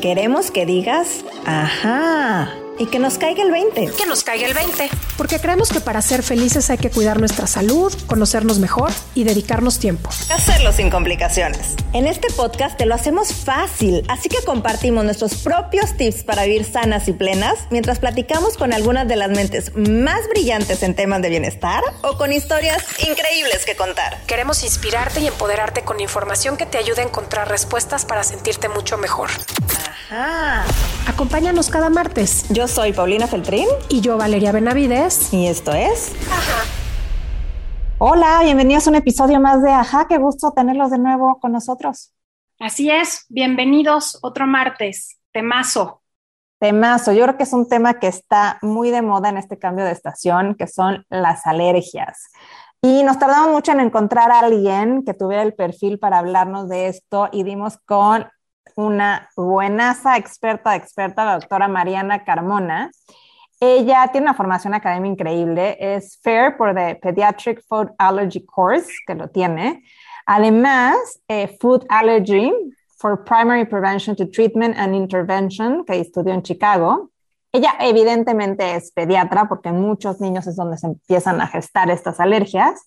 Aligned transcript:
Queremos 0.00 0.50
que 0.50 0.64
digas, 0.64 1.24
ajá 1.44 2.50
y 2.80 2.86
que 2.86 2.98
nos 2.98 3.18
caiga 3.18 3.42
el 3.42 3.50
20. 3.50 3.92
Que 3.92 4.06
nos 4.06 4.24
caiga 4.24 4.46
el 4.46 4.54
20. 4.54 4.88
Porque 5.18 5.38
creemos 5.38 5.68
que 5.68 5.80
para 5.80 6.00
ser 6.00 6.22
felices 6.22 6.70
hay 6.70 6.78
que 6.78 6.90
cuidar 6.90 7.20
nuestra 7.20 7.46
salud, 7.46 7.92
conocernos 8.06 8.58
mejor 8.58 8.90
y 9.14 9.24
dedicarnos 9.24 9.78
tiempo. 9.78 10.08
Hacerlo 10.30 10.72
sin 10.72 10.88
complicaciones. 10.88 11.74
En 11.92 12.06
este 12.06 12.32
podcast 12.32 12.78
te 12.78 12.86
lo 12.86 12.94
hacemos 12.94 13.34
fácil, 13.34 14.02
así 14.08 14.30
que 14.30 14.42
compartimos 14.44 15.04
nuestros 15.04 15.34
propios 15.34 15.94
tips 15.98 16.24
para 16.24 16.44
vivir 16.44 16.64
sanas 16.64 17.06
y 17.06 17.12
plenas 17.12 17.58
mientras 17.70 17.98
platicamos 17.98 18.56
con 18.56 18.72
algunas 18.72 19.06
de 19.06 19.16
las 19.16 19.28
mentes 19.28 19.76
más 19.76 20.26
brillantes 20.30 20.82
en 20.82 20.94
temas 20.94 21.20
de 21.20 21.28
bienestar 21.28 21.84
o 22.00 22.16
con 22.16 22.32
historias 22.32 22.82
increíbles 23.06 23.66
que 23.66 23.76
contar. 23.76 24.22
Queremos 24.26 24.64
inspirarte 24.64 25.20
y 25.20 25.26
empoderarte 25.26 25.82
con 25.82 26.00
información 26.00 26.56
que 26.56 26.64
te 26.64 26.78
ayude 26.78 27.02
a 27.02 27.04
encontrar 27.04 27.46
respuestas 27.48 28.06
para 28.06 28.24
sentirte 28.24 28.70
mucho 28.70 28.96
mejor. 28.96 29.28
Ajá. 30.10 30.64
Acompáñanos 31.06 31.68
cada 31.68 31.90
martes. 31.90 32.44
Yo 32.48 32.66
soy 32.70 32.92
Paulina 32.92 33.26
Feltrín. 33.26 33.66
Y 33.88 34.00
yo, 34.00 34.16
Valeria 34.16 34.52
Benavides. 34.52 35.34
Y 35.34 35.48
esto 35.48 35.72
es. 35.72 36.14
Ajá. 36.30 36.62
Hola, 37.98 38.40
bienvenidos 38.44 38.86
a 38.86 38.90
un 38.90 38.96
episodio 38.96 39.40
más 39.40 39.60
de 39.62 39.72
Ajá. 39.72 40.06
Qué 40.08 40.18
gusto 40.18 40.52
tenerlos 40.52 40.90
de 40.92 40.98
nuevo 40.98 41.40
con 41.40 41.50
nosotros. 41.50 42.14
Así 42.60 42.88
es, 42.88 43.26
bienvenidos 43.28 44.18
otro 44.22 44.46
martes. 44.46 45.18
Temazo. 45.32 46.02
Temazo. 46.60 47.12
Yo 47.12 47.24
creo 47.24 47.36
que 47.36 47.42
es 47.42 47.52
un 47.52 47.68
tema 47.68 47.98
que 47.98 48.06
está 48.06 48.58
muy 48.62 48.90
de 48.90 49.02
moda 49.02 49.30
en 49.30 49.38
este 49.38 49.58
cambio 49.58 49.84
de 49.84 49.92
estación, 49.92 50.54
que 50.54 50.68
son 50.68 51.04
las 51.10 51.46
alergias. 51.46 52.28
Y 52.82 53.02
nos 53.02 53.18
tardamos 53.18 53.50
mucho 53.50 53.72
en 53.72 53.80
encontrar 53.80 54.30
a 54.30 54.40
alguien 54.40 55.04
que 55.04 55.12
tuviera 55.12 55.42
el 55.42 55.54
perfil 55.54 55.98
para 55.98 56.18
hablarnos 56.18 56.68
de 56.68 56.86
esto 56.86 57.28
y 57.32 57.42
dimos 57.42 57.78
con 57.84 58.26
una 58.76 59.28
buenaza 59.36 60.16
experta, 60.16 60.74
experta, 60.74 61.24
la 61.24 61.34
doctora 61.34 61.68
Mariana 61.68 62.24
Carmona. 62.24 62.90
Ella 63.60 64.08
tiene 64.10 64.26
una 64.26 64.34
formación 64.34 64.72
académica 64.72 65.12
increíble, 65.12 65.76
es 65.78 66.18
FAIR 66.22 66.56
por 66.56 66.74
the 66.74 66.98
Pediatric 67.02 67.62
Food 67.68 67.90
Allergy 67.98 68.44
Course, 68.46 68.88
que 69.06 69.14
lo 69.14 69.28
tiene. 69.28 69.82
Además, 70.24 70.96
eh, 71.28 71.58
Food 71.60 71.84
Allergy 71.88 72.52
for 72.96 73.24
Primary 73.24 73.66
Prevention 73.66 74.16
to 74.16 74.26
Treatment 74.30 74.76
and 74.78 74.94
Intervention, 74.94 75.84
que 75.84 76.00
estudió 76.00 76.32
en 76.32 76.42
Chicago. 76.42 77.10
Ella 77.52 77.74
evidentemente 77.80 78.76
es 78.76 78.92
pediatra, 78.92 79.48
porque 79.48 79.72
muchos 79.72 80.20
niños 80.20 80.46
es 80.46 80.56
donde 80.56 80.78
se 80.78 80.86
empiezan 80.86 81.40
a 81.40 81.46
gestar 81.46 81.90
estas 81.90 82.20
alergias. 82.20 82.86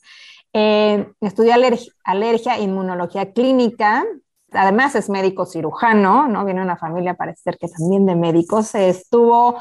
Eh, 0.53 1.07
estudió 1.19 1.53
alergia, 1.53 1.91
alergia, 2.03 2.59
inmunología 2.59 3.31
clínica, 3.33 4.05
además 4.53 4.95
es 4.95 5.09
médico 5.09 5.45
cirujano, 5.45 6.27
¿no? 6.27 6.45
Viene 6.45 6.61
de 6.61 6.65
una 6.65 6.77
familia, 6.77 7.13
parece 7.13 7.41
ser 7.41 7.57
que 7.57 7.67
también 7.67 8.05
de 8.05 8.15
médicos, 8.15 8.73
estuvo, 8.75 9.57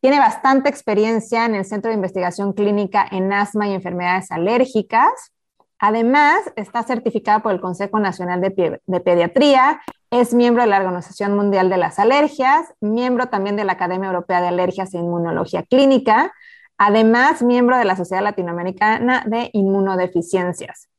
tiene 0.00 0.18
bastante 0.18 0.68
experiencia 0.68 1.44
en 1.44 1.54
el 1.54 1.64
Centro 1.64 1.90
de 1.90 1.96
Investigación 1.96 2.52
Clínica 2.52 3.06
en 3.10 3.32
Asma 3.32 3.68
y 3.68 3.74
Enfermedades 3.74 4.30
Alérgicas. 4.30 5.32
Además, 5.78 6.40
está 6.56 6.82
certificada 6.82 7.38
por 7.38 7.52
el 7.52 7.60
Consejo 7.60 7.98
Nacional 8.00 8.40
de, 8.40 8.80
de, 8.84 9.00
Pediatría, 9.00 9.80
es 10.10 10.34
miembro 10.34 10.62
de 10.62 10.68
la 10.68 10.78
Organización 10.78 11.34
Mundial 11.34 11.70
de 11.70 11.78
las 11.78 11.98
Alergias, 11.98 12.74
miembro 12.80 13.28
también 13.28 13.56
de 13.56 13.64
la 13.64 13.72
Academia 13.72 14.08
Europea 14.08 14.42
de 14.42 14.48
Alergias 14.48 14.92
e 14.92 14.98
Inmunología 14.98 15.62
Clínica, 15.62 16.34
además 16.76 17.42
miembro 17.42 17.78
de 17.78 17.86
la 17.86 17.96
Sociedad 17.96 18.22
Latinoamericana 18.22 19.24
de 19.26 19.48
Inmunodeficiencias. 19.54 20.89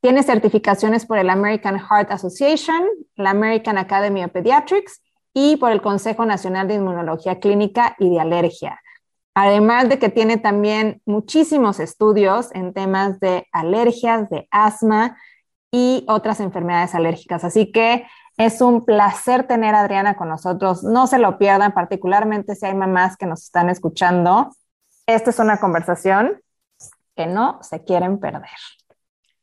Tiene 0.00 0.22
certificaciones 0.22 1.04
por 1.04 1.18
el 1.18 1.28
American 1.28 1.78
Heart 1.78 2.10
Association, 2.10 2.82
la 3.16 3.30
American 3.30 3.76
Academy 3.76 4.24
of 4.24 4.32
Pediatrics 4.32 5.02
y 5.34 5.56
por 5.56 5.72
el 5.72 5.82
Consejo 5.82 6.24
Nacional 6.24 6.68
de 6.68 6.74
Inmunología 6.74 7.38
Clínica 7.38 7.96
y 7.98 8.08
de 8.08 8.20
Alergia. 8.20 8.80
Además 9.34 9.88
de 9.90 9.98
que 9.98 10.08
tiene 10.08 10.38
también 10.38 11.02
muchísimos 11.04 11.80
estudios 11.80 12.48
en 12.52 12.72
temas 12.72 13.20
de 13.20 13.46
alergias, 13.52 14.28
de 14.30 14.48
asma 14.50 15.18
y 15.70 16.04
otras 16.08 16.40
enfermedades 16.40 16.94
alérgicas. 16.94 17.44
Así 17.44 17.70
que 17.70 18.06
es 18.38 18.62
un 18.62 18.86
placer 18.86 19.46
tener 19.46 19.74
a 19.74 19.80
Adriana 19.80 20.16
con 20.16 20.28
nosotros. 20.28 20.82
No 20.82 21.06
se 21.06 21.18
lo 21.18 21.36
pierdan, 21.36 21.72
particularmente 21.72 22.56
si 22.56 22.64
hay 22.64 22.74
mamás 22.74 23.18
que 23.18 23.26
nos 23.26 23.42
están 23.42 23.68
escuchando. 23.68 24.50
Esta 25.06 25.28
es 25.28 25.38
una 25.38 25.60
conversación 25.60 26.40
que 27.14 27.26
no 27.26 27.58
se 27.62 27.84
quieren 27.84 28.18
perder 28.18 28.48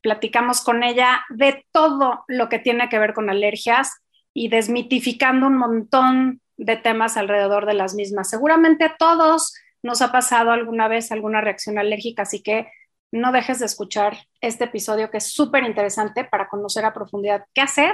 platicamos 0.08 0.64
con 0.64 0.84
ella 0.84 1.26
de 1.28 1.66
todo 1.74 2.24
lo 2.30 2.48
que 2.48 2.60
tiene 2.60 2.88
que 2.88 2.98
ver 2.98 3.14
con 3.14 3.30
alergias 3.30 3.92
y 4.34 4.48
desmitificando 4.48 5.48
un 5.48 5.58
montón 5.58 6.40
de 6.56 6.78
temas 6.78 7.18
alrededor 7.18 7.66
de 7.66 7.74
las 7.74 7.94
mismas. 7.94 8.30
Seguramente 8.30 8.86
a 8.86 8.96
todos 8.96 9.54
nos 9.84 10.02
ha 10.02 10.14
pasado 10.14 10.52
alguna 10.52 10.88
vez 10.88 11.12
alguna 11.12 11.42
reacción 11.42 11.78
alérgica, 11.78 12.22
así 12.22 12.42
que 12.42 12.72
no 13.12 13.34
dejes 13.34 13.60
de 13.60 13.66
escuchar 13.66 14.18
este 14.40 14.64
episodio 14.64 15.12
que 15.12 15.18
es 15.18 15.34
súper 15.34 15.66
interesante 15.66 16.24
para 16.24 16.48
conocer 16.48 16.86
a 16.86 16.94
profundidad 16.94 17.44
qué 17.54 17.60
hacer 17.60 17.94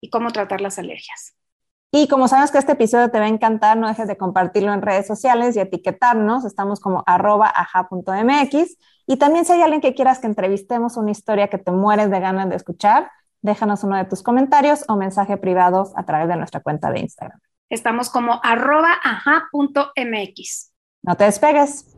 y 0.00 0.08
cómo 0.08 0.30
tratar 0.30 0.62
las 0.62 0.78
alergias. 0.78 1.34
Y 1.92 2.06
como 2.06 2.28
sabes 2.28 2.52
que 2.52 2.58
este 2.58 2.72
episodio 2.72 3.10
te 3.10 3.18
va 3.18 3.24
a 3.24 3.28
encantar, 3.28 3.76
no 3.76 3.88
dejes 3.88 4.06
de 4.06 4.16
compartirlo 4.16 4.72
en 4.72 4.80
redes 4.80 5.06
sociales 5.06 5.56
y 5.56 5.60
etiquetarnos. 5.60 6.44
Estamos 6.44 6.78
como 6.78 7.02
arroba 7.06 7.52
aja.mx. 7.54 8.76
Y 9.06 9.16
también 9.16 9.44
si 9.44 9.52
hay 9.52 9.62
alguien 9.62 9.80
que 9.80 9.94
quieras 9.94 10.20
que 10.20 10.28
entrevistemos 10.28 10.96
una 10.96 11.10
historia 11.10 11.48
que 11.48 11.58
te 11.58 11.72
mueres 11.72 12.10
de 12.10 12.20
ganas 12.20 12.48
de 12.48 12.54
escuchar, 12.54 13.10
déjanos 13.42 13.82
uno 13.82 13.96
de 13.96 14.04
tus 14.04 14.22
comentarios 14.22 14.84
o 14.86 14.96
mensaje 14.96 15.36
privados 15.36 15.92
a 15.96 16.04
través 16.04 16.28
de 16.28 16.36
nuestra 16.36 16.60
cuenta 16.60 16.92
de 16.92 17.00
Instagram. 17.00 17.40
Estamos 17.68 18.08
como 18.08 18.40
arroba 18.42 18.92
aja.mx. 19.02 20.72
No 21.02 21.16
te 21.16 21.24
despegues. 21.24 21.96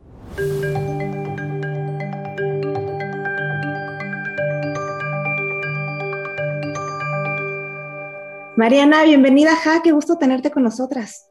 Mariana, 8.55 9.03
bienvenida, 9.03 9.55
Ja, 9.55 9.81
qué 9.83 9.91
gusto 9.91 10.19
tenerte 10.19 10.51
con 10.51 10.61
nosotras. 10.61 11.27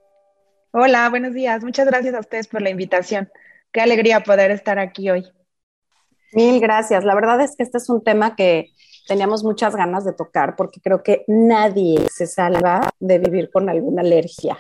Hola, 0.72 1.09
buenos 1.09 1.33
días. 1.33 1.62
Muchas 1.62 1.87
gracias 1.87 2.15
a 2.16 2.19
ustedes 2.19 2.49
por 2.49 2.60
la 2.62 2.71
invitación. 2.71 3.31
Qué 3.71 3.81
alegría 3.81 4.25
poder 4.25 4.50
estar 4.50 4.81
aquí 4.81 5.09
hoy. 5.09 5.25
Mil 6.33 6.60
gracias. 6.60 7.05
La 7.05 7.15
verdad 7.15 7.41
es 7.41 7.55
que 7.55 7.62
este 7.62 7.78
es 7.78 7.88
un 7.88 8.03
tema 8.03 8.34
que 8.34 8.72
teníamos 9.06 9.44
muchas 9.44 9.77
ganas 9.77 10.05
de 10.05 10.12
tocar 10.12 10.56
porque 10.56 10.81
creo 10.81 11.05
que 11.05 11.25
nadie 11.28 12.05
se 12.12 12.27
salva 12.27 12.91
de 12.99 13.21
vivir 13.21 13.50
con 13.53 13.69
alguna 13.69 14.03
alergia. 14.03 14.59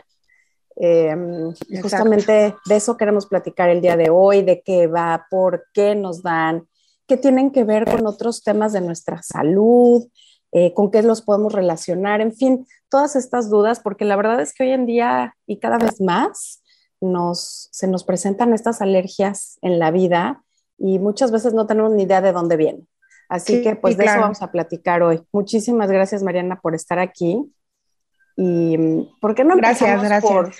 Em, 0.76 1.52
justamente 1.82 2.54
de 2.64 2.76
eso 2.76 2.96
queremos 2.96 3.26
platicar 3.26 3.70
el 3.70 3.80
día 3.80 3.96
de 3.96 4.08
hoy, 4.08 4.42
de 4.42 4.62
qué 4.62 4.86
va, 4.86 5.26
por 5.30 5.64
qué 5.74 5.96
nos 5.96 6.22
dan, 6.22 6.68
qué 7.08 7.16
tienen 7.16 7.50
que 7.50 7.64
ver 7.64 7.86
con 7.86 8.06
otros 8.06 8.44
temas 8.44 8.72
de 8.72 8.82
nuestra 8.82 9.20
salud, 9.20 10.04
eh, 10.52 10.74
con 10.74 10.90
qué 10.90 11.02
los 11.02 11.22
podemos 11.22 11.52
relacionar, 11.52 12.20
en 12.20 12.32
fin, 12.32 12.66
todas 12.88 13.16
estas 13.16 13.48
dudas, 13.48 13.80
porque 13.80 14.04
la 14.04 14.16
verdad 14.16 14.40
es 14.40 14.52
que 14.52 14.64
hoy 14.64 14.70
en 14.72 14.86
día 14.86 15.34
y 15.46 15.58
cada 15.58 15.78
vez 15.78 16.00
más 16.00 16.62
nos, 17.00 17.68
se 17.72 17.88
nos 17.88 18.04
presentan 18.04 18.52
estas 18.52 18.80
alergias 18.80 19.58
en 19.62 19.78
la 19.78 19.90
vida 19.90 20.44
y 20.78 20.98
muchas 20.98 21.30
veces 21.30 21.54
no 21.54 21.66
tenemos 21.66 21.92
ni 21.92 22.04
idea 22.04 22.20
de 22.20 22.32
dónde 22.32 22.56
vienen. 22.56 22.88
Así 23.28 23.62
que 23.62 23.76
pues 23.76 23.96
de 23.96 24.04
eso 24.04 24.20
vamos 24.20 24.42
a 24.42 24.52
platicar 24.52 25.02
hoy. 25.02 25.22
Muchísimas 25.32 25.90
gracias 25.90 26.22
Mariana 26.22 26.60
por 26.60 26.74
estar 26.74 26.98
aquí. 26.98 27.50
Y 28.36 28.76
mm, 28.76 29.20
¿por 29.20 29.34
qué 29.34 29.44
no 29.44 29.56
gracias, 29.56 30.02
gracias. 30.02 30.30
Por, 30.30 30.52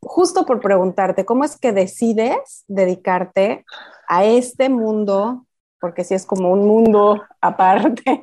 justo 0.00 0.44
por 0.44 0.60
preguntarte, 0.60 1.24
¿cómo 1.24 1.44
es 1.44 1.56
que 1.56 1.72
decides 1.72 2.64
dedicarte 2.66 3.64
a 4.08 4.24
este 4.24 4.68
mundo? 4.68 5.46
Porque 5.80 6.02
si 6.02 6.14
es 6.14 6.26
como 6.26 6.50
un 6.50 6.66
mundo 6.66 7.22
aparte, 7.40 8.20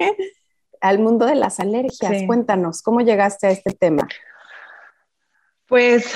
al 0.83 0.99
mundo 0.99 1.25
de 1.25 1.35
las 1.35 1.61
alergias. 1.61 2.23
Cuéntanos, 2.27 2.81
¿cómo 2.81 2.99
llegaste 2.99 3.47
a 3.47 3.51
este 3.51 3.71
tema? 3.71 4.05
Pues 5.65 6.13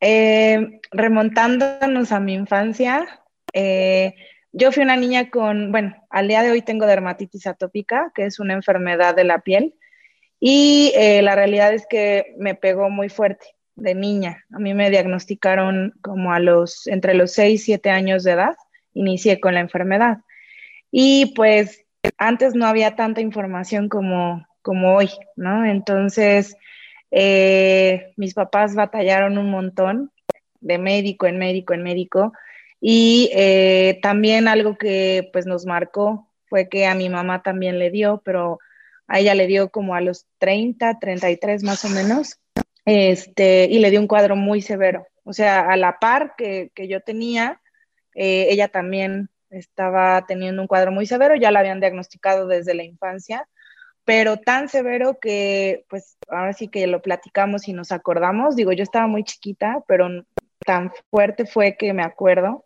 eh, 0.00 0.80
remontándonos 0.90 2.10
a 2.10 2.18
mi 2.18 2.34
infancia, 2.34 3.06
eh, 3.52 4.14
yo 4.50 4.72
fui 4.72 4.82
una 4.82 4.96
niña 4.96 5.30
con, 5.30 5.70
bueno, 5.70 5.94
al 6.10 6.26
día 6.26 6.42
de 6.42 6.50
hoy 6.50 6.62
tengo 6.62 6.86
dermatitis 6.86 7.46
atópica, 7.46 8.10
que 8.12 8.26
es 8.26 8.40
una 8.40 8.54
enfermedad 8.54 9.14
de 9.14 9.22
la 9.22 9.38
piel, 9.38 9.76
y 10.40 10.92
eh, 10.96 11.22
la 11.22 11.36
realidad 11.36 11.72
es 11.72 11.86
que 11.88 12.34
me 12.38 12.56
pegó 12.56 12.90
muy 12.90 13.08
fuerte 13.08 13.46
de 13.76 13.94
niña. 13.94 14.44
A 14.52 14.58
mí 14.58 14.74
me 14.74 14.90
diagnosticaron 14.90 15.94
como 16.02 16.32
a 16.32 16.40
los, 16.40 16.88
entre 16.88 17.14
los 17.14 17.30
6 17.34 17.60
y 17.60 17.64
7 17.64 17.90
años 17.90 18.24
de 18.24 18.32
edad, 18.32 18.56
inicié 18.94 19.38
con 19.38 19.54
la 19.54 19.60
enfermedad. 19.60 20.18
Y 20.90 21.34
pues 21.36 21.82
antes 22.22 22.54
no 22.54 22.66
había 22.66 22.94
tanta 22.94 23.20
información 23.20 23.88
como, 23.88 24.46
como 24.62 24.94
hoy, 24.94 25.10
¿no? 25.34 25.66
Entonces, 25.66 26.56
eh, 27.10 28.12
mis 28.16 28.34
papás 28.34 28.76
batallaron 28.76 29.38
un 29.38 29.50
montón 29.50 30.12
de 30.60 30.78
médico 30.78 31.26
en 31.26 31.38
médico 31.38 31.74
en 31.74 31.82
médico 31.82 32.32
y 32.80 33.28
eh, 33.34 33.98
también 34.02 34.46
algo 34.46 34.78
que 34.78 35.28
pues 35.32 35.46
nos 35.46 35.66
marcó 35.66 36.28
fue 36.46 36.68
que 36.68 36.86
a 36.86 36.94
mi 36.94 37.08
mamá 37.08 37.42
también 37.42 37.80
le 37.80 37.90
dio, 37.90 38.22
pero 38.24 38.60
a 39.08 39.18
ella 39.18 39.34
le 39.34 39.48
dio 39.48 39.70
como 39.70 39.96
a 39.96 40.00
los 40.00 40.26
30, 40.38 41.00
33 41.00 41.64
más 41.64 41.84
o 41.84 41.88
menos. 41.88 42.38
este, 42.84 43.66
y 43.70 43.80
le 43.80 43.90
dio 43.90 44.00
un 44.00 44.06
cuadro 44.06 44.36
muy 44.36 44.62
severo. 44.62 45.06
O 45.24 45.32
sea, 45.32 45.60
a 45.60 45.76
la 45.76 45.98
par 45.98 46.34
que, 46.36 46.70
que 46.74 46.88
yo 46.88 47.00
tenía, 47.00 47.60
eh, 48.14 48.46
ella 48.50 48.68
también 48.68 49.28
estaba 49.52 50.24
teniendo 50.26 50.62
un 50.62 50.68
cuadro 50.68 50.90
muy 50.92 51.06
severo, 51.06 51.36
ya 51.36 51.50
la 51.50 51.60
habían 51.60 51.80
diagnosticado 51.80 52.46
desde 52.46 52.74
la 52.74 52.84
infancia, 52.84 53.48
pero 54.04 54.36
tan 54.38 54.68
severo 54.68 55.18
que, 55.20 55.84
pues, 55.88 56.16
ahora 56.28 56.52
sí 56.52 56.68
que 56.68 56.86
lo 56.86 57.02
platicamos 57.02 57.68
y 57.68 57.72
nos 57.72 57.92
acordamos. 57.92 58.56
Digo, 58.56 58.72
yo 58.72 58.82
estaba 58.82 59.06
muy 59.06 59.24
chiquita, 59.24 59.84
pero 59.86 60.08
tan 60.66 60.92
fuerte 61.10 61.46
fue 61.46 61.76
que 61.76 61.92
me 61.92 62.02
acuerdo 62.02 62.64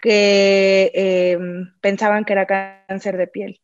que 0.00 0.90
eh, 0.94 1.38
pensaban 1.80 2.24
que 2.24 2.32
era 2.32 2.46
cáncer 2.46 3.16
de 3.16 3.26
piel. 3.26 3.60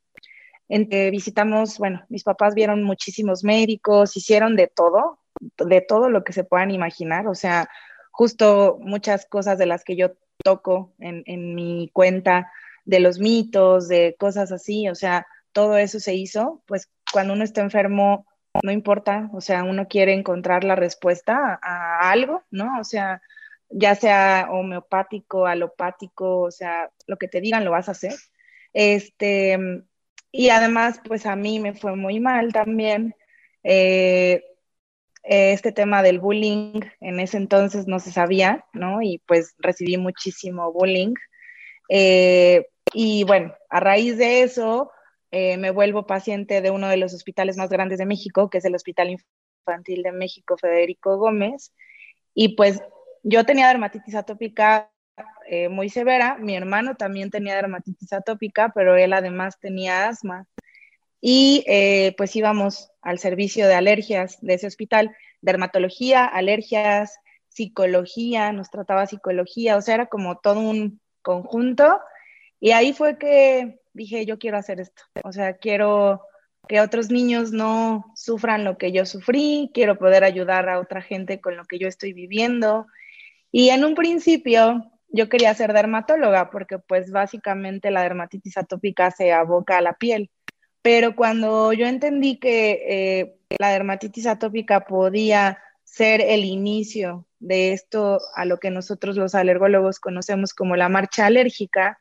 En 0.68 0.88
que 0.88 1.10
visitamos, 1.10 1.78
bueno, 1.78 2.04
mis 2.08 2.24
papás 2.24 2.54
vieron 2.54 2.82
muchísimos 2.82 3.44
médicos, 3.44 4.16
hicieron 4.16 4.54
de 4.56 4.66
todo, 4.68 5.18
de 5.56 5.80
todo 5.80 6.10
lo 6.10 6.24
que 6.24 6.32
se 6.32 6.44
puedan 6.44 6.70
imaginar, 6.70 7.26
o 7.26 7.34
sea, 7.34 7.68
justo 8.10 8.78
muchas 8.80 9.26
cosas 9.26 9.58
de 9.58 9.66
las 9.66 9.84
que 9.84 9.96
yo 9.96 10.12
toco 10.42 10.94
en, 10.98 11.22
en 11.26 11.54
mi 11.54 11.90
cuenta, 11.92 12.50
de 12.88 13.00
los 13.00 13.18
mitos, 13.18 13.86
de 13.86 14.16
cosas 14.18 14.50
así, 14.50 14.88
o 14.88 14.94
sea, 14.94 15.26
todo 15.52 15.76
eso 15.76 16.00
se 16.00 16.14
hizo, 16.14 16.62
pues 16.66 16.88
cuando 17.12 17.34
uno 17.34 17.44
está 17.44 17.60
enfermo, 17.60 18.26
no 18.62 18.72
importa, 18.72 19.28
o 19.34 19.42
sea, 19.42 19.62
uno 19.64 19.88
quiere 19.88 20.14
encontrar 20.14 20.64
la 20.64 20.74
respuesta 20.74 21.58
a, 21.62 22.10
algo, 22.10 22.44
¿no? 22.50 22.80
O 22.80 22.84
sea, 22.84 23.20
ya 23.68 23.94
sea 23.94 24.48
homeopático, 24.50 25.46
alopático, 25.46 26.40
o 26.40 26.50
sea, 26.50 26.90
lo 27.06 27.18
que 27.18 27.28
te 27.28 27.42
digan 27.42 27.64
lo 27.66 27.72
vas 27.72 27.88
a 27.88 27.92
hacer. 27.92 28.14
Este, 28.72 29.58
y 30.32 30.48
además, 30.48 31.00
pues 31.04 31.26
a 31.26 31.36
mí 31.36 31.60
me 31.60 31.74
fue 31.74 31.94
muy 31.94 32.20
mal 32.20 32.54
también. 32.54 33.14
Eh, 33.64 34.42
este 35.22 35.72
tema 35.72 36.02
del 36.02 36.20
bullying 36.20 36.80
en 37.00 37.20
ese 37.20 37.36
entonces 37.36 37.86
no 37.86 38.00
se 38.00 38.12
sabía, 38.12 38.64
¿no? 38.72 39.02
Y 39.02 39.22
pues 39.26 39.54
recibí 39.58 39.96
muchísimo 39.96 40.72
bullying. 40.72 41.14
Eh, 41.88 42.66
y 42.92 43.24
bueno, 43.24 43.54
a 43.68 43.80
raíz 43.80 44.16
de 44.16 44.42
eso, 44.42 44.90
eh, 45.30 45.56
me 45.58 45.70
vuelvo 45.70 46.06
paciente 46.06 46.60
de 46.60 46.70
uno 46.70 46.88
de 46.88 46.96
los 46.96 47.14
hospitales 47.14 47.56
más 47.56 47.68
grandes 47.70 47.98
de 47.98 48.06
México, 48.06 48.48
que 48.48 48.58
es 48.58 48.64
el 48.64 48.74
Hospital 48.74 49.10
Infantil 49.10 50.02
de 50.02 50.12
México, 50.12 50.56
Federico 50.56 51.18
Gómez. 51.18 51.72
Y 52.34 52.56
pues 52.56 52.80
yo 53.22 53.44
tenía 53.44 53.68
dermatitis 53.68 54.14
atópica 54.14 54.90
eh, 55.46 55.68
muy 55.68 55.88
severa, 55.88 56.36
mi 56.38 56.54
hermano 56.54 56.94
también 56.94 57.30
tenía 57.30 57.56
dermatitis 57.56 58.12
atópica, 58.12 58.70
pero 58.74 58.96
él 58.96 59.12
además 59.12 59.58
tenía 59.60 60.08
asma. 60.08 60.46
Y 61.20 61.64
eh, 61.66 62.14
pues 62.16 62.34
íbamos 62.36 62.90
al 63.02 63.18
servicio 63.18 63.66
de 63.66 63.74
alergias 63.74 64.38
de 64.40 64.54
ese 64.54 64.66
hospital, 64.66 65.16
dermatología, 65.40 66.24
alergias, 66.24 67.18
psicología, 67.48 68.52
nos 68.52 68.70
trataba 68.70 69.06
psicología, 69.06 69.76
o 69.76 69.82
sea, 69.82 69.94
era 69.94 70.06
como 70.06 70.38
todo 70.38 70.60
un 70.60 71.00
conjunto. 71.22 72.00
Y 72.60 72.70
ahí 72.70 72.92
fue 72.92 73.18
que 73.18 73.80
dije, 73.92 74.26
yo 74.26 74.38
quiero 74.38 74.58
hacer 74.58 74.80
esto. 74.80 75.02
O 75.24 75.32
sea, 75.32 75.54
quiero 75.54 76.22
que 76.68 76.80
otros 76.80 77.10
niños 77.10 77.50
no 77.52 78.04
sufran 78.14 78.64
lo 78.64 78.78
que 78.78 78.92
yo 78.92 79.06
sufrí, 79.06 79.70
quiero 79.74 79.98
poder 79.98 80.22
ayudar 80.22 80.68
a 80.68 80.78
otra 80.80 81.02
gente 81.02 81.40
con 81.40 81.56
lo 81.56 81.64
que 81.64 81.78
yo 81.78 81.88
estoy 81.88 82.12
viviendo. 82.12 82.86
Y 83.50 83.70
en 83.70 83.84
un 83.84 83.94
principio 83.94 84.84
yo 85.08 85.28
quería 85.28 85.54
ser 85.54 85.72
dermatóloga 85.72 86.50
porque 86.50 86.78
pues 86.78 87.10
básicamente 87.10 87.90
la 87.90 88.02
dermatitis 88.02 88.58
atópica 88.58 89.10
se 89.10 89.32
aboca 89.32 89.78
a 89.78 89.80
la 89.82 89.94
piel. 89.94 90.30
Pero 90.82 91.16
cuando 91.16 91.72
yo 91.72 91.86
entendí 91.86 92.38
que 92.38 92.84
eh, 92.88 93.38
la 93.58 93.70
dermatitis 93.70 94.26
atópica 94.26 94.86
podía 94.86 95.58
ser 95.84 96.20
el 96.20 96.44
inicio 96.44 97.26
de 97.40 97.72
esto 97.72 98.20
a 98.34 98.44
lo 98.44 98.58
que 98.58 98.70
nosotros 98.70 99.16
los 99.16 99.34
alergólogos 99.34 100.00
conocemos 100.00 100.54
como 100.54 100.76
la 100.76 100.88
marcha 100.88 101.26
alérgica, 101.26 101.98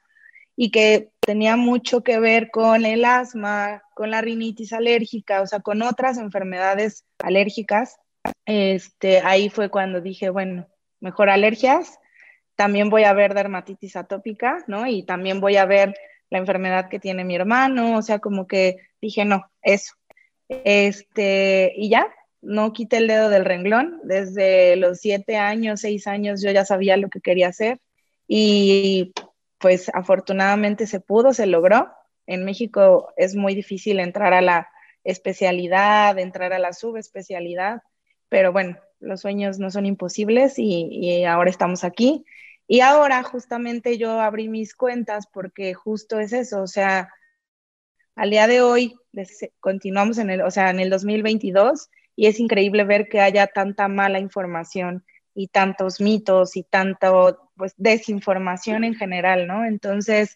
y 0.60 0.72
que 0.72 1.12
tenía 1.20 1.56
mucho 1.56 2.02
que 2.02 2.20
ver 2.20 2.50
con 2.50 2.84
el 2.84 3.06
asma, 3.06 3.84
con 3.94 4.10
la 4.10 4.22
rinitis 4.22 4.74
alérgica, 4.74 5.42
o 5.42 5.48
sea, 5.48 5.60
con 5.60 5.84
otras 5.84 6.18
enfermedades 6.18 7.06
alérgicas. 7.20 7.98
Este, 8.46 9.22
ahí 9.24 9.50
fue 9.50 9.70
cuando 9.70 10.02
dije, 10.02 10.32
bueno, 10.32 10.68
mejor 11.00 11.30
alergias, 11.30 12.00
también 12.56 12.90
voy 12.90 13.04
a 13.04 13.14
ver 13.14 13.36
dermatitis 13.36 13.96
atópica, 13.96 14.64
¿no? 14.66 14.88
Y 14.88 15.04
también 15.04 15.40
voy 15.40 15.58
a 15.58 15.66
ver 15.66 15.94
la 16.30 16.40
enfermedad 16.40 16.90
que 16.90 17.00
tiene 17.00 17.24
mi 17.24 17.36
hermano, 17.36 17.98
o 17.98 18.02
sea, 18.02 18.20
como 18.20 18.48
que 18.48 18.78
dije, 19.02 19.26
no, 19.26 19.50
eso. 19.62 19.94
Este, 20.50 21.74
y 21.76 21.90
ya, 21.90 22.08
no 22.42 22.74
quité 22.74 22.98
el 22.98 23.08
dedo 23.08 23.30
del 23.30 23.46
renglón. 23.46 24.00
Desde 24.04 24.76
los 24.76 25.00
siete 25.00 25.38
años, 25.38 25.82
seis 25.82 26.08
años, 26.08 26.42
yo 26.42 26.52
ya 26.52 26.66
sabía 26.66 26.98
lo 26.98 27.10
que 27.10 27.22
quería 27.22 27.50
hacer. 27.50 27.80
Y 28.28 29.14
pues 29.58 29.90
afortunadamente 29.94 30.88
se 30.88 31.00
pudo, 31.00 31.34
se 31.34 31.48
logró. 31.48 31.90
En 32.26 32.46
México 32.46 33.14
es 33.18 33.36
muy 33.36 33.56
difícil 33.56 34.00
entrar 34.00 34.34
a 34.34 34.42
la 34.42 34.70
especialidad, 35.04 36.20
entrar 36.20 36.52
a 36.52 36.60
la 36.60 36.74
subespecialidad, 36.74 37.82
pero 38.28 38.52
bueno, 38.52 38.78
los 39.00 39.22
sueños 39.22 39.58
no 39.58 39.72
son 39.72 39.86
imposibles 39.86 40.56
y, 40.58 41.24
ahora 41.24 41.50
estamos 41.50 41.84
aquí. 41.84 42.26
Y 42.68 42.82
ahora 42.82 43.24
justamente 43.24 43.98
yo 43.98 44.20
abrí 44.20 44.50
mis 44.50 44.76
cuentas 44.76 45.26
porque 45.32 45.74
justo 45.74 46.20
es 46.20 46.34
eso, 46.34 46.62
o 46.62 46.68
sea, 46.68 47.10
al 48.16 48.30
día 48.30 48.48
de 48.48 48.62
hoy 48.62 48.96
continuamos 49.60 50.18
en 50.18 50.30
el, 50.30 50.42
o 50.42 50.52
sea, 50.52 50.70
en 50.70 50.80
el 50.80 50.90
2022 50.90 51.90
y 52.16 52.26
es 52.26 52.40
increíble 52.40 52.84
ver 52.84 53.08
que 53.08 53.22
haya 53.22 53.48
tanta 53.48 53.88
mala 53.88 54.20
información 54.20 55.06
y 55.34 55.48
tantos 55.48 56.02
mitos 56.02 56.58
y 56.58 56.64
tanto 56.64 57.52
pues 57.56 57.74
desinformación 57.78 58.84
en 58.84 58.96
general, 58.96 59.48
¿no? 59.48 59.66
Entonces, 59.66 60.36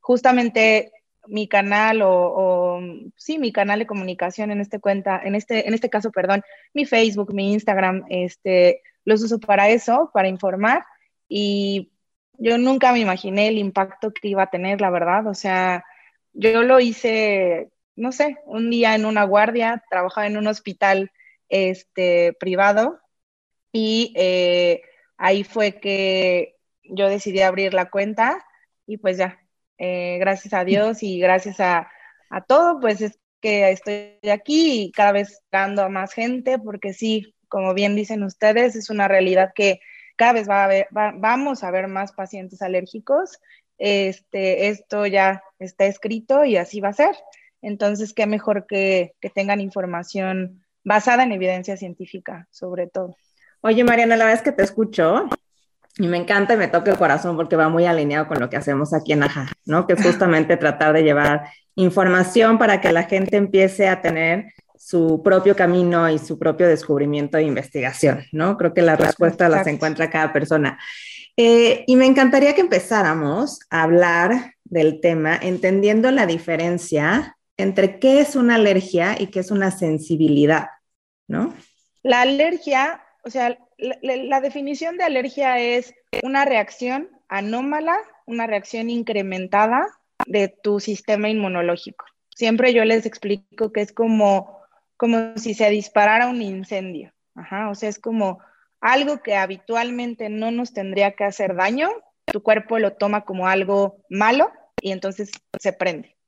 justamente 0.00 0.92
mi 1.28 1.48
canal 1.48 2.00
o, 2.02 2.80
sí, 3.16 3.38
mi 3.38 3.52
canal 3.52 3.78
de 3.78 3.86
comunicación 3.86 4.50
en 4.50 4.60
este 4.60 4.80
cuenta, 4.80 5.20
en 5.22 5.34
este, 5.34 5.68
en 5.68 5.74
este 5.74 5.88
caso, 5.88 6.10
perdón, 6.10 6.42
mi 6.74 6.84
Facebook, 6.84 7.32
mi 7.32 7.52
Instagram, 7.52 8.04
este, 8.08 8.82
los 9.04 9.22
uso 9.22 9.38
para 9.38 9.68
eso, 9.68 10.10
para 10.12 10.28
informar 10.28 10.84
y 11.30 11.92
yo 12.38 12.58
nunca 12.58 12.92
me 12.92 12.98
imaginé 12.98 13.48
el 13.48 13.58
impacto 13.58 14.12
que 14.12 14.28
iba 14.28 14.42
a 14.42 14.50
tener, 14.50 14.80
la 14.80 14.90
verdad, 14.90 15.26
o 15.28 15.34
sea, 15.34 15.84
yo 16.32 16.62
lo 16.62 16.80
hice, 16.80 17.70
no 17.96 18.12
sé, 18.12 18.38
un 18.46 18.70
día 18.70 18.94
en 18.96 19.06
una 19.06 19.24
guardia, 19.24 19.82
trabajaba 19.90 20.26
en 20.26 20.36
un 20.36 20.48
hospital 20.48 21.12
este, 21.48 22.34
privado 22.40 23.00
y 23.72 24.12
eh, 24.16 24.82
ahí 25.18 25.44
fue 25.44 25.80
que 25.80 26.56
yo 26.82 27.08
decidí 27.08 27.40
abrir 27.42 27.74
la 27.74 27.90
cuenta 27.90 28.44
y 28.86 28.96
pues 28.96 29.18
ya, 29.18 29.40
eh, 29.78 30.18
gracias 30.18 30.52
a 30.54 30.64
Dios 30.64 31.02
y 31.02 31.20
gracias 31.20 31.60
a, 31.60 31.88
todo, 32.48 32.80
pues 32.80 33.00
es 33.00 33.18
que 33.40 33.70
estoy 33.70 34.18
aquí 34.30 34.82
y 34.82 34.92
cada 34.92 35.12
vez 35.12 35.42
dando 35.52 35.82
a 35.82 35.88
más 35.88 36.12
gente, 36.12 36.58
porque 36.58 36.92
sí, 36.92 37.34
como 37.48 37.74
bien 37.74 37.96
dicen 37.96 38.22
ustedes, 38.22 38.76
es 38.76 38.90
una 38.90 39.08
realidad 39.08 39.52
que 39.54 39.80
cada 40.20 40.34
vez 40.34 40.50
a 40.50 40.68
vamos 41.16 41.64
a 41.64 41.70
ver 41.70 41.88
más 41.88 42.12
pacientes 42.12 42.60
alérgicos. 42.60 43.40
Este, 43.78 44.68
esto 44.68 45.06
ya 45.06 45.42
está 45.58 45.86
escrito 45.86 46.44
y 46.44 46.58
así 46.58 46.82
va 46.82 46.90
a 46.90 46.92
ser. 46.92 47.16
Entonces, 47.62 48.12
qué 48.12 48.26
mejor 48.26 48.66
que, 48.66 49.14
que 49.18 49.30
tengan 49.30 49.62
información 49.62 50.62
basada 50.84 51.22
en 51.22 51.32
evidencia 51.32 51.78
científica, 51.78 52.46
sobre 52.50 52.86
todo. 52.86 53.16
Oye, 53.62 53.82
Mariana, 53.82 54.18
la 54.18 54.26
verdad 54.26 54.40
es 54.40 54.44
que 54.44 54.52
te 54.52 54.62
escucho 54.62 55.26
y 55.96 56.06
me 56.06 56.18
encanta 56.18 56.52
y 56.52 56.58
me 56.58 56.68
toca 56.68 56.90
el 56.90 56.98
corazón 56.98 57.34
porque 57.36 57.56
va 57.56 57.70
muy 57.70 57.86
alineado 57.86 58.28
con 58.28 58.40
lo 58.40 58.50
que 58.50 58.58
hacemos 58.58 58.92
aquí 58.92 59.14
en 59.14 59.22
Aja, 59.22 59.46
¿no? 59.64 59.86
Que 59.86 59.94
es 59.94 60.02
justamente 60.02 60.58
tratar 60.58 60.92
de 60.92 61.02
llevar 61.02 61.48
información 61.76 62.58
para 62.58 62.82
que 62.82 62.92
la 62.92 63.04
gente 63.04 63.38
empiece 63.38 63.88
a 63.88 64.02
tener 64.02 64.52
su 64.82 65.20
propio 65.22 65.54
camino 65.54 66.08
y 66.08 66.18
su 66.18 66.38
propio 66.38 66.66
descubrimiento 66.66 67.36
e 67.36 67.42
investigación, 67.42 68.24
¿no? 68.32 68.56
Creo 68.56 68.72
que 68.72 68.82
las 68.82 68.98
respuestas 68.98 69.50
las 69.50 69.66
encuentra 69.66 70.10
cada 70.10 70.32
persona. 70.32 70.78
Eh, 71.36 71.84
y 71.86 71.96
me 71.96 72.06
encantaría 72.06 72.54
que 72.54 72.62
empezáramos 72.62 73.60
a 73.68 73.82
hablar 73.82 74.54
del 74.64 75.00
tema 75.00 75.38
entendiendo 75.40 76.10
la 76.10 76.26
diferencia 76.26 77.36
entre 77.56 77.98
qué 77.98 78.20
es 78.20 78.36
una 78.36 78.54
alergia 78.54 79.16
y 79.20 79.26
qué 79.26 79.40
es 79.40 79.50
una 79.50 79.70
sensibilidad, 79.70 80.68
¿no? 81.28 81.54
La 82.02 82.22
alergia 82.22 83.02
o 83.24 83.30
sea, 83.30 83.58
la, 83.78 84.40
definición 84.40 84.96
de 84.96 85.04
alergia 85.04 85.58
es 85.58 85.94
una 86.22 86.44
reacción 86.44 87.08
anómala, 87.28 87.96
una 88.26 88.46
reacción 88.46 88.90
incrementada 88.90 89.86
de 90.26 90.48
tu 90.48 90.80
sistema 90.80 91.28
inmunológico. 91.28 92.04
Siempre 92.34 92.72
yo 92.72 92.84
les 92.84 93.06
explico 93.06 93.72
que 93.72 93.82
es 93.82 93.92
como, 93.92 94.59
como 95.00 95.38
si 95.38 95.54
se 95.54 95.70
disparara 95.70 96.28
un 96.28 96.42
incendio. 96.42 97.14
o 97.34 97.74
sea, 97.74 97.88
es 97.88 97.98
como 97.98 98.38
algo 98.82 99.22
que 99.22 99.34
habitualmente 99.34 100.28
no 100.28 100.50
nos 100.50 100.74
tendría 100.74 101.12
que 101.12 101.24
hacer 101.24 101.54
daño, 101.56 101.88
tu 102.30 102.42
cuerpo 102.42 102.78
lo 102.78 102.92
toma 102.92 103.24
como 103.24 103.48
algo 103.48 104.04
malo 104.10 104.52
y 104.78 104.92
entonces 104.92 105.30
se 105.58 105.72
prende. 105.72 106.18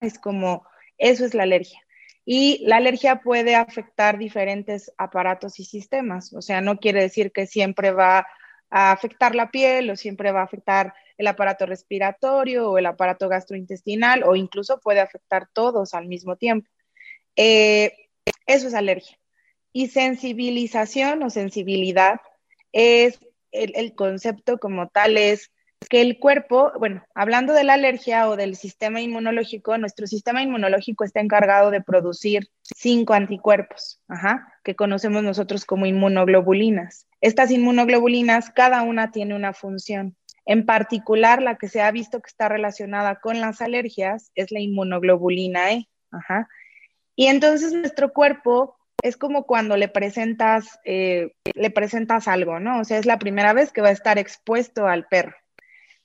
Es 0.00 0.16
como, 0.20 0.64
eso 0.96 1.24
es 1.24 1.34
la 1.34 1.42
alergia. 1.42 1.80
Y 2.24 2.64
la 2.68 2.76
alergia 2.76 3.20
puede 3.22 3.56
afectar 3.56 4.16
diferentes 4.16 4.92
aparatos 4.96 5.58
y 5.58 5.64
sistemas. 5.64 6.32
O 6.34 6.42
sea, 6.42 6.60
no 6.60 6.78
quiere 6.78 7.00
decir 7.00 7.32
que 7.32 7.48
siempre 7.48 7.90
va 7.90 8.28
a 8.70 8.92
afectar 8.92 9.34
la 9.34 9.50
piel 9.50 9.90
o 9.90 9.96
siempre 9.96 10.30
va 10.30 10.42
a 10.42 10.44
afectar 10.44 10.94
el 11.18 11.26
aparato 11.26 11.66
respiratorio 11.66 12.70
o 12.70 12.78
el 12.78 12.86
aparato 12.86 13.28
gastrointestinal 13.28 14.22
o 14.22 14.36
incluso 14.36 14.78
puede 14.78 15.00
afectar 15.00 15.48
todos 15.52 15.94
al 15.94 16.06
mismo 16.06 16.36
tiempo. 16.36 16.70
Eh, 17.36 17.92
eso 18.46 18.68
es 18.68 18.74
alergia. 18.74 19.18
Y 19.72 19.88
sensibilización 19.88 21.22
o 21.22 21.30
sensibilidad 21.30 22.20
es 22.72 23.18
el, 23.52 23.94
concepto 23.94 24.58
como 24.58 24.88
tal 24.88 25.16
es 25.16 25.50
que 25.90 26.00
el 26.00 26.18
cuerpo, 26.18 26.72
bueno, 26.78 27.04
hablando 27.14 27.52
de 27.52 27.64
la 27.64 27.74
alergia 27.74 28.28
o 28.28 28.36
del 28.36 28.56
sistema 28.56 29.00
inmunológico, 29.00 29.76
nuestro 29.78 30.06
sistema 30.06 30.42
inmunológico 30.42 31.04
está 31.04 31.20
encargado 31.20 31.70
de 31.70 31.82
producir 31.82 32.48
cinco 32.62 33.14
anticuerpos, 33.14 34.00
que 34.64 34.74
conocemos 34.74 35.22
nosotros 35.22 35.64
como 35.64 35.86
inmunoglobulinas. 35.86 37.06
Estas 37.20 37.50
inmunoglobulinas, 37.50 38.50
cada 38.50 38.82
una 38.82 39.10
tiene 39.10 39.34
una 39.34 39.52
función. 39.52 40.16
En 40.44 40.64
particular, 40.64 41.42
la 41.42 41.56
que 41.56 41.68
se 41.68 41.82
ha 41.82 41.90
visto 41.90 42.20
que 42.20 42.28
está 42.28 42.48
relacionada 42.48 43.16
con 43.16 43.40
las 43.40 43.60
alergias 43.60 44.30
es 44.34 44.50
la 44.50 44.60
inmunoglobulina 44.60 45.72
E. 45.72 45.88
Y 47.16 47.26
entonces 47.26 47.72
nuestro 47.72 48.12
cuerpo 48.12 48.76
es 49.02 49.16
como 49.16 49.44
cuando 49.44 49.76
le 49.76 49.88
presentas, 49.88 50.78
eh, 50.84 51.32
le 51.54 51.70
presentas 51.70 52.28
algo, 52.28 52.60
¿no? 52.60 52.80
O 52.80 52.84
sea, 52.84 52.98
es 52.98 53.06
la 53.06 53.18
primera 53.18 53.52
vez 53.52 53.72
que 53.72 53.80
va 53.80 53.88
a 53.88 53.92
estar 53.92 54.18
expuesto 54.18 54.86
al 54.86 55.06
perro. 55.06 55.34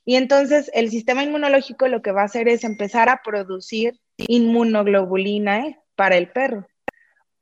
Y 0.06 0.16
entonces 0.16 0.72
el 0.74 0.90
sistema 0.90 1.24
inmunológico 1.24 1.88
lo 1.88 2.02
que 2.02 2.12
va 2.12 2.22
a 2.22 2.26
hacer 2.26 2.48
es 2.48 2.64
empezar 2.64 3.10
a 3.10 3.22
producir 3.24 4.00
inmunoglobulina 4.18 5.68
E 5.68 5.80
para 5.96 6.18
el 6.18 6.30
perro. 6.30 6.68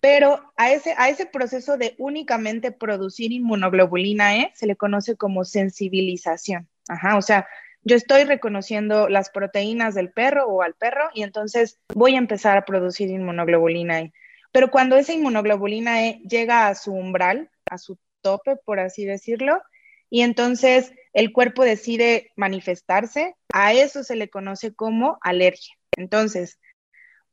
Pero 0.01 0.53
a 0.55 0.71
ese, 0.71 0.93
a 0.97 1.09
ese 1.09 1.25
proceso 1.25 1.77
de 1.77 1.95
únicamente 1.97 2.71
producir 2.71 3.31
inmunoglobulina 3.31 4.37
E 4.37 4.51
se 4.55 4.65
le 4.65 4.75
conoce 4.75 5.15
como 5.15 5.45
sensibilización. 5.45 6.67
Ajá, 6.87 7.17
o 7.17 7.21
sea, 7.21 7.47
yo 7.83 7.95
estoy 7.95 8.23
reconociendo 8.23 9.09
las 9.09 9.29
proteínas 9.29 9.95
del 9.95 10.11
perro 10.11 10.45
o 10.47 10.61
al 10.61 10.73
perro 10.75 11.09
y 11.13 11.23
entonces 11.23 11.79
voy 11.93 12.15
a 12.15 12.19
empezar 12.19 12.57
a 12.57 12.65
producir 12.65 13.09
inmunoglobulina 13.09 14.01
E. 14.01 14.13
Pero 14.51 14.71
cuando 14.71 14.97
esa 14.97 15.13
inmunoglobulina 15.13 16.05
E 16.05 16.21
llega 16.27 16.67
a 16.67 16.75
su 16.75 16.93
umbral, 16.93 17.49
a 17.69 17.77
su 17.77 17.97
tope, 18.21 18.57
por 18.57 18.79
así 18.79 19.05
decirlo, 19.05 19.61
y 20.09 20.21
entonces 20.21 20.91
el 21.13 21.31
cuerpo 21.31 21.63
decide 21.63 22.31
manifestarse, 22.35 23.35
a 23.53 23.73
eso 23.73 24.03
se 24.03 24.15
le 24.15 24.29
conoce 24.29 24.73
como 24.73 25.17
alergia. 25.21 25.75
Entonces, 25.95 26.59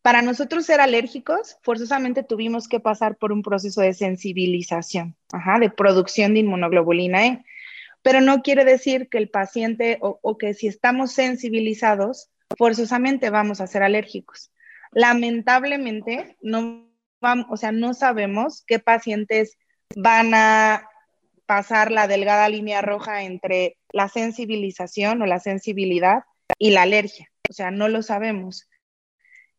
para 0.03 0.23
nosotros 0.23 0.67
ser 0.67 0.81
alérgicos, 0.81 1.57
forzosamente 1.63 2.23
tuvimos 2.23 2.69
que 2.69 2.81
pasar 2.81 3.17
por 3.17 3.33
un 3.33 3.43
proceso 3.43 3.81
de 3.81 3.95
sensibilización, 3.95 5.17
de 5.61 5.71
producción 5.71 6.35
de 6.35 6.41
inmunoglobulina 6.41 7.27
E 7.27 7.45
pero 8.07 8.21
no 8.21 8.41
quiere 8.41 8.65
decir 8.65 9.09
que 9.09 9.19
el 9.19 9.29
paciente 9.31 9.99
o, 10.01 10.39
que 10.39 10.55
si 10.55 10.69
estamos 10.69 11.11
sensibilizados, 11.11 12.31
forzosamente 12.57 13.31
vamos 13.31 13.61
a 13.61 13.67
ser 13.67 13.83
alérgicos. 13.83 14.53
Lamentablemente, 14.93 16.37
no 16.41 16.89
vamos, 17.21 17.47
o 17.51 17.57
sea, 17.57 17.73
no 17.73 17.95
sabemos 17.95 18.63
qué 18.65 18.79
pacientes 18.79 19.59
van 19.97 20.35
a 20.35 20.89
pasar 21.47 21.91
la 21.91 22.07
delgada 22.07 22.49
línea 22.49 22.81
roja 22.81 23.25
entre 23.25 23.77
la 23.91 24.09
sensibilización 24.09 25.21
o 25.21 25.27
la 25.27 25.41
sensibilidad 25.41 26.23
y 26.61 26.71
la 26.71 26.83
alergia. 26.83 27.33
O 27.51 27.55
sea, 27.55 27.73
no 27.73 27.89
lo 27.89 28.03
sabemos. 28.05 28.69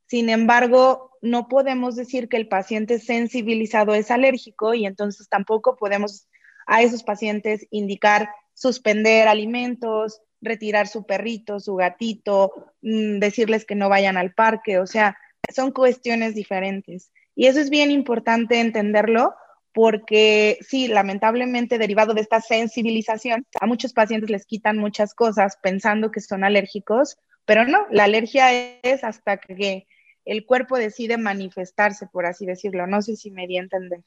Sin 0.05 0.29
embargo, 0.29 1.17
no 1.21 1.49
podemos 1.49 1.97
decir 1.97 2.29
que 2.29 2.37
el 2.37 2.47
paciente 2.47 2.99
sensibilizado 2.99 3.93
es 3.93 4.09
alérgico 4.09 4.73
y 4.73 4.85
entonces 4.85 5.27
tampoco 5.27 5.75
podemos 5.75 6.29
a 6.67 6.83
esos 6.83 7.03
pacientes 7.03 7.65
indicar 7.71 8.29
suspender 8.53 9.27
alimentos, 9.27 10.21
retirar 10.41 10.87
su 10.87 11.05
perrito, 11.05 11.59
su 11.59 11.75
gatito, 11.75 12.73
mm, 12.81 13.19
decirles 13.19 13.65
que 13.65 13.75
no 13.75 13.89
vayan 13.89 14.17
al 14.17 14.33
parque, 14.33 14.77
o 14.79 14.85
sea, 14.85 15.17
son 15.53 15.71
cuestiones 15.71 16.35
diferentes. 16.35 17.11
Y 17.35 17.47
eso 17.47 17.59
es 17.59 17.69
bien 17.69 17.89
importante 17.91 18.59
entenderlo 18.59 19.33
porque 19.73 20.57
sí, 20.61 20.87
lamentablemente 20.87 21.77
derivado 21.77 22.13
de 22.13 22.21
esta 22.21 22.41
sensibilización, 22.41 23.45
a 23.61 23.67
muchos 23.67 23.93
pacientes 23.93 24.29
les 24.29 24.45
quitan 24.45 24.77
muchas 24.77 25.13
cosas 25.13 25.57
pensando 25.61 26.09
que 26.11 26.19
son 26.19 26.43
alérgicos, 26.43 27.17
pero 27.45 27.63
no, 27.63 27.85
la 27.91 28.05
alergia 28.05 28.51
es 28.81 29.03
hasta 29.03 29.37
que 29.37 29.87
el 30.25 30.45
cuerpo 30.45 30.77
decide 30.77 31.17
manifestarse, 31.17 32.07
por 32.07 32.25
así 32.25 32.45
decirlo. 32.45 32.87
No 32.87 33.01
sé 33.01 33.15
si 33.15 33.31
me 33.31 33.47
di 33.47 33.57
a 33.57 33.61
entender. 33.61 34.01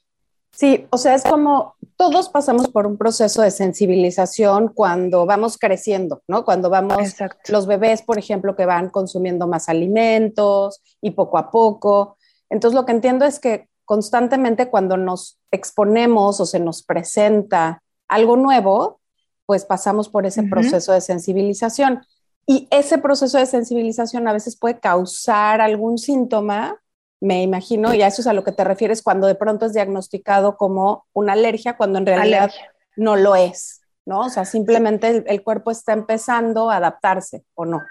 Sí, 0.53 0.87
o 0.91 0.99
sea, 0.99 1.15
es 1.15 1.23
como 1.23 1.75
todos 1.97 2.29
pasamos 2.29 2.69
por 2.69 2.87
un 2.87 2.97
proceso 2.97 3.43
de 3.43 3.51
sensibilización 3.51 4.69
cuando 4.69 5.27
vamos 5.27 5.59
creciendo, 5.59 6.23
¿no? 6.27 6.45
Cuando 6.45 6.71
vamos, 6.71 7.15
los 7.49 7.67
bebés, 7.67 8.03
por 8.03 8.19
ejemplo, 8.19 8.57
que 8.57 8.67
van 8.67 8.91
consumiendo 8.91 9.47
más 9.47 9.69
alimentos 9.69 10.81
y 11.01 11.13
poco 11.13 11.39
a 11.39 11.51
poco. 11.51 12.17
Entonces, 12.49 12.75
lo 12.75 12.87
que 12.87 12.93
entiendo 12.93 13.25
es 13.25 13.39
que 13.39 13.69
constantemente 13.85 14.71
cuando 14.71 14.97
nos 14.97 15.39
exponemos 15.51 16.41
o 16.41 16.47
se 16.47 16.61
nos 16.61 16.83
presenta 16.83 17.83
algo 18.09 18.37
nuevo, 18.37 19.01
pues 19.47 19.65
pasamos 19.65 20.09
por 20.09 20.27
ese 20.27 20.45
proceso 20.45 20.93
de 20.93 21.01
sensibilización. 21.01 22.03
Y 22.47 22.67
ese 22.71 22.99
proceso 22.99 23.37
de 23.39 23.47
sensibilización 23.47 24.27
a 24.27 24.33
veces 24.33 24.57
puede 24.57 24.81
causar 24.81 25.61
algún 25.61 25.99
síntoma 25.99 26.81
me 27.21 27.43
imagino, 27.43 27.95
y 27.95 28.03
a 28.03 28.07
eso 28.07 28.23
es 28.23 28.27
a 28.27 28.33
lo 28.33 28.45
que 28.45 28.53
te 28.53 28.65
refieres 28.65 29.03
cuando 29.03 29.27
de 29.27 29.35
pronto 29.35 29.67
es 29.67 29.75
diagnosticado 29.75 30.57
como 30.57 31.07
una 31.13 31.35
alergia, 31.35 31.77
cuando 31.77 31.99
en 31.99 32.07
realidad 32.07 32.51
no 32.97 33.17
lo 33.17 33.37
es, 33.37 33.83
¿no? 34.07 34.21
O 34.21 34.31
sea, 34.31 34.47
simplemente 34.47 35.25
el, 35.27 35.43
cuerpo 35.43 35.71
está 35.71 35.93
empezando 35.93 36.71
a 36.71 36.77
adaptarse 36.77 37.45
o 37.55 37.67
no. 37.67 37.83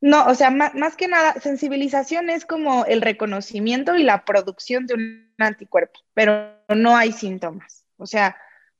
No, 0.00 0.26
o 0.26 0.34
sea, 0.34 0.50
más, 0.50 0.96
que 0.96 1.08
nada, 1.08 1.34
sensibilización 1.34 2.30
es 2.30 2.44
como 2.44 2.84
el 2.86 3.02
reconocimiento 3.02 3.96
y 3.96 4.02
la 4.02 4.24
producción 4.24 4.86
de 4.86 4.94
un 4.94 5.34
anticuerpo, 5.38 6.00
pero 6.14 6.56
no 6.68 6.96
hay 6.96 7.12
síntomas. 7.12 7.84
O 7.98 8.06
sea, 8.06 8.36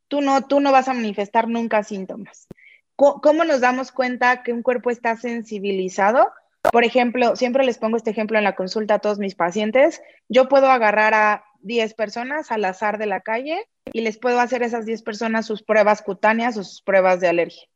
tú 0.08 0.20
no, 0.20 0.46
tú 0.46 0.60
no 0.60 0.72
vas 0.72 0.88
a 0.88 0.94
manifestar 0.94 1.48
nunca 1.48 1.82
síntomas. 1.82 2.48
¿Cómo 2.94 3.44
nos 3.44 3.60
damos 3.60 3.90
cuenta 3.90 4.42
que 4.42 4.52
un 4.52 4.62
cuerpo 4.62 4.90
está 4.90 5.16
sensibilizado? 5.16 6.30
Por 6.70 6.84
ejemplo, 6.84 7.34
siempre 7.34 7.64
les 7.64 7.78
pongo 7.78 7.96
este 7.96 8.10
ejemplo 8.10 8.38
en 8.38 8.44
la 8.44 8.54
consulta 8.54 8.94
a 8.94 8.98
todos 9.00 9.18
mis 9.18 9.34
pacientes. 9.34 10.00
Yo 10.28 10.48
puedo 10.48 10.70
agarrar 10.70 11.14
a 11.14 11.44
10 11.60 11.94
personas 11.94 12.52
al 12.52 12.64
azar 12.64 12.98
de 12.98 13.06
la 13.06 13.20
calle 13.20 13.68
y 13.92 14.02
les 14.02 14.18
puedo 14.18 14.38
hacer 14.38 14.62
a 14.62 14.66
esas 14.66 14.86
10 14.86 15.02
personas 15.02 15.46
sus 15.46 15.62
pruebas 15.62 16.02
cutáneas 16.02 16.56
o 16.56 16.64
sus 16.64 16.82
pruebas 16.82 17.20
de 17.20 17.28
alergia. 17.28 17.68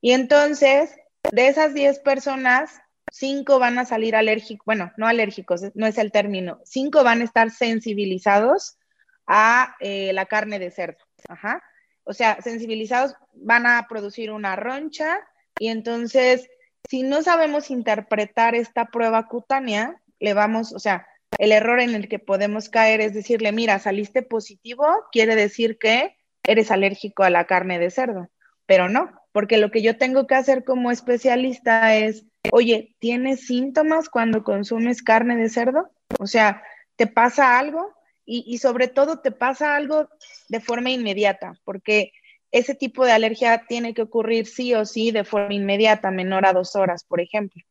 Y 0.00 0.12
entonces, 0.12 0.96
de 1.32 1.48
esas 1.48 1.74
10 1.74 1.98
personas, 2.00 2.80
5 3.10 3.58
van 3.58 3.78
a 3.78 3.84
salir 3.84 4.14
alérgicos, 4.14 4.64
bueno, 4.64 4.92
no 4.96 5.06
alérgicos, 5.06 5.62
no 5.74 5.86
es 5.86 5.98
el 5.98 6.12
término, 6.12 6.60
5 6.64 7.02
van 7.02 7.20
a 7.20 7.24
estar 7.24 7.50
sensibilizados 7.50 8.78
a 9.26 9.76
eh, 9.80 10.12
la 10.12 10.26
carne 10.26 10.58
de 10.58 10.70
cerdo. 10.70 11.04
Ajá. 11.28 11.62
O 12.04 12.12
sea, 12.12 12.40
sensibilizados 12.42 13.14
van 13.34 13.66
a 13.66 13.86
producir 13.88 14.30
una 14.30 14.56
roncha 14.56 15.20
y 15.58 15.68
entonces 15.68 16.48
si 16.88 17.02
no 17.02 17.22
sabemos 17.22 17.70
interpretar 17.70 18.54
esta 18.54 18.86
prueba 18.86 19.26
cutánea, 19.26 20.00
le 20.18 20.34
vamos, 20.34 20.72
o 20.72 20.78
sea, 20.78 21.06
el 21.38 21.52
error 21.52 21.80
en 21.80 21.94
el 21.94 22.08
que 22.08 22.18
podemos 22.18 22.68
caer 22.68 23.00
es 23.00 23.14
decirle, 23.14 23.52
mira, 23.52 23.78
saliste 23.78 24.22
positivo, 24.22 24.86
quiere 25.12 25.36
decir 25.36 25.78
que 25.78 26.16
eres 26.42 26.70
alérgico 26.70 27.22
a 27.22 27.30
la 27.30 27.46
carne 27.46 27.78
de 27.78 27.90
cerdo, 27.90 28.28
pero 28.66 28.88
no, 28.88 29.10
porque 29.32 29.58
lo 29.58 29.70
que 29.70 29.82
yo 29.82 29.96
tengo 29.96 30.26
que 30.26 30.34
hacer 30.34 30.64
como 30.64 30.90
especialista 30.90 31.94
es, 31.94 32.26
oye, 32.50 32.96
¿tienes 32.98 33.46
síntomas 33.46 34.08
cuando 34.08 34.42
consumes 34.42 35.02
carne 35.02 35.36
de 35.36 35.48
cerdo? 35.48 35.90
O 36.18 36.26
sea, 36.26 36.62
¿te 36.96 37.06
pasa 37.06 37.58
algo? 37.58 37.94
Y, 38.24 38.44
y 38.46 38.58
sobre 38.58 38.88
todo, 38.88 39.20
¿te 39.20 39.30
pasa 39.30 39.76
algo 39.76 40.08
de 40.48 40.60
forma 40.60 40.90
inmediata? 40.90 41.54
Porque 41.64 42.12
ese 42.52 42.74
tipo 42.74 43.04
de 43.04 43.12
alergia 43.12 43.64
tiene 43.68 43.94
que 43.94 44.02
ocurrir 44.02 44.46
sí 44.46 44.74
o 44.74 44.84
sí 44.84 45.10
de 45.10 45.24
forma 45.24 45.54
inmediata, 45.54 46.10
menor 46.10 46.46
a 46.46 46.52
dos 46.52 46.76
horas, 46.76 47.04
por 47.04 47.20
ejemplo. 47.20 47.62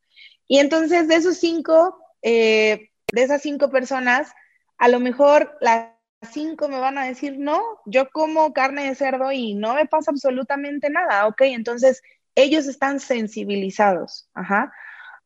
Y 0.48 0.60
entonces 0.60 1.08
de 1.08 1.16
esos 1.16 1.38
cinco, 1.38 1.98
eh, 2.22 2.90
de 3.12 3.24
esas 3.24 3.42
cinco 3.42 3.70
personas, 3.70 4.32
a 4.78 4.88
lo 4.88 5.00
mejor 5.00 5.58
las 5.62 5.90
cinco 6.32 6.68
me 6.68 6.80
van 6.80 6.98
a 6.98 7.06
decir, 7.06 7.38
no, 7.38 7.62
yo 7.86 8.10
como 8.10 8.54
carne 8.54 8.88
de 8.88 8.96
cerdo 8.96 9.32
y 9.32 9.54
no 9.54 9.76
me 9.76 9.86
pasa 9.86 10.12
absolutamente 10.12 10.90
nada, 10.90 11.28
ok, 11.28 11.42
entonces 11.42 12.02
ellos 12.36 12.68
están 12.68 13.00
sensibilizados, 13.00 14.30
ajá. 14.34 14.74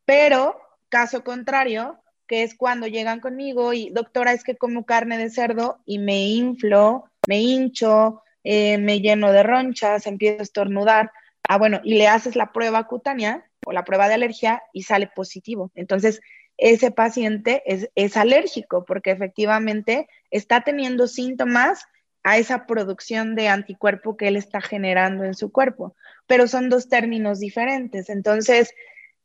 Pero, 0.06 0.60
caso 0.90 1.24
contrario, 1.24 2.00
que 2.28 2.44
es 2.44 2.56
cuando 2.56 2.88
llegan 2.88 3.20
conmigo 3.20 3.74
y, 3.74 3.90
doctora, 3.90 4.34
es 4.34 4.44
que 4.44 4.56
como 4.56 4.86
carne 4.86 5.18
de 5.18 5.30
cerdo 5.30 5.80
y 5.86 6.00
me 6.00 6.28
inflo, 6.28 7.06
me 7.28 7.40
hincho, 7.42 8.24
eh, 8.44 8.78
me 8.78 9.00
lleno 9.00 9.32
de 9.32 9.44
ronchas, 9.44 10.08
empiezo 10.08 10.40
a 10.40 10.44
estornudar. 10.44 11.12
Ah, 11.48 11.58
bueno, 11.58 11.82
y 11.84 11.96
le 11.96 12.08
haces 12.08 12.36
la 12.36 12.52
prueba 12.52 12.88
cutánea 12.88 13.46
o 13.66 13.72
la 13.72 13.84
prueba 13.84 14.08
de 14.08 14.16
alergia 14.16 14.64
y 14.74 14.84
sale 14.84 15.08
positivo. 15.08 15.72
Entonces, 15.76 16.22
ese 16.58 16.92
paciente 16.92 17.64
es, 17.66 17.90
es 17.96 18.16
alérgico 18.18 18.86
porque 18.86 19.12
efectivamente 19.12 20.08
está 20.30 20.62
teniendo 20.62 21.08
síntomas 21.08 21.86
a 22.24 22.38
esa 22.38 22.66
producción 22.66 23.36
de 23.36 23.50
anticuerpo 23.50 24.16
que 24.16 24.30
él 24.30 24.38
está 24.38 24.62
generando 24.62 25.26
en 25.26 25.34
su 25.34 25.52
cuerpo, 25.52 25.96
pero 26.26 26.48
son 26.48 26.70
dos 26.70 26.88
términos 26.88 27.40
diferentes. 27.40 28.10
Entonces, 28.10 28.74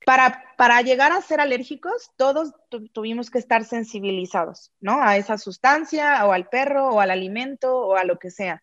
para, 0.04 0.42
para 0.56 0.80
llegar 0.82 1.12
a 1.12 1.20
ser 1.20 1.40
alérgicos, 1.40 2.10
todos 2.16 2.54
tuvimos 2.92 3.30
que 3.30 3.38
estar 3.38 3.64
sensibilizados, 3.64 4.72
¿no? 4.80 5.02
A 5.02 5.16
esa 5.16 5.38
sustancia 5.38 6.24
o 6.26 6.32
al 6.32 6.48
perro 6.48 6.88
o 6.88 7.00
al 7.00 7.10
alimento 7.10 7.76
o 7.76 7.96
a 7.96 8.04
lo 8.04 8.18
que 8.18 8.30
sea. 8.30 8.62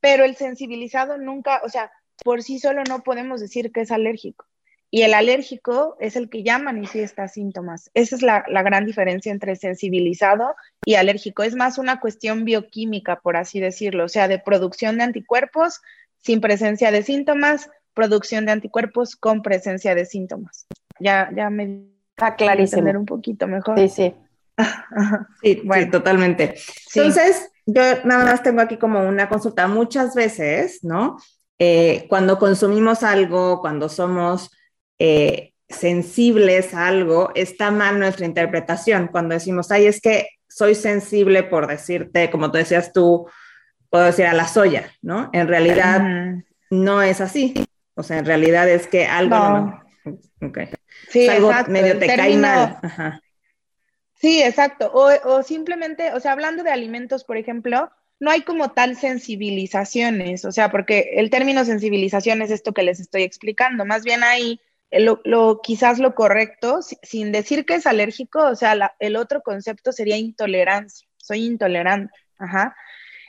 Pero 0.00 0.24
el 0.24 0.36
sensibilizado 0.36 1.18
nunca, 1.18 1.60
o 1.64 1.68
sea, 1.68 1.90
por 2.24 2.42
sí 2.42 2.58
solo 2.58 2.82
no 2.88 3.02
podemos 3.02 3.40
decir 3.40 3.72
que 3.72 3.82
es 3.82 3.90
alérgico. 3.90 4.46
Y 4.92 5.02
el 5.02 5.14
alérgico 5.14 5.96
es 6.00 6.16
el 6.16 6.28
que 6.28 6.42
ya 6.42 6.58
manifiesta 6.58 7.28
síntomas. 7.28 7.90
Esa 7.94 8.16
es 8.16 8.22
la, 8.22 8.44
la, 8.48 8.64
gran 8.64 8.86
diferencia 8.86 9.30
entre 9.30 9.54
sensibilizado 9.54 10.56
y 10.84 10.94
alérgico. 10.94 11.44
Es 11.44 11.54
más 11.54 11.78
una 11.78 12.00
cuestión 12.00 12.44
bioquímica, 12.44 13.20
por 13.20 13.36
así 13.36 13.60
decirlo, 13.60 14.06
o 14.06 14.08
sea, 14.08 14.26
de 14.26 14.40
producción 14.40 14.98
de 14.98 15.04
anticuerpos 15.04 15.80
sin 16.18 16.40
presencia 16.40 16.90
de 16.90 17.04
síntomas, 17.04 17.70
producción 17.94 18.46
de 18.46 18.52
anticuerpos 18.52 19.14
con 19.14 19.42
presencia 19.42 19.94
de 19.94 20.06
síntomas. 20.06 20.66
Ya, 20.98 21.30
ya 21.34 21.50
me 21.50 21.84
está 22.16 22.34
clarísimo. 22.34 22.80
Entender 22.80 22.96
un 22.96 23.06
poquito 23.06 23.46
mejor. 23.46 23.78
Sí, 23.78 23.88
sí. 23.88 24.14
sí, 25.42 25.62
bueno. 25.64 25.84
sí, 25.84 25.90
totalmente. 25.90 26.54
Entonces, 26.94 27.49
yo 27.66 27.82
nada 28.04 28.24
más 28.24 28.42
tengo 28.42 28.60
aquí 28.60 28.76
como 28.76 29.06
una 29.06 29.28
consulta. 29.28 29.68
Muchas 29.68 30.14
veces, 30.14 30.80
¿no? 30.82 31.16
Eh, 31.58 32.06
cuando 32.08 32.38
consumimos 32.38 33.02
algo, 33.02 33.60
cuando 33.60 33.88
somos 33.88 34.50
eh, 34.98 35.52
sensibles 35.68 36.74
a 36.74 36.88
algo, 36.88 37.30
está 37.34 37.70
mal 37.70 37.98
nuestra 37.98 38.26
interpretación. 38.26 39.08
Cuando 39.08 39.34
decimos, 39.34 39.70
ay, 39.70 39.86
es 39.86 40.00
que 40.00 40.28
soy 40.48 40.74
sensible 40.74 41.42
por 41.42 41.66
decirte, 41.66 42.30
como 42.30 42.50
tú 42.50 42.58
decías 42.58 42.92
tú, 42.92 43.28
puedo 43.88 44.04
decir 44.04 44.26
a 44.26 44.34
la 44.34 44.48
soya, 44.48 44.90
¿no? 45.02 45.30
En 45.32 45.48
realidad 45.48 46.02
no 46.70 47.02
es 47.02 47.20
así. 47.20 47.54
O 47.94 48.02
sea, 48.02 48.18
en 48.18 48.24
realidad 48.24 48.68
es 48.68 48.86
que 48.86 49.06
algo 49.06 49.36
no. 49.36 49.82
okay. 50.40 50.70
Sí, 51.10 51.28
algo 51.28 51.52
medio 51.68 51.98
te 51.98 52.06
cae 52.06 52.36
mal. 52.36 52.78
Sí, 54.20 54.42
exacto. 54.42 54.90
O, 54.92 55.10
o, 55.24 55.42
simplemente, 55.42 56.12
o 56.12 56.20
sea, 56.20 56.32
hablando 56.32 56.62
de 56.62 56.70
alimentos, 56.70 57.24
por 57.24 57.38
ejemplo, 57.38 57.90
no 58.18 58.30
hay 58.30 58.42
como 58.42 58.72
tal 58.72 58.96
sensibilizaciones, 58.96 60.44
o 60.44 60.52
sea, 60.52 60.70
porque 60.70 61.12
el 61.14 61.30
término 61.30 61.64
sensibilización 61.64 62.42
es 62.42 62.50
esto 62.50 62.74
que 62.74 62.82
les 62.82 63.00
estoy 63.00 63.22
explicando. 63.22 63.86
Más 63.86 64.04
bien 64.04 64.22
hay 64.22 64.60
lo, 64.90 65.20
lo, 65.24 65.60
quizás 65.62 65.98
lo 65.98 66.14
correcto, 66.14 66.80
sin 66.82 67.32
decir 67.32 67.64
que 67.64 67.74
es 67.74 67.86
alérgico, 67.86 68.40
o 68.40 68.56
sea, 68.56 68.74
la, 68.74 68.94
el 68.98 69.16
otro 69.16 69.42
concepto 69.42 69.92
sería 69.92 70.16
intolerancia. 70.16 71.08
Soy 71.16 71.46
intolerante. 71.46 72.12
Ajá. 72.38 72.74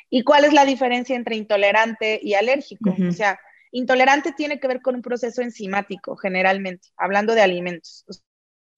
¿Y 0.10 0.24
cuál 0.24 0.43
es 0.43 0.53
la 0.53 0.65
diferencia 0.65 1.15
entre 1.15 1.36
intolerante 1.36 2.19
y 2.21 2.33
alérgico? 2.33 2.93
O 3.07 3.12
sea, 3.13 3.39
intolerante 3.71 4.33
tiene 4.33 4.60
que 4.60 4.67
ver 4.67 4.81
con 4.81 4.95
un 4.95 5.01
proceso 5.01 5.41
enzimático, 5.41 6.17
generalmente, 6.17 6.89
hablando 6.98 7.33
de 7.33 7.41
alimentos. 7.41 8.03
O 8.10 8.13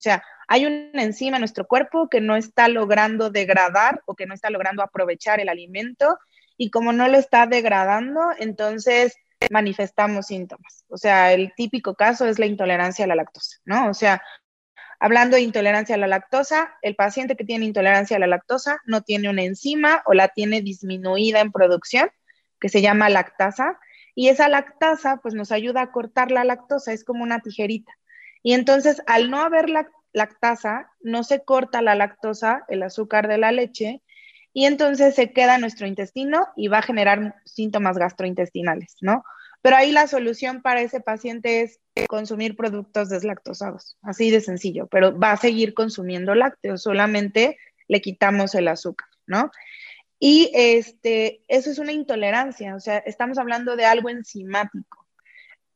sea, 0.04 0.22
hay 0.48 0.66
una 0.66 1.02
enzima 1.02 1.36
en 1.36 1.40
nuestro 1.40 1.66
cuerpo 1.66 2.08
que 2.08 2.20
no 2.20 2.36
está 2.36 2.68
logrando 2.68 3.30
degradar 3.30 4.02
o 4.06 4.14
que 4.14 4.26
no 4.26 4.34
está 4.34 4.50
logrando 4.50 4.82
aprovechar 4.82 5.40
el 5.40 5.48
alimento 5.48 6.18
y 6.56 6.70
como 6.70 6.92
no 6.92 7.08
lo 7.08 7.18
está 7.18 7.46
degradando, 7.46 8.20
entonces 8.38 9.16
manifestamos 9.50 10.26
síntomas. 10.26 10.84
O 10.88 10.96
sea, 10.96 11.32
el 11.32 11.52
típico 11.56 11.94
caso 11.94 12.26
es 12.26 12.38
la 12.38 12.46
intolerancia 12.46 13.04
a 13.04 13.08
la 13.08 13.16
lactosa, 13.16 13.58
¿no? 13.64 13.88
O 13.88 13.94
sea, 13.94 14.22
hablando 15.00 15.36
de 15.36 15.42
intolerancia 15.42 15.96
a 15.96 15.98
la 15.98 16.06
lactosa, 16.06 16.74
el 16.82 16.94
paciente 16.94 17.36
que 17.36 17.44
tiene 17.44 17.64
intolerancia 17.64 18.16
a 18.16 18.20
la 18.20 18.26
lactosa 18.26 18.78
no 18.84 19.02
tiene 19.02 19.28
una 19.28 19.42
enzima 19.42 20.02
o 20.06 20.14
la 20.14 20.28
tiene 20.28 20.62
disminuida 20.62 21.40
en 21.40 21.52
producción, 21.52 22.10
que 22.60 22.68
se 22.68 22.80
llama 22.80 23.10
lactasa, 23.10 23.78
y 24.14 24.28
esa 24.28 24.48
lactasa 24.48 25.18
pues 25.22 25.34
nos 25.34 25.50
ayuda 25.52 25.82
a 25.82 25.92
cortar 25.92 26.30
la 26.30 26.44
lactosa, 26.44 26.92
es 26.92 27.04
como 27.04 27.22
una 27.22 27.40
tijerita. 27.40 27.92
Y 28.44 28.52
entonces, 28.52 29.02
al 29.06 29.30
no 29.30 29.40
haber 29.40 29.70
lactasa, 30.12 30.92
no 31.00 31.24
se 31.24 31.42
corta 31.42 31.80
la 31.80 31.94
lactosa, 31.94 32.64
el 32.68 32.82
azúcar 32.82 33.26
de 33.26 33.38
la 33.38 33.50
leche, 33.50 34.02
y 34.52 34.66
entonces 34.66 35.14
se 35.14 35.32
queda 35.32 35.54
en 35.54 35.62
nuestro 35.62 35.86
intestino 35.86 36.46
y 36.54 36.68
va 36.68 36.78
a 36.78 36.82
generar 36.82 37.36
síntomas 37.46 37.96
gastrointestinales, 37.96 38.96
¿no? 39.00 39.24
Pero 39.62 39.76
ahí 39.76 39.92
la 39.92 40.06
solución 40.06 40.60
para 40.60 40.82
ese 40.82 41.00
paciente 41.00 41.62
es 41.62 41.80
consumir 42.06 42.54
productos 42.54 43.08
deslactosados, 43.08 43.96
así 44.02 44.30
de 44.30 44.42
sencillo, 44.42 44.88
pero 44.88 45.18
va 45.18 45.32
a 45.32 45.38
seguir 45.38 45.72
consumiendo 45.72 46.34
lácteos, 46.34 46.82
solamente 46.82 47.56
le 47.88 48.02
quitamos 48.02 48.54
el 48.54 48.68
azúcar, 48.68 49.08
¿no? 49.26 49.50
Y 50.18 50.50
este, 50.52 51.40
eso 51.48 51.70
es 51.70 51.78
una 51.78 51.92
intolerancia, 51.92 52.76
o 52.76 52.80
sea, 52.80 52.98
estamos 52.98 53.38
hablando 53.38 53.74
de 53.74 53.86
algo 53.86 54.10
enzimático. 54.10 55.06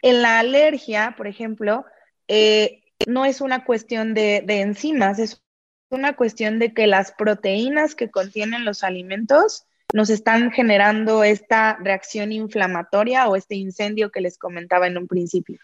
En 0.03 0.21
la 0.21 0.39
alergia, 0.39 1.15
por 1.17 1.27
ejemplo, 1.27 1.87
eh, 2.29 2.83
no 3.07 3.25
es 3.25 3.41
una 3.41 3.65
cuestión 3.65 4.15
de, 4.15 4.45
enzimas, 4.47 5.19
es 5.19 5.43
una 5.91 6.15
cuestión 6.15 6.59
de 6.59 6.75
que 6.75 6.87
las 6.87 7.13
proteínas 7.13 7.95
que 7.95 8.11
contienen 8.11 8.65
los 8.65 8.85
alimentos 8.85 9.65
nos 9.95 10.11
están 10.11 10.51
generando 10.51 11.25
esta 11.25 11.79
reacción 11.81 12.31
inflamatoria 12.33 13.27
o 13.29 13.37
este 13.37 13.55
incendio 13.55 14.11
que 14.11 14.21
les 14.21 14.37
comentaba 14.37 14.87
en 14.87 14.99
un 14.99 15.09
principio. 15.09 15.59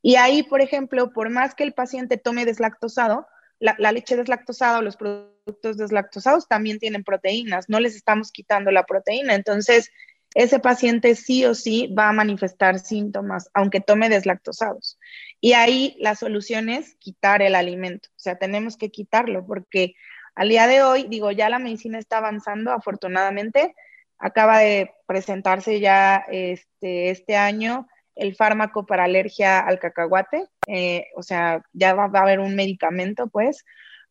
Y 0.00 0.16
ahí, 0.16 0.42
por 0.42 0.62
ejemplo, 0.62 1.12
por 1.12 1.28
más 1.28 1.54
que 1.54 1.64
el 1.64 1.74
paciente 1.74 2.16
tome 2.16 2.46
deslactosado, 2.46 3.26
la, 3.58 3.74
la, 3.78 3.92
leche 3.92 4.16
deslactosada 4.16 4.78
o 4.78 4.82
los 4.82 4.96
productos 4.96 5.76
deslactosados 5.76 6.48
también 6.48 6.78
tienen 6.78 7.04
proteínas, 7.04 7.68
no 7.68 7.80
les 7.80 7.96
estamos 7.96 8.30
quitando 8.30 8.70
la 8.70 8.84
proteína. 8.86 9.34
Entonces, 9.34 9.90
ese 10.34 10.58
paciente 10.58 11.14
sí 11.14 11.44
o 11.44 11.54
sí 11.54 11.92
va 11.98 12.08
a 12.08 12.12
manifestar 12.12 12.78
síntomas, 12.78 13.50
aunque 13.54 13.80
tome 13.80 14.08
deslactosados. 14.08 14.98
Y 15.40 15.52
ahí 15.52 15.96
la 15.98 16.14
solución 16.14 16.68
es 16.68 16.94
quitar 16.96 17.42
el 17.42 17.54
alimento, 17.54 18.08
o 18.10 18.18
sea, 18.18 18.36
tenemos 18.36 18.76
que 18.76 18.90
quitarlo 18.90 19.46
porque 19.46 19.94
al 20.34 20.48
día 20.50 20.66
de 20.68 20.82
hoy, 20.82 21.06
digo, 21.08 21.32
ya 21.32 21.48
la 21.48 21.58
medicina 21.58 21.98
está 21.98 22.18
avanzando, 22.18 22.70
afortunadamente, 22.70 23.74
acaba 24.18 24.58
de 24.58 24.92
presentarse 25.06 25.80
ya 25.80 26.24
este, 26.30 27.10
este 27.10 27.36
año 27.36 27.88
el 28.14 28.34
fármaco 28.34 28.86
para 28.86 29.04
alergia 29.04 29.60
al 29.60 29.78
cacahuate, 29.78 30.46
eh, 30.66 31.06
o 31.16 31.22
sea, 31.22 31.62
ya 31.72 31.94
va, 31.94 32.08
va, 32.08 32.20
a 32.20 32.22
haber 32.22 32.40
un 32.40 32.54
medicamento, 32.54 33.28
pues, 33.28 33.64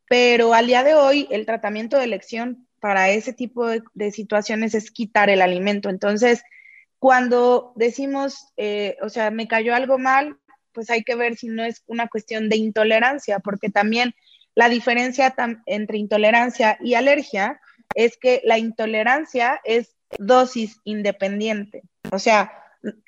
pero 0.09 0.53
al 0.53 0.67
día 0.67 0.83
de 0.83 0.95
hoy 0.95 1.27
el 1.29 1.45
tratamiento 1.45 1.97
de 1.97 2.05
elección 2.05 2.66
para 2.79 3.09
ese 3.09 3.33
tipo 3.33 3.67
de, 3.67 4.11
situaciones 4.11 4.73
es 4.75 4.91
quitar 4.91 5.29
el 5.29 5.41
alimento. 5.41 5.89
Entonces, 5.89 6.43
cuando 6.99 7.73
decimos, 7.75 8.53
eh, 8.57 8.97
o 9.01 9.09
sea, 9.09 9.31
me 9.31 9.47
cayó 9.47 9.75
algo 9.75 9.97
mal, 9.97 10.37
pues 10.71 10.89
hay 10.89 11.03
que 11.03 11.15
ver 11.15 11.35
si 11.35 11.47
no 11.47 11.63
es 11.63 11.83
una 11.87 12.07
cuestión 12.07 12.49
de 12.49 12.57
intolerancia, 12.57 13.39
porque 13.39 13.69
también 13.69 14.13
la 14.55 14.69
diferencia 14.69 15.33
entre 15.65 15.97
intolerancia 15.97 16.77
y 16.81 16.95
alergia 16.95 17.59
es 17.95 18.17
que 18.17 18.41
la 18.43 18.57
intolerancia 18.57 19.59
es 19.63 19.95
dosis 20.19 20.79
independiente. 20.83 21.83
O 22.11 22.19
sea, 22.19 22.51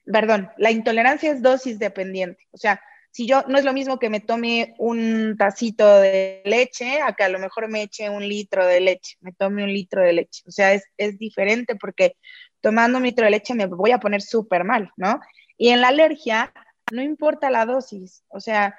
perdón, 0.05 0.49
la 0.57 0.71
intolerancia 0.71 1.31
es 1.31 1.41
dosis 1.41 1.79
dependiente. 1.79 2.47
O 2.51 2.57
sea, 2.57 2.81
si 3.11 3.27
yo 3.27 3.43
no 3.47 3.57
es 3.57 3.65
lo 3.65 3.73
mismo 3.73 3.99
que 3.99 4.09
me 4.09 4.19
tome 4.19 4.75
un 4.77 5.35
tacito 5.37 5.99
de 5.99 6.41
leche 6.45 7.01
a 7.01 7.13
que 7.13 7.23
a 7.23 7.29
lo 7.29 7.39
mejor 7.39 7.67
me 7.67 7.81
eche 7.81 8.09
un 8.09 8.27
litro 8.27 8.65
de 8.65 8.79
leche, 8.79 9.17
me 9.21 9.33
tome 9.33 9.63
un 9.63 9.73
litro 9.73 10.01
de 10.03 10.13
leche. 10.13 10.43
O 10.47 10.51
sea, 10.51 10.73
es, 10.73 10.83
es 10.97 11.17
diferente 11.17 11.75
porque 11.75 12.15
tomando 12.61 12.97
un 12.97 13.05
litro 13.05 13.25
de 13.25 13.31
leche 13.31 13.53
me 13.55 13.65
voy 13.65 13.91
a 13.91 13.99
poner 13.99 14.21
súper 14.21 14.63
mal, 14.63 14.91
¿no? 14.95 15.19
Y 15.57 15.69
en 15.69 15.81
la 15.81 15.89
alergia, 15.89 16.53
no 16.91 17.01
importa 17.01 17.49
la 17.49 17.65
dosis. 17.65 18.23
O 18.29 18.39
sea, 18.39 18.75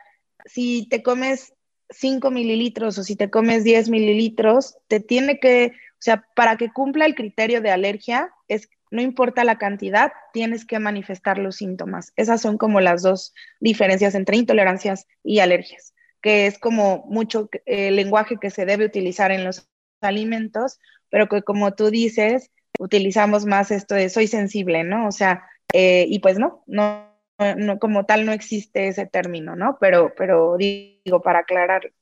si 0.47 0.88
te 0.88 1.03
comes 1.03 1.53
5 1.90 2.31
mililitros 2.31 2.99
o 2.99 3.03
si 3.03 3.16
te 3.16 3.31
comes 3.31 3.64
10 3.64 3.90
mililitros, 3.90 4.77
te 4.87 5.01
tiene 5.01 5.40
que, 5.40 5.73
o 5.75 6.03
sea, 6.03 6.25
para 6.35 6.57
que 6.57 6.73
cumpla 6.73 7.05
el 7.05 7.14
criterio 7.14 7.61
de 7.61 7.71
alergia, 7.71 8.33
es 8.49 8.69
no 8.90 9.00
importa 9.00 9.44
la 9.44 9.59
cantidad, 9.59 10.12
tienes 10.33 10.64
que 10.64 10.79
manifestar 10.79 11.38
los 11.38 11.57
síntomas. 11.57 12.12
Esas 12.16 12.40
son 12.40 12.59
como 12.59 12.81
las 12.81 13.03
dos 13.03 13.35
diferencias 13.61 14.14
entre 14.14 14.37
intolerancias 14.37 15.07
y 15.22 15.38
alergias, 15.38 15.94
que 16.20 16.46
es 16.46 16.59
como 16.59 17.05
mucho 17.07 17.48
el 17.66 17.79
eh, 17.79 17.90
lenguaje 17.92 18.37
que 18.40 18.50
se 18.50 18.66
debe 18.66 18.87
utilizar 18.87 19.31
en 19.31 19.44
los 19.44 19.68
alimentos, 20.00 20.79
pero 21.09 21.29
que 21.29 21.42
como 21.42 21.74
tú 21.74 21.90
dices, 21.90 22.50
utilizamos 22.79 23.46
más 23.46 23.70
esto 23.70 23.94
de 23.94 24.09
soy 24.09 24.26
sensible, 24.26 24.85
¿no? 24.85 25.07
O 25.07 25.12
sea, 25.12 25.44
eh, 25.72 26.07
y 26.09 26.18
pues 26.18 26.38
no, 26.38 26.62
no, 26.66 27.11
no, 27.57 27.79
como 27.79 28.07
tal 28.07 28.26
no 28.26 28.33
existe 28.33 28.88
ese 28.88 29.07
término, 29.07 29.57
¿no? 29.57 29.79
Pero, 29.81 30.12
pero 30.16 30.57
digo, 30.57 31.22
para 31.22 31.40
aclarar. 31.40 31.92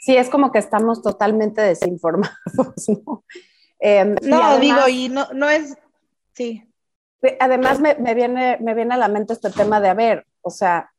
Sí, 0.00 0.16
es 0.16 0.28
como 0.28 0.52
que 0.52 0.58
estamos 0.58 1.02
totalmente 1.02 1.62
desinformados, 1.62 2.34
¿no? 3.06 3.24
Eh, 3.80 4.04
no, 4.22 4.42
además, 4.42 4.60
digo, 4.60 4.88
y 4.88 5.08
no, 5.08 5.28
no 5.34 5.50
es, 5.50 5.76
Sí. 6.34 6.62
Además, 7.40 7.80
me, 7.80 7.94
me, 7.94 8.14
viene, 8.14 8.58
me 8.60 8.74
viene 8.74 8.94
a 8.94 8.98
la 8.98 9.08
mente 9.08 9.32
este 9.32 9.50
tema 9.50 9.80
de, 9.80 9.88
a 9.88 9.94
ver, 9.94 10.26
o 10.42 10.50
sea, 10.50 10.90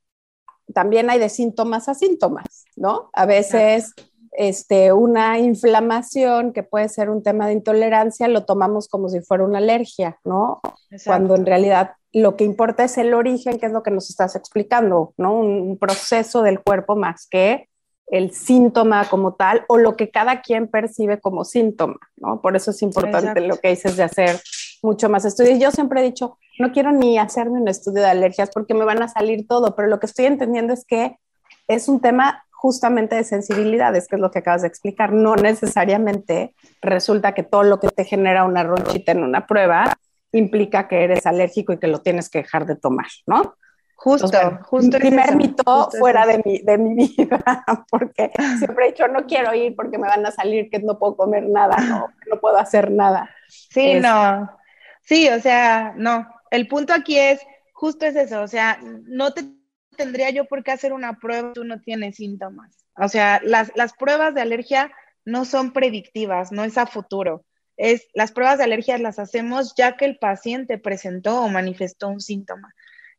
también 0.73 1.09
hay 1.09 1.19
de 1.19 1.29
síntomas 1.29 1.87
a 1.87 1.93
síntomas, 1.93 2.65
¿no? 2.75 3.09
A 3.13 3.25
veces 3.25 3.93
este, 4.37 4.91
una 4.91 5.39
inflamación 5.39 6.53
que 6.53 6.63
puede 6.63 6.89
ser 6.89 7.09
un 7.09 7.23
tema 7.23 7.47
de 7.47 7.53
intolerancia, 7.53 8.27
lo 8.27 8.45
tomamos 8.45 8.87
como 8.87 9.09
si 9.09 9.21
fuera 9.21 9.43
una 9.43 9.59
alergia, 9.59 10.19
¿no? 10.23 10.61
Cuando 11.05 11.35
en 11.35 11.45
realidad 11.45 11.93
lo 12.11 12.35
que 12.35 12.43
importa 12.43 12.83
es 12.85 12.97
el 12.97 13.13
origen, 13.13 13.59
que 13.59 13.65
es 13.65 13.71
lo 13.71 13.83
que 13.83 13.91
nos 13.91 14.09
estás 14.09 14.35
explicando, 14.35 15.13
¿no? 15.17 15.39
Un, 15.39 15.77
proceso 15.77 16.41
del 16.41 16.61
cuerpo 16.61 16.95
más 16.95 17.27
que 17.29 17.69
el 18.07 18.31
síntoma 18.31 19.09
como 19.09 19.33
tal 19.33 19.65
o 19.67 19.77
lo 19.77 19.95
que 19.95 20.11
cada 20.11 20.41
quien 20.41 20.67
percibe 20.67 21.19
como 21.19 21.43
síntoma, 21.43 21.97
¿no? 22.17 22.41
Por 22.41 22.55
eso 22.55 22.71
es 22.71 22.81
importante 22.81 23.41
lo 23.41 23.57
que 23.57 23.69
dices 23.69 23.97
de 23.97 24.03
hacer 24.03 24.41
mucho 24.85 25.09
más 25.09 25.25
estudios. 25.25 25.59
Yo 25.59 25.71
siempre 25.71 25.99
he 25.99 26.03
dicho, 26.03 26.37
no 26.59 26.71
quiero 26.71 26.91
ni 26.91 27.17
hacerme 27.17 27.59
un 27.59 27.67
estudio 27.67 28.01
de 28.01 28.09
alergias 28.09 28.49
porque 28.53 28.73
me 28.73 28.85
van 28.85 29.03
a 29.03 29.09
salir 29.09 29.47
todo, 29.47 29.75
pero 29.75 29.89
lo 29.89 29.99
que 29.99 30.05
estoy 30.05 30.25
entendiendo 30.25 30.73
es 30.73 30.85
que 30.85 31.17
es 31.67 31.89
un 31.89 31.99
tema 31.99 32.45
justamente 32.51 33.15
de 33.15 33.23
sensibilidades, 33.23 34.07
que 34.07 34.15
es 34.15 34.21
lo 34.21 34.31
que 34.31 34.39
acabas 34.39 34.61
de 34.61 34.67
explicar. 34.67 35.11
No 35.11 35.35
necesariamente 35.35 36.55
resulta 36.81 37.33
que 37.33 37.43
todo 37.43 37.63
lo 37.63 37.79
que 37.79 37.89
te 37.89 38.05
genera 38.05 38.45
una 38.45 38.63
ronchita 38.63 39.11
en 39.11 39.23
una 39.23 39.45
prueba 39.45 39.93
implica 40.31 40.87
que 40.87 41.03
eres 41.03 41.25
alérgico 41.25 41.73
y 41.73 41.77
que 41.77 41.87
lo 41.87 42.01
tienes 42.01 42.29
que 42.29 42.39
dejar 42.39 42.65
de 42.65 42.75
tomar, 42.75 43.07
¿no? 43.25 43.55
Justo, 43.95 44.27
justo. 44.63 44.97
Primer 44.97 45.35
mito 45.35 45.89
fuera 45.97 46.25
de 46.25 46.41
mi, 46.43 46.59
de 46.59 46.77
mi 46.77 46.95
vida, 46.95 47.63
porque 47.89 48.31
siempre 48.59 48.85
he 48.85 48.91
dicho, 48.91 49.07
no 49.07 49.25
quiero 49.25 49.53
ir 49.53 49.75
porque 49.75 49.97
me 49.97 50.07
van 50.07 50.25
a 50.25 50.31
salir 50.31 50.69
que 50.69 50.79
no 50.79 50.99
puedo 50.99 51.15
comer 51.15 51.47
nada, 51.47 51.77
no, 51.77 52.07
no 52.29 52.39
puedo 52.39 52.57
hacer 52.57 52.91
nada. 52.91 53.29
Sí, 53.47 53.99
no. 53.99 54.49
Sí, 55.05 55.29
o 55.29 55.39
sea, 55.39 55.93
no. 55.95 56.27
El 56.51 56.67
punto 56.67 56.93
aquí 56.93 57.17
es, 57.17 57.39
justo 57.73 58.05
es 58.05 58.15
eso, 58.15 58.41
o 58.41 58.47
sea, 58.47 58.79
no 58.81 59.33
te 59.33 59.43
tendría 59.95 60.29
yo 60.29 60.45
por 60.45 60.63
qué 60.63 60.71
hacer 60.71 60.93
una 60.93 61.19
prueba 61.19 61.53
tú 61.53 61.63
no 61.63 61.79
tienes 61.79 62.17
síntomas. 62.17 62.75
O 62.97 63.07
sea, 63.07 63.41
las, 63.43 63.71
las 63.75 63.93
pruebas 63.93 64.33
de 64.33 64.41
alergia 64.41 64.91
no 65.23 65.45
son 65.45 65.73
predictivas, 65.73 66.51
no 66.51 66.63
es 66.63 66.77
a 66.77 66.85
futuro. 66.85 67.45
Es, 67.77 68.07
las 68.13 68.31
pruebas 68.31 68.57
de 68.57 68.65
alergia 68.65 68.97
las 68.97 69.19
hacemos 69.19 69.73
ya 69.75 69.97
que 69.97 70.05
el 70.05 70.17
paciente 70.17 70.77
presentó 70.77 71.41
o 71.41 71.49
manifestó 71.49 72.07
un 72.07 72.21
síntoma. 72.21 72.73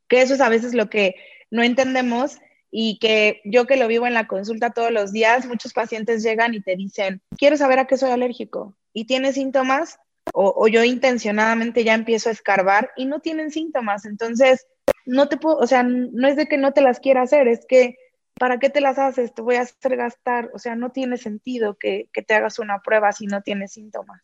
Que 0.09 0.23
eso 0.23 0.35
es 0.35 0.41
a 0.41 0.49
veces 0.49 0.75
lo 0.75 0.89
que 0.89 1.15
no 1.51 1.63
entendemos 1.63 2.39
y 2.71 2.99
que 2.99 3.41
yo 3.45 3.67
que 3.67 3.77
lo 3.77 3.89
vivo 3.89 4.07
en 4.07 4.15
la 4.15 4.27
consulta 4.27 4.71
todos 4.71 4.91
los 4.91 5.13
días, 5.13 5.47
muchos 5.47 5.73
pacientes 5.73 6.23
llegan 6.23 6.55
y 6.55 6.61
te 6.61 6.77
dicen, 6.77 7.21
quiero 7.37 7.57
saber 7.57 7.79
a 7.79 7.87
qué 7.87 7.97
soy 7.97 8.11
alérgico 8.11 8.77
y 8.93 9.07
tienes 9.07 9.35
síntomas 9.35 9.99
o, 10.33 10.69
yo 10.69 10.85
intencionadamente 10.85 11.85
ya 11.85 11.95
empiezo 11.95 12.29
a 12.29 12.33
escarbar 12.33 12.91
y 12.97 13.07
no 13.07 13.21
tienen 13.21 13.51
síntomas. 13.51 14.05
Entonces, 14.05 14.67
no 15.05 15.29
te 15.29 15.37
puedo, 15.37 15.57
o 15.57 15.67
sea, 15.67 15.83
no 15.83 16.29
es 16.29 16.37
de 16.37 16.47
que 16.47 16.59
no 16.59 16.73
te 16.73 16.81
las 16.81 17.01
quiera 17.01 17.23
hacer, 17.23 17.49
es 17.49 17.65
que 17.67 17.97
¿para 18.39 18.59
qué 18.59 18.71
te 18.71 18.81
las 18.81 18.99
haces? 18.99 19.35
Te 19.35 19.43
voy 19.43 19.57
a 19.57 19.63
hacer 19.63 19.97
gastar, 19.97 20.51
o 20.55 20.59
sea, 20.59 20.77
no 20.77 20.91
tiene 20.91 21.17
sentido 21.17 21.77
que, 21.79 22.09
te 22.27 22.35
hagas 22.35 22.59
una 22.59 22.81
prueba 22.81 23.13
si 23.13 23.27
no 23.27 23.43
tienes 23.43 23.73
síntomas. 23.73 24.21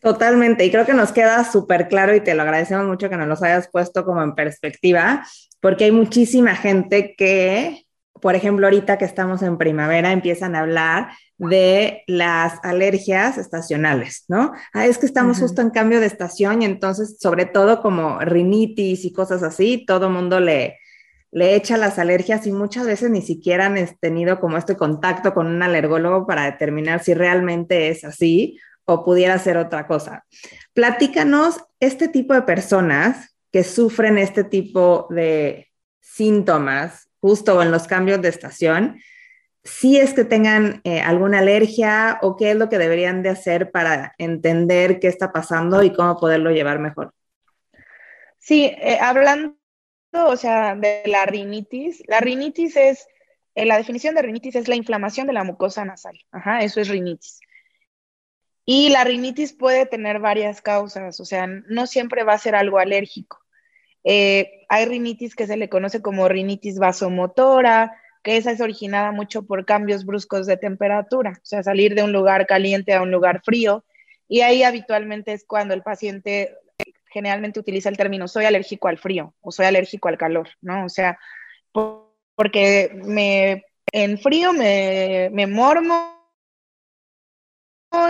Totalmente, 0.00 0.64
y 0.64 0.70
creo 0.70 0.84
que 0.84 0.94
nos 0.94 1.12
queda 1.12 1.44
súper 1.44 1.86
claro 1.88 2.14
y 2.14 2.20
te 2.20 2.34
lo 2.34 2.42
agradecemos 2.42 2.86
mucho 2.86 3.08
que 3.08 3.16
nos 3.16 3.28
los 3.28 3.42
hayas 3.42 3.68
puesto 3.68 4.04
como 4.04 4.22
en 4.22 4.34
perspectiva, 4.34 5.24
porque 5.60 5.84
hay 5.84 5.92
muchísima 5.92 6.56
gente 6.56 7.14
que, 7.16 7.86
por 8.22 8.36
ejemplo, 8.36 8.68
ahorita 8.68 8.98
que 8.98 9.04
estamos 9.04 9.42
en 9.42 9.58
primavera, 9.58 10.12
empiezan 10.12 10.54
a 10.54 10.60
hablar 10.60 11.08
de 11.38 12.04
las 12.06 12.60
alergias 12.62 13.36
estacionales, 13.36 14.26
¿no? 14.28 14.52
Ah, 14.72 14.86
es 14.86 14.98
que 14.98 15.06
estamos 15.06 15.40
justo 15.40 15.60
en 15.60 15.70
cambio 15.70 15.98
de 15.98 16.06
estación 16.06 16.62
y 16.62 16.66
entonces, 16.66 17.16
sobre 17.18 17.46
todo 17.46 17.82
como 17.82 18.20
rinitis 18.20 19.04
y 19.04 19.12
cosas 19.12 19.42
así, 19.42 19.84
todo 19.84 20.08
mundo 20.08 20.38
le, 20.38 20.78
le 21.32 21.56
echa 21.56 21.76
las 21.76 21.98
alergias 21.98 22.46
y 22.46 22.52
muchas 22.52 22.86
veces 22.86 23.10
ni 23.10 23.22
siquiera 23.22 23.66
han 23.66 23.88
tenido 23.98 24.38
como 24.38 24.56
este 24.56 24.76
contacto 24.76 25.34
con 25.34 25.48
un 25.48 25.60
alergólogo 25.60 26.24
para 26.24 26.44
determinar 26.44 27.02
si 27.02 27.14
realmente 27.14 27.88
es 27.88 28.04
así 28.04 28.56
o 28.84 29.04
pudiera 29.04 29.36
ser 29.40 29.56
otra 29.56 29.88
cosa. 29.88 30.26
Platícanos 30.74 31.56
este 31.80 32.06
tipo 32.06 32.34
de 32.34 32.42
personas 32.42 33.34
que 33.50 33.64
sufren 33.64 34.16
este 34.16 34.44
tipo 34.44 35.08
de 35.10 35.72
síntomas 36.00 37.08
justo 37.22 37.62
en 37.62 37.70
los 37.70 37.86
cambios 37.86 38.20
de 38.20 38.28
estación 38.28 38.98
si 39.64 39.98
es 39.98 40.12
que 40.12 40.24
tengan 40.24 40.80
eh, 40.84 41.00
alguna 41.00 41.38
alergia 41.38 42.18
o 42.22 42.36
qué 42.36 42.50
es 42.50 42.56
lo 42.56 42.68
que 42.68 42.78
deberían 42.78 43.22
de 43.22 43.30
hacer 43.30 43.70
para 43.70 44.14
entender 44.18 44.98
qué 44.98 45.06
está 45.06 45.32
pasando 45.32 45.82
y 45.82 45.92
cómo 45.92 46.18
poderlo 46.18 46.50
llevar 46.50 46.80
mejor. 46.80 47.14
Sí, 48.38 48.64
eh, 48.64 48.98
hablando, 49.00 49.56
o 50.12 50.36
sea, 50.36 50.74
de 50.74 51.02
la 51.06 51.26
rinitis, 51.26 52.02
la 52.08 52.18
rinitis 52.18 52.76
es, 52.76 53.06
eh, 53.54 53.64
la 53.64 53.76
definición 53.76 54.16
de 54.16 54.22
rinitis 54.22 54.56
es 54.56 54.66
la 54.66 54.74
inflamación 54.74 55.28
de 55.28 55.32
la 55.32 55.44
mucosa 55.44 55.84
nasal, 55.84 56.18
ajá, 56.32 56.62
eso 56.62 56.80
es 56.80 56.88
rinitis. 56.88 57.38
Y 58.64 58.90
la 58.90 59.04
rinitis 59.04 59.52
puede 59.52 59.86
tener 59.86 60.18
varias 60.18 60.60
causas, 60.60 61.20
o 61.20 61.24
sea, 61.24 61.46
no 61.46 61.86
siempre 61.86 62.24
va 62.24 62.32
a 62.32 62.38
ser 62.38 62.56
algo 62.56 62.78
alérgico. 62.78 63.41
Hay 64.04 64.84
rinitis 64.86 65.34
que 65.34 65.46
se 65.46 65.56
le 65.56 65.68
conoce 65.68 66.02
como 66.02 66.28
rinitis 66.28 66.78
vasomotora, 66.78 67.96
que 68.22 68.36
esa 68.36 68.52
es 68.52 68.60
originada 68.60 69.12
mucho 69.12 69.42
por 69.44 69.64
cambios 69.64 70.04
bruscos 70.04 70.46
de 70.46 70.56
temperatura, 70.56 71.38
o 71.42 71.46
sea, 71.46 71.62
salir 71.62 71.94
de 71.94 72.02
un 72.02 72.12
lugar 72.12 72.46
caliente 72.46 72.94
a 72.94 73.02
un 73.02 73.10
lugar 73.10 73.42
frío. 73.44 73.84
Y 74.28 74.40
ahí 74.40 74.62
habitualmente 74.62 75.32
es 75.32 75.44
cuando 75.44 75.74
el 75.74 75.82
paciente 75.82 76.56
generalmente 77.12 77.60
utiliza 77.60 77.88
el 77.88 77.96
término 77.96 78.26
soy 78.26 78.46
alérgico 78.46 78.88
al 78.88 78.98
frío 78.98 79.34
o 79.42 79.52
soy 79.52 79.66
alérgico 79.66 80.08
al 80.08 80.16
calor, 80.16 80.48
¿no? 80.62 80.86
O 80.86 80.88
sea, 80.88 81.18
porque 82.34 82.90
me, 83.04 83.64
en 83.92 84.18
frío 84.18 84.52
me, 84.52 85.28
me 85.32 85.46
mormo 85.46 86.18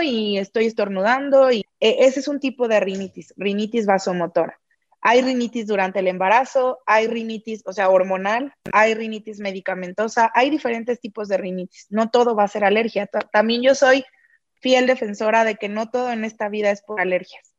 y 0.01 0.37
estoy 0.37 0.65
estornudando 0.65 1.51
y 1.51 1.65
e, 1.79 2.05
ese 2.05 2.21
es 2.21 2.27
un 2.27 2.39
tipo 2.39 2.67
de 2.67 2.79
rinitis, 2.79 3.33
rinitis 3.35 3.85
vasomotora. 3.85 4.59
Hay 5.05 5.21
rinitis 5.21 5.67
durante 5.67 5.99
el 5.99 6.07
embarazo, 6.07 6.79
hay 6.85 7.07
rinitis, 7.07 7.61
o 7.65 7.73
sea, 7.73 7.89
hormonal, 7.89 8.53
hay 8.71 8.93
rinitis 8.93 9.39
medicamentosa, 9.39 10.31
hay 10.33 10.49
diferentes 10.49 11.01
tipos 11.01 11.27
de 11.27 11.35
rinitis. 11.35 11.87
No 11.89 12.09
todo 12.09 12.35
va 12.35 12.45
a 12.45 12.47
ser 12.47 12.63
alergia. 12.63 13.07
También 13.33 13.61
yo 13.61 13.75
soy 13.75 14.05
fiel 14.61 14.87
defensora 14.87 15.43
de 15.43 15.55
que 15.55 15.67
no 15.67 15.89
todo 15.89 16.13
en 16.13 16.23
esta 16.23 16.47
vida 16.47 16.71
es 16.71 16.81
por 16.81 17.01
alergias. 17.01 17.53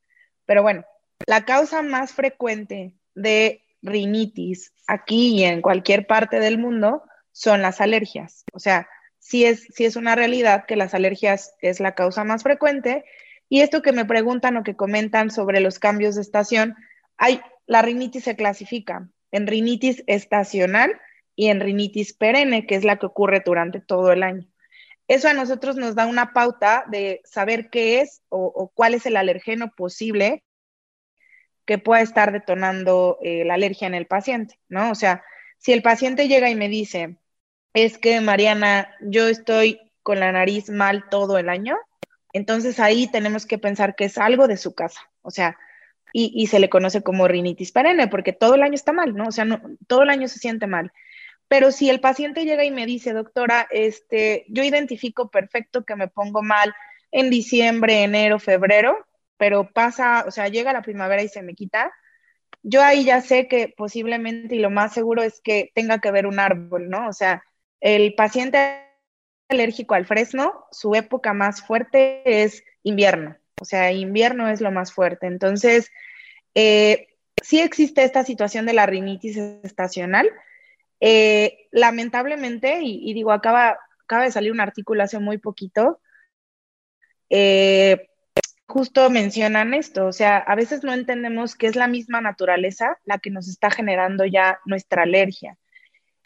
Pero 0.47 0.63
bueno, 0.63 0.87
la 1.27 1.45
causa 1.45 1.83
más 1.83 2.13
frecuente 2.13 2.95
de 3.15 3.63
rinitis 3.83 4.73
aquí 4.87 5.41
y 5.41 5.45
en 5.45 5.61
cualquier 5.61 6.07
parte 6.07 6.41
del 6.41 6.57
mundo 6.57 7.03
son 7.31 7.61
las 7.61 7.83
alergias. 7.83 8.45
O 8.55 8.59
sea, 8.59 8.89
sí 9.19 9.45
es, 9.45 9.69
sí 9.75 9.85
es 9.85 9.97
una 9.97 10.15
realidad 10.15 10.65
que 10.67 10.77
las 10.77 10.95
alergias 10.95 11.55
es 11.61 11.79
la 11.79 11.95
causa 11.95 12.25
más 12.25 12.43
frecuente. 12.43 13.05
Y 13.51 13.61
esto 13.61 13.83
que 13.83 13.93
me 13.93 14.07
preguntan 14.07 14.57
o 14.57 14.65
que 14.65 14.77
comentan 14.77 15.31
sobre 15.31 15.61
los 15.61 15.79
cambios 15.79 16.15
de 16.15 16.23
estación, 16.23 16.75
hay, 17.17 17.41
la 17.67 17.83
rinitis 17.83 18.25
se 18.25 18.37
clasifica 18.37 19.09
en 19.31 19.47
rinitis 19.47 20.05
estacional 20.07 21.01
y 21.35 21.49
en 21.49 21.61
rinitis 21.61 22.13
perenne, 22.13 22.67
que 22.67 22.77
es 22.77 22.85
la 22.85 22.99
que 22.99 23.07
ocurre 23.07 23.43
durante 23.45 23.81
todo 23.81 24.13
el 24.13 24.23
año. 24.23 24.47
Eso 25.09 25.29
a 25.29 25.35
nosotros 25.35 25.77
nos 25.77 25.95
da 25.95 26.07
una 26.07 26.33
pauta 26.33 26.85
de 26.89 27.21
saber 27.25 27.69
qué 27.69 28.01
es 28.01 28.23
o, 28.29 28.71
cuál 28.75 28.95
es 28.95 29.07
el 29.07 29.17
alergeno 29.17 29.73
posible 29.77 30.45
que 31.67 31.79
pueda 31.79 32.03
estar 32.03 32.33
detonando 32.33 33.19
eh, 33.23 33.45
la 33.45 33.55
alergia 33.55 33.87
en 33.87 33.95
el 33.95 34.07
paciente, 34.07 34.59
¿no? 34.69 34.91
O 34.91 34.95
sea, 34.95 35.25
si 35.59 35.73
el 35.73 35.83
paciente 35.83 36.29
llega 36.29 36.51
y 36.51 36.55
me 36.55 36.69
dice, 36.69 37.17
es 37.73 37.99
que 37.99 38.21
Mariana, 38.21 38.95
yo 39.01 39.29
estoy 39.29 39.81
con 40.03 40.21
la 40.21 40.31
nariz 40.31 40.71
mal 40.71 41.09
todo 41.11 41.39
el 41.39 41.49
año, 41.49 41.77
entonces 42.33 42.81
ahí 42.81 43.07
tenemos 43.11 43.47
que 43.47 43.59
pensar 43.59 43.95
que 43.95 44.05
es 44.05 44.19
algo 44.19 44.47
de 44.47 44.57
su 44.57 44.75
casa. 44.75 45.01
O 45.23 45.31
sea, 45.31 45.59
y, 46.17 46.47
se 46.47 46.61
le 46.61 46.69
conoce 46.71 47.03
como 47.03 47.27
rinitis 47.27 47.73
perenne, 47.73 48.07
porque 48.07 48.33
todo 48.33 48.55
el 48.55 48.63
año 48.63 48.75
está 48.77 48.93
mal, 48.93 49.17
¿no? 49.17 49.25
O 49.27 49.33
sea, 49.33 49.45
todo 49.89 50.05
el 50.05 50.11
año 50.11 50.29
se 50.29 50.39
siente 50.39 50.69
mal. 50.69 50.93
Pero 51.49 51.73
si 51.73 51.91
el 51.91 52.01
paciente 52.01 52.45
llega 52.45 52.65
y 52.65 52.71
me 52.71 52.87
dice, 52.87 53.13
doctora, 53.13 53.67
este, 53.71 54.45
yo 54.49 54.63
identifico 54.63 55.29
perfecto 55.29 55.85
que 55.85 55.97
me 55.97 56.07
pongo 56.07 56.41
mal 56.41 56.73
en 57.11 57.31
diciembre, 57.31 58.05
enero, 58.05 58.39
febrero, 58.39 58.97
pero 59.39 59.73
pasa, 59.73 60.25
o 60.29 60.31
sea, 60.31 60.49
llega 60.49 60.73
la 60.73 60.83
primavera 60.83 61.21
y 61.21 61.29
se 61.29 61.43
me 61.43 61.55
quita, 61.55 61.93
yo 62.63 62.81
ahí 62.83 63.05
ya 63.05 63.21
sé 63.21 63.49
que 63.49 63.75
posiblemente 63.77 64.55
y 64.55 64.61
lo 64.61 64.71
más 64.71 64.95
seguro 64.95 65.23
es 65.23 65.41
que 65.43 65.73
tenga 65.75 65.99
que 65.99 66.13
ver 66.13 66.27
un 66.27 66.39
árbol, 66.39 66.89
¿no? 66.89 67.09
O 67.09 67.13
sea, 67.13 67.43
el 67.81 68.15
paciente 68.15 68.59
alérgico 69.49 69.95
al 69.95 70.07
fresno, 70.07 70.65
su 70.71 70.95
época 70.95 71.35
más 71.35 71.67
fuerte 71.67 72.23
es 72.25 72.63
invierno. 72.85 73.37
O 73.61 73.65
sea, 73.65 73.93
invierno 73.93 74.49
es 74.49 74.61
lo 74.61 74.71
más 74.71 74.93
fuerte. 74.93 75.27
Entonces, 75.27 75.91
eh, 76.55 77.09
sí 77.43 77.61
existe 77.61 78.05
esta 78.05 78.25
situación 78.25 78.67
de 78.67 78.73
la 78.73 78.87
rinitis 78.87 79.37
estacional. 79.37 80.29
Eh, 81.01 81.69
lamentablemente, 81.71 82.81
y, 82.83 83.13
digo, 83.15 83.33
acaba, 83.33 83.79
acaba 84.05 84.25
de 84.25 84.33
salir 84.33 84.53
un 84.53 84.61
artículo 84.61 85.03
hace 85.03 85.19
muy 85.19 85.39
poquito, 85.39 86.01
eh, 87.31 88.09
justo 88.67 89.11
mencionan 89.11 89.75
esto, 89.75 90.07
o 90.07 90.13
sea, 90.13 90.39
a 90.39 90.55
veces 90.55 90.83
no 90.83 90.93
entendemos 90.93 91.57
que 91.57 91.67
es 91.67 91.77
la 91.77 91.89
misma 91.89 92.21
naturaleza 92.21 92.99
la 93.05 93.19
que 93.19 93.31
nos 93.31 93.49
está 93.49 93.71
generando 93.71 94.25
ya 94.25 94.61
nuestra 94.65 95.03
alergia 95.03 95.59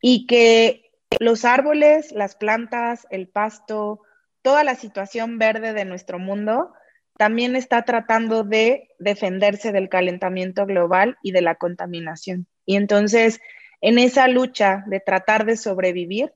y 0.01 0.27
que 0.27 0.93
los 1.19 1.45
árboles, 1.45 2.12
las 2.12 2.37
plantas, 2.37 3.07
el 3.11 3.29
pasto, 3.29 4.03
toda 4.43 4.62
la 4.64 4.77
situación 4.77 5.38
verde 5.38 5.73
de 5.73 5.85
nuestro 5.85 6.19
mundo 6.19 6.73
también 7.19 7.57
está 7.57 7.83
tratando 7.83 8.45
de 8.45 8.91
defenderse 9.01 9.73
del 9.73 9.89
calentamiento 9.89 10.67
global 10.67 11.19
y 11.21 11.33
de 11.33 11.43
la 11.43 11.57
contaminación. 11.57 12.47
Y 12.65 12.77
entonces, 12.77 13.41
en 13.81 13.99
esa 13.99 14.29
lucha 14.29 14.85
de 14.87 15.01
tratar 15.01 15.45
de 15.45 15.57
sobrevivir, 15.57 16.33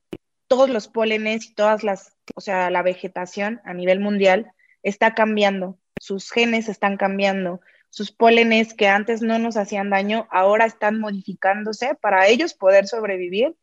todos 0.48 0.68
los 0.68 0.88
pólenes 0.88 1.46
y 1.46 1.54
todas 1.54 1.84
las, 1.84 2.16
o 2.34 2.40
sea, 2.40 2.68
la 2.68 2.82
vegetación 2.82 3.60
a 3.64 3.74
nivel 3.74 4.00
mundial 4.00 4.50
está 4.82 5.14
cambiando, 5.14 5.78
sus 6.00 6.32
genes 6.32 6.68
están 6.68 6.96
cambiando, 6.96 7.60
sus 7.88 8.10
pólenes 8.10 8.74
que 8.74 8.88
antes 8.88 9.22
no 9.22 9.38
nos 9.38 9.56
hacían 9.56 9.88
daño, 9.88 10.26
ahora 10.32 10.66
están 10.66 10.98
modificándose 10.98 11.94
para 11.94 12.26
ellos 12.26 12.54
poder 12.54 12.88
sobrevivir. 12.88 13.54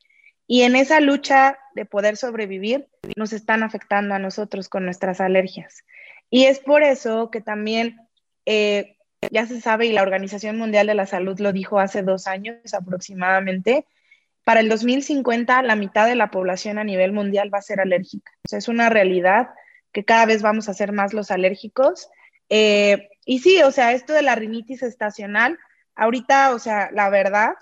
Y 0.48 0.62
en 0.62 0.78
esa 0.78 1.02
lucha 1.02 1.60
de 1.76 1.86
poder 1.86 2.16
sobrevivir, 2.16 2.88
nos 3.18 3.34
están 3.34 3.62
afectando 3.62 4.16
a 4.16 4.20
nosotros 4.20 4.70
con 4.70 4.86
nuestras 4.86 5.20
alergias. 5.20 5.84
Y 6.30 6.46
es 6.46 6.60
por 6.60 6.84
eso 6.84 7.32
que 7.32 7.42
también, 7.42 7.98
eh, 8.46 8.98
ya 9.32 9.46
se 9.46 9.62
sabe, 9.62 9.88
y 9.88 9.92
la 9.92 10.04
Organización 10.04 10.58
Mundial 10.58 10.88
de 10.88 10.96
la 10.96 11.06
Salud 11.06 11.40
lo 11.40 11.52
dijo 11.52 11.80
hace 11.80 12.04
dos 12.04 12.28
años 12.28 12.74
aproximadamente, 12.74 13.86
para 14.44 14.62
el 14.62 14.70
2050 14.70 15.62
la 15.64 15.76
mitad 15.76 16.08
de 16.08 16.16
la 16.16 16.32
población 16.32 16.80
a 16.80 16.84
nivel 16.84 17.12
mundial 17.12 17.54
va 17.54 17.60
a 17.60 17.64
ser 17.64 17.80
alérgica. 17.80 18.32
O 18.46 18.50
sea, 18.50 18.60
es 18.60 18.68
una 18.68 18.90
realidad 18.90 19.50
que 19.92 20.06
cada 20.06 20.26
vez 20.26 20.42
vamos 20.42 20.70
a 20.70 20.74
ser 20.74 20.92
más 20.92 21.14
los 21.14 21.32
alérgicos. 21.32 22.10
Eh, 22.50 23.10
y 23.26 23.40
sí, 23.40 23.62
o 23.62 23.72
sea, 23.72 23.94
esto 23.94 24.14
de 24.14 24.24
la 24.24 24.36
rinitis 24.36 24.82
estacional, 24.82 25.60
ahorita, 25.96 26.54
o 26.56 26.60
sea, 26.60 26.90
la 26.92 27.10
verdad, 27.10 27.54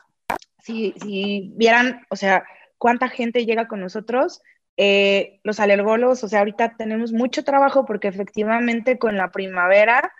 si, 0.63 0.93
si 1.01 1.51
vieran, 1.55 2.05
o 2.09 2.15
sea, 2.15 2.45
cuánta 2.77 3.09
gente 3.09 3.45
llega 3.45 3.67
con 3.67 3.81
nosotros, 3.81 4.41
eh, 4.77 5.39
los 5.43 5.59
alergólogos, 5.59 6.23
o 6.23 6.27
sea, 6.27 6.39
ahorita 6.39 6.75
tenemos 6.77 7.11
mucho 7.11 7.43
trabajo 7.43 7.85
porque 7.85 8.07
efectivamente 8.07 8.99
con 8.99 9.17
la 9.17 9.31
primavera 9.31 10.13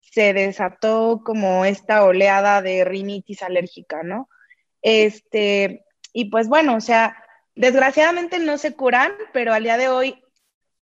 se 0.00 0.32
desató 0.32 1.22
como 1.24 1.64
esta 1.64 2.04
oleada 2.04 2.62
de 2.62 2.84
rinitis 2.84 3.42
alérgica, 3.42 4.04
¿no? 4.04 4.28
Este, 4.82 5.84
y 6.12 6.26
pues 6.26 6.46
bueno, 6.46 6.76
o 6.76 6.80
sea, 6.80 7.16
desgraciadamente 7.56 8.38
no 8.38 8.56
se 8.56 8.74
curan, 8.74 9.12
pero 9.32 9.52
al 9.52 9.64
día 9.64 9.76
de 9.76 9.88
hoy 9.88 10.22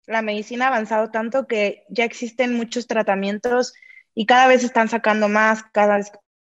la 0.06 0.22
medicina 0.22 0.66
ha 0.66 0.68
avanzado 0.68 1.10
tanto 1.10 1.48
que 1.48 1.84
ya 1.88 2.04
existen 2.04 2.54
muchos 2.54 2.86
tratamientos 2.86 3.74
y 4.14 4.26
cada 4.26 4.46
vez 4.46 4.62
están 4.62 4.88
sacando 4.88 5.28
más, 5.28 5.64
cada 5.72 5.96
vez 5.96 6.12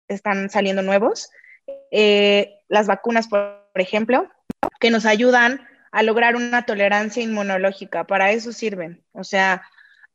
están 0.09 0.49
saliendo 0.49 0.81
nuevos. 0.81 1.29
Eh, 1.91 2.53
las 2.67 2.87
vacunas, 2.87 3.29
por 3.29 3.61
ejemplo, 3.75 4.29
que 4.79 4.91
nos 4.91 5.05
ayudan 5.05 5.65
a 5.91 6.03
lograr 6.03 6.35
una 6.35 6.65
tolerancia 6.65 7.23
inmunológica. 7.23 8.05
Para 8.05 8.31
eso 8.31 8.51
sirven. 8.51 9.03
O 9.11 9.23
sea, 9.23 9.63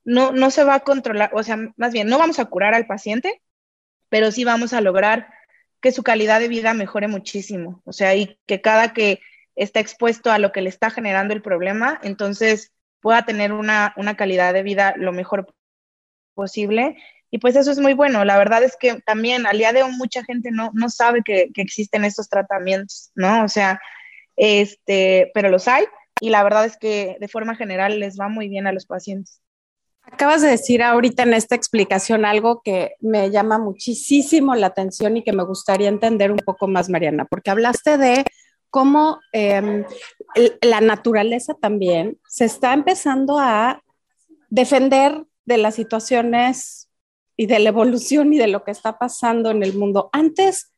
no, 0.05 0.33
no 0.33 0.51
se 0.51 0.65
va 0.65 0.75
a 0.77 0.81
controlar, 0.81 1.31
o 1.33 1.43
sea, 1.43 1.59
más 1.77 1.93
bien, 1.93 2.09
no 2.09 2.19
vamos 2.19 2.39
a 2.39 2.45
curar 2.45 2.75
al 2.75 2.87
paciente, 2.87 3.43
pero 4.09 4.31
sí 4.31 4.45
vamos 4.45 4.73
a 4.73 4.81
lograr 4.81 5.33
que 5.81 5.93
su 5.93 6.03
calidad 6.03 6.41
de 6.41 6.49
vida 6.49 6.75
mejore 6.75 7.09
muchísimo. 7.09 7.83
O 7.85 7.93
sea, 7.93 8.15
y 8.15 8.39
que 8.47 8.61
cada 8.61 8.93
que 8.93 9.21
está 9.57 9.81
expuesto 9.81 10.31
a 10.31 10.39
lo 10.39 10.53
que 10.53 10.63
le 10.63 10.69
está 10.69 10.91
generando 10.91 11.35
el 11.35 11.43
problema, 11.43 12.01
entonces 12.03 12.73
pueda 13.01 13.25
tener 13.25 13.53
una, 13.53 13.93
una 13.97 14.17
calidad 14.17 14.55
de 14.55 14.63
vida 14.63 14.95
lo 14.97 15.13
mejor 15.13 15.55
posible. 16.35 16.97
Y 17.31 17.39
pues 17.39 17.57
eso 17.57 17.71
es 17.71 17.79
muy 17.79 17.95
bueno. 17.95 18.25
La 18.25 18.39
verdad 18.39 18.63
es 18.63 18.77
que 18.79 19.01
también 19.03 19.47
al 19.47 19.59
día 19.59 19.73
de 19.73 19.83
hoy 19.83 19.93
mucha 19.93 20.25
gente 20.25 20.51
no, 20.51 20.71
no 20.75 20.89
sabe 20.89 21.23
que, 21.25 21.51
que 21.53 21.63
existen 21.63 22.05
estos 22.05 22.29
tratamientos, 22.29 23.11
¿no? 23.15 23.45
O 23.45 23.49
sea, 23.49 23.81
este, 24.37 25.31
pero 25.35 25.49
los 25.49 25.69
hay 25.69 25.85
y 26.21 26.31
la 26.31 26.43
verdad 26.43 26.65
es 26.65 26.77
que 26.77 27.17
de 27.21 27.29
forma 27.29 27.57
general 27.57 28.01
les 28.01 28.19
va 28.19 28.29
muy 28.29 28.49
bien 28.49 28.67
a 28.67 28.73
los 28.73 28.87
pacientes. 28.87 29.41
Acabas 30.03 30.43
de 30.43 30.49
decir 30.49 30.83
ahorita 30.83 31.23
en 31.23 31.33
esta 31.33 31.55
explicación 31.55 32.25
algo 32.25 32.61
que 32.63 32.95
me 33.01 33.31
llama 33.31 33.59
muchísimo 33.59 34.55
la 34.55 34.67
atención 34.67 35.17
y 35.17 35.25
que 35.25 35.33
me 35.33 35.45
gustaría 35.45 35.89
entender 35.89 36.31
un 36.31 36.39
poco 36.39 36.69
más, 36.69 36.91
Mariana, 36.91 37.25
porque 37.25 37.51
hablaste 37.51 37.97
de 37.97 38.25
cómo 38.69 39.19
em, 39.33 39.85
la 40.61 40.81
naturaleza 40.81 41.55
también 41.55 42.19
se 42.29 42.45
está 42.45 42.75
empezando 42.75 43.39
a 43.39 43.83
defender 44.51 45.25
de 45.47 45.59
las 45.59 45.75
situaciones 45.75 46.91
y 47.37 47.47
de 47.47 47.59
la 47.61 47.71
evolución 47.71 48.33
y 48.33 48.39
de 48.39 48.49
lo 48.49 48.63
que 48.63 48.73
está 48.73 48.99
pasando 48.99 49.51
en 49.51 49.63
el 49.63 49.75
mundo. 49.75 50.11
Antes 50.13 50.74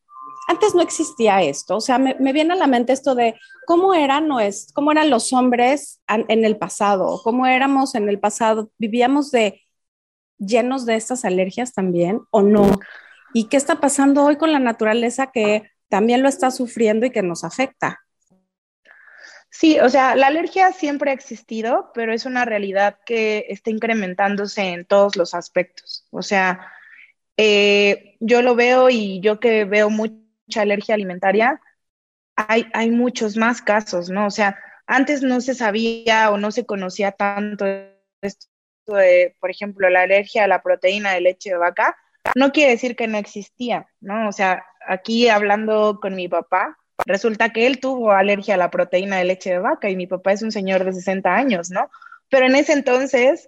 antes 0.47 0.73
no 0.73 0.81
existía 0.81 1.41
esto, 1.41 1.75
o 1.75 1.81
sea, 1.81 1.99
me, 1.99 2.15
viene 2.31 2.53
a 2.53 2.57
la 2.57 2.67
mente 2.67 2.93
esto 2.93 3.15
de 3.15 3.35
cómo 3.65 3.93
eran, 3.93 4.29
cómo 4.73 4.91
eran 4.91 5.09
los 5.09 5.33
hombres 5.33 5.99
en 6.07 6.45
el 6.45 6.57
pasado, 6.57 7.19
cómo 7.23 7.45
éramos 7.45 7.95
en 7.95 8.07
el 8.07 8.19
pasado, 8.19 8.71
vivíamos 8.77 9.29
de 9.31 9.61
llenos 10.39 10.85
de 10.85 10.95
estas 10.95 11.25
alergias 11.25 11.73
también 11.73 12.21
o 12.31 12.41
no, 12.41 12.79
y 13.33 13.49
qué 13.49 13.57
está 13.57 13.81
pasando 13.81 14.23
hoy 14.23 14.37
con 14.37 14.53
la 14.53 14.59
naturaleza 14.59 15.31
que 15.33 15.69
también 15.89 16.23
lo 16.23 16.29
está 16.29 16.49
sufriendo 16.49 17.05
y 17.05 17.11
que 17.11 17.23
nos 17.23 17.43
afecta. 17.43 17.99
Sí, 19.49 19.79
o 19.79 19.89
sea, 19.89 20.15
la 20.15 20.27
alergia 20.27 20.71
siempre 20.71 21.11
ha 21.11 21.13
existido, 21.13 21.91
pero 21.93 22.13
es 22.13 22.25
una 22.25 22.45
realidad 22.45 22.99
que 23.05 23.45
está 23.49 23.69
incrementándose 23.69 24.61
en 24.61 24.85
todos 24.85 25.15
los 25.15 25.33
aspectos. 25.33 26.05
O 26.11 26.21
sea, 26.21 26.71
eh, 27.37 28.15
yo 28.19 28.41
lo 28.41 28.55
veo 28.55 28.89
y 28.89 29.19
yo 29.19 29.39
que 29.39 29.65
veo 29.65 29.89
mucho 29.89 30.26
mucha 30.47 30.61
alergia 30.61 30.95
alimentaria, 30.95 31.61
hay, 32.35 32.67
hay 32.73 32.91
muchos 32.91 33.37
más 33.37 33.61
casos, 33.61 34.09
¿no? 34.09 34.27
O 34.27 34.31
sea, 34.31 34.57
antes 34.85 35.21
no 35.21 35.41
se 35.41 35.53
sabía 35.55 36.31
o 36.31 36.37
no 36.37 36.51
se 36.51 36.65
conocía 36.65 37.11
tanto 37.11 37.65
esto 38.21 38.47
de, 38.87 39.35
por 39.39 39.51
ejemplo, 39.51 39.89
la 39.89 40.03
alergia 40.03 40.45
a 40.45 40.47
la 40.47 40.61
proteína 40.61 41.11
de 41.13 41.21
leche 41.21 41.49
de 41.49 41.57
vaca, 41.57 41.97
no 42.35 42.51
quiere 42.51 42.71
decir 42.71 42.95
que 42.95 43.07
no 43.07 43.17
existía, 43.17 43.87
¿no? 43.99 44.29
O 44.29 44.31
sea, 44.31 44.65
aquí 44.87 45.27
hablando 45.29 45.99
con 46.01 46.15
mi 46.15 46.27
papá, 46.27 46.77
resulta 47.05 47.49
que 47.49 47.67
él 47.67 47.79
tuvo 47.79 48.11
alergia 48.11 48.55
a 48.55 48.57
la 48.57 48.71
proteína 48.71 49.17
de 49.17 49.25
leche 49.25 49.51
de 49.51 49.59
vaca 49.59 49.89
y 49.89 49.95
mi 49.95 50.07
papá 50.07 50.31
es 50.31 50.41
un 50.41 50.51
señor 50.51 50.83
de 50.83 50.93
60 50.93 51.35
años, 51.35 51.69
¿no? 51.69 51.89
Pero 52.29 52.45
en 52.45 52.55
ese 52.55 52.73
entonces 52.73 53.47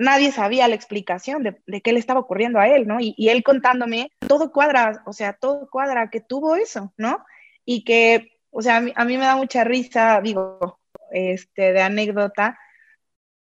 nadie 0.00 0.32
sabía 0.32 0.66
la 0.66 0.74
explicación 0.74 1.42
de, 1.42 1.80
qué 1.82 1.92
le 1.92 1.98
estaba 1.98 2.20
ocurriendo 2.20 2.58
a 2.58 2.68
él, 2.68 2.86
¿no? 2.86 2.98
Y, 3.00 3.28
él 3.28 3.42
contándome, 3.42 4.10
todo 4.26 4.50
cuadra, 4.50 5.02
o 5.06 5.12
sea, 5.12 5.34
todo 5.34 5.68
cuadra 5.70 6.08
que 6.08 6.22
tuvo 6.22 6.56
eso, 6.56 6.94
¿no? 6.96 7.22
Y 7.66 7.84
que, 7.84 8.32
o 8.50 8.62
sea, 8.62 8.78
a 8.78 9.04
mí, 9.04 9.18
me 9.18 9.24
da 9.24 9.36
mucha 9.36 9.62
risa, 9.62 10.20
digo, 10.22 10.80
este, 11.12 11.74
de 11.74 11.82
anécdota, 11.82 12.58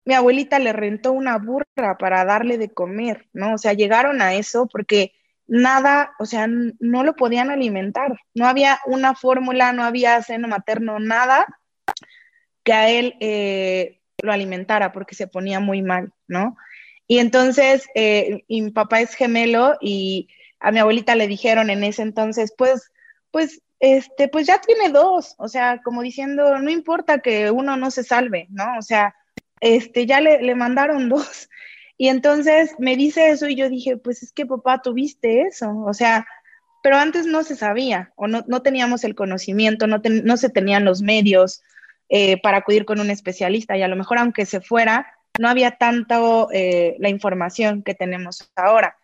mi 0.06 0.14
abuelita 0.14 0.58
le 0.58 0.72
rentó 0.72 1.12
una 1.12 1.36
burra 1.36 1.98
para 1.98 2.24
darle 2.24 2.56
de 2.56 2.72
comer, 2.72 3.28
¿no? 3.34 3.54
O 3.54 3.58
sea, 3.58 3.74
llegaron 3.74 4.22
a 4.22 4.34
eso 4.34 4.66
porque 4.66 5.12
nada, 5.46 6.14
o 6.18 6.24
sea, 6.24 6.46
no 6.48 7.04
lo 7.04 7.16
podían 7.16 7.50
alimentar, 7.50 8.18
no 8.34 8.46
había 8.46 8.78
una 8.86 9.14
fórmula, 9.14 9.72
no 9.74 9.84
había 9.84 10.22
seno 10.22 10.48
materno, 10.48 11.00
nada 11.00 11.46
que 12.64 12.72
a 12.72 12.88
él 12.90 13.14
eh, 13.20 14.00
lo 14.26 14.32
alimentara 14.32 14.92
porque 14.92 15.14
se 15.14 15.26
ponía 15.26 15.60
muy 15.60 15.82
mal, 15.82 16.12
¿no? 16.28 16.56
Y 17.08 17.18
entonces, 17.18 17.86
eh, 17.94 18.44
mi 18.48 18.70
papá 18.70 19.00
es 19.00 19.14
gemelo 19.14 19.76
y 19.80 20.28
a 20.60 20.72
mi 20.72 20.80
abuelita 20.80 21.14
le 21.14 21.28
dijeron 21.28 21.70
en 21.70 21.84
ese 21.84 22.02
entonces, 22.02 22.52
pues, 22.56 22.90
pues, 23.30 23.62
este, 23.78 24.28
pues 24.28 24.46
ya 24.46 24.60
tiene 24.60 24.88
dos, 24.90 25.34
o 25.38 25.48
sea, 25.48 25.80
como 25.82 26.02
diciendo, 26.02 26.58
no 26.58 26.70
importa 26.70 27.20
que 27.20 27.50
uno 27.50 27.76
no 27.76 27.90
se 27.90 28.04
salve, 28.04 28.48
¿no? 28.50 28.64
O 28.78 28.82
sea, 28.82 29.14
este, 29.60 30.06
ya 30.06 30.20
le, 30.20 30.42
le 30.42 30.54
mandaron 30.54 31.08
dos. 31.08 31.48
Y 31.98 32.08
entonces 32.08 32.74
me 32.78 32.96
dice 32.96 33.30
eso 33.30 33.48
y 33.48 33.56
yo 33.56 33.70
dije, 33.70 33.96
pues 33.96 34.22
es 34.22 34.32
que 34.32 34.46
papá, 34.46 34.82
tuviste 34.82 35.42
eso, 35.42 35.74
o 35.86 35.94
sea, 35.94 36.26
pero 36.82 36.98
antes 36.98 37.26
no 37.26 37.42
se 37.42 37.56
sabía 37.56 38.12
o 38.16 38.26
no, 38.26 38.44
no 38.46 38.62
teníamos 38.62 39.04
el 39.04 39.14
conocimiento, 39.14 39.86
no, 39.86 40.00
no 40.04 40.36
se 40.36 40.50
tenían 40.50 40.84
los 40.84 41.02
medios, 41.02 41.62
eh, 42.08 42.40
para 42.40 42.58
acudir 42.58 42.84
con 42.84 43.00
un 43.00 43.10
especialista 43.10 43.76
y 43.76 43.82
a 43.82 43.88
lo 43.88 43.96
mejor 43.96 44.18
aunque 44.18 44.46
se 44.46 44.60
fuera, 44.60 45.12
no 45.38 45.48
había 45.48 45.72
tanto 45.72 46.48
eh, 46.52 46.96
la 46.98 47.08
información 47.08 47.82
que 47.82 47.94
tenemos 47.94 48.50
ahora. 48.56 48.96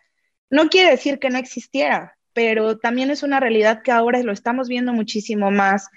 No 0.49 0.69
quiere 0.69 0.91
decir 0.91 1.19
que 1.19 1.29
no 1.29 1.37
existiera, 1.37 2.17
pero 2.33 2.77
también 2.77 3.11
es 3.11 3.23
una 3.23 3.39
realidad 3.39 3.81
que 3.83 3.91
ahora 3.91 4.21
lo 4.23 4.31
estamos 4.31 4.67
viendo 4.67 4.93
muchísimo 4.93 5.51
más. 5.51 5.89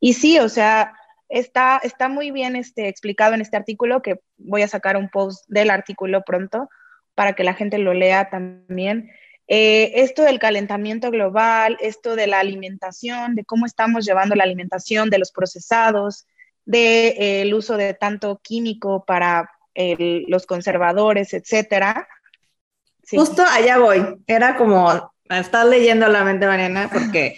Y 0.00 0.14
sí, 0.14 0.38
o 0.38 0.48
sea, 0.48 0.94
está, 1.28 1.80
está 1.82 2.08
muy 2.08 2.30
bien 2.30 2.56
este, 2.56 2.88
explicado 2.88 3.34
en 3.34 3.40
este 3.40 3.56
artículo, 3.56 4.02
que 4.02 4.20
voy 4.36 4.62
a 4.62 4.68
sacar 4.68 4.96
un 4.96 5.08
post 5.08 5.44
del 5.48 5.70
artículo 5.70 6.22
pronto 6.22 6.68
para 7.14 7.34
que 7.34 7.44
la 7.44 7.54
gente 7.54 7.78
lo 7.78 7.94
lea 7.94 8.30
también. 8.30 9.10
Eh, 9.48 10.02
esto 10.02 10.22
del 10.22 10.38
calentamiento 10.38 11.10
global, 11.10 11.76
esto 11.80 12.14
de 12.14 12.28
la 12.28 12.38
alimentación, 12.38 13.34
de 13.34 13.44
cómo 13.44 13.66
estamos 13.66 14.04
llevando 14.04 14.36
la 14.36 14.44
alimentación, 14.44 15.10
de 15.10 15.18
los 15.18 15.32
procesados, 15.32 16.26
del 16.64 17.14
de, 17.16 17.42
eh, 17.42 17.54
uso 17.54 17.76
de 17.76 17.94
tanto 17.94 18.40
químico 18.42 19.04
para 19.04 19.50
los 20.28 20.44
conservadores, 20.44 21.32
etcétera. 21.32 22.06
Justo 23.10 23.42
allá 23.42 23.78
voy. 23.78 24.04
Era 24.26 24.56
como 24.56 25.10
estar 25.30 25.64
leyendo 25.64 26.06
la 26.08 26.22
mente, 26.22 26.46
Mariana, 26.46 26.90
porque 26.92 27.36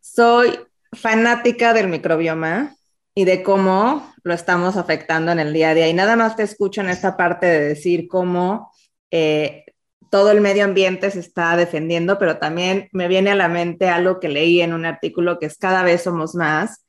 soy 0.00 0.58
fanática 0.92 1.72
del 1.72 1.88
microbioma 1.88 2.76
y 3.14 3.24
de 3.24 3.42
cómo 3.42 4.12
lo 4.22 4.34
estamos 4.34 4.76
afectando 4.76 5.32
en 5.32 5.38
el 5.38 5.52
día 5.52 5.70
a 5.70 5.74
día. 5.74 5.88
Y 5.88 5.94
nada 5.94 6.16
más 6.16 6.36
te 6.36 6.42
escucho 6.42 6.80
en 6.80 6.88
esta 6.88 7.16
parte 7.16 7.46
de 7.46 7.60
decir 7.60 8.08
cómo 8.08 8.72
eh, 9.10 9.64
todo 10.10 10.30
el 10.30 10.40
medio 10.40 10.64
ambiente 10.64 11.10
se 11.10 11.20
está 11.20 11.56
defendiendo, 11.56 12.18
pero 12.18 12.38
también 12.38 12.88
me 12.92 13.08
viene 13.08 13.30
a 13.30 13.34
la 13.34 13.48
mente 13.48 13.88
algo 13.88 14.20
que 14.20 14.28
leí 14.28 14.60
en 14.60 14.72
un 14.72 14.84
artículo 14.84 15.38
que 15.38 15.46
es 15.46 15.56
cada 15.56 15.82
vez 15.82 16.02
somos 16.02 16.34
más 16.34 16.84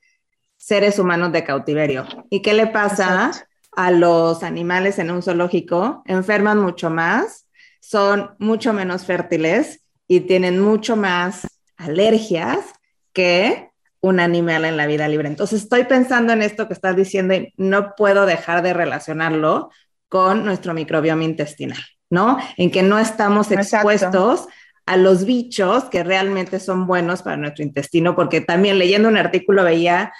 seres 0.63 0.97
humanos 0.97 1.33
de 1.33 1.43
cautiverio. 1.43 2.05
¿Y 2.29 2.41
qué 2.41 2.53
le 2.53 2.67
pasa 2.67 3.31
a 3.73 3.91
los 3.91 4.43
animales 4.43 4.97
en 4.97 5.11
un 5.11 5.21
zoológico? 5.21 6.03
Enferman 6.05 6.57
mucho 6.57 6.89
más, 6.89 7.47
son 7.81 8.31
mucho 8.39 8.71
menos 8.71 9.05
fértiles 9.05 9.81
y 10.07 10.21
tienen 10.21 10.61
mucho 10.61 10.95
más 10.95 11.45
alergias 11.75 12.59
que 13.11 13.71
un 13.99 14.21
animal 14.21 14.63
en 14.63 14.77
la 14.77 14.87
vida 14.87 15.09
libre. 15.09 15.27
Entonces 15.27 15.63
estoy 15.63 15.83
pensando 15.83 16.31
en 16.31 16.41
esto 16.41 16.67
que 16.67 16.73
estás 16.73 16.95
diciendo 16.95 17.33
y 17.33 17.53
no 17.57 17.93
puedo 17.95 18.25
dejar 18.25 18.61
de 18.63 18.73
relacionarlo 18.73 19.69
con 20.07 20.45
nuestro 20.45 20.73
microbioma 20.73 21.25
intestinal. 21.25 21.83
¿no? 22.09 22.37
En 22.55 22.71
que 22.71 22.83
no 22.83 22.99
estamos 22.99 23.51
expuestos 23.51 24.47
a 24.85 24.97
los 24.97 25.25
bichos 25.25 25.85
que 25.85 26.03
realmente 26.03 26.59
son 26.59 26.85
buenos 26.85 27.21
para 27.21 27.37
nuestro 27.37 27.63
intestino, 27.63 28.15
porque 28.15 28.39
también 28.39 28.77
leyendo 28.77 29.09
un 29.09 29.17
artículo 29.17 29.63
veía 29.63 30.13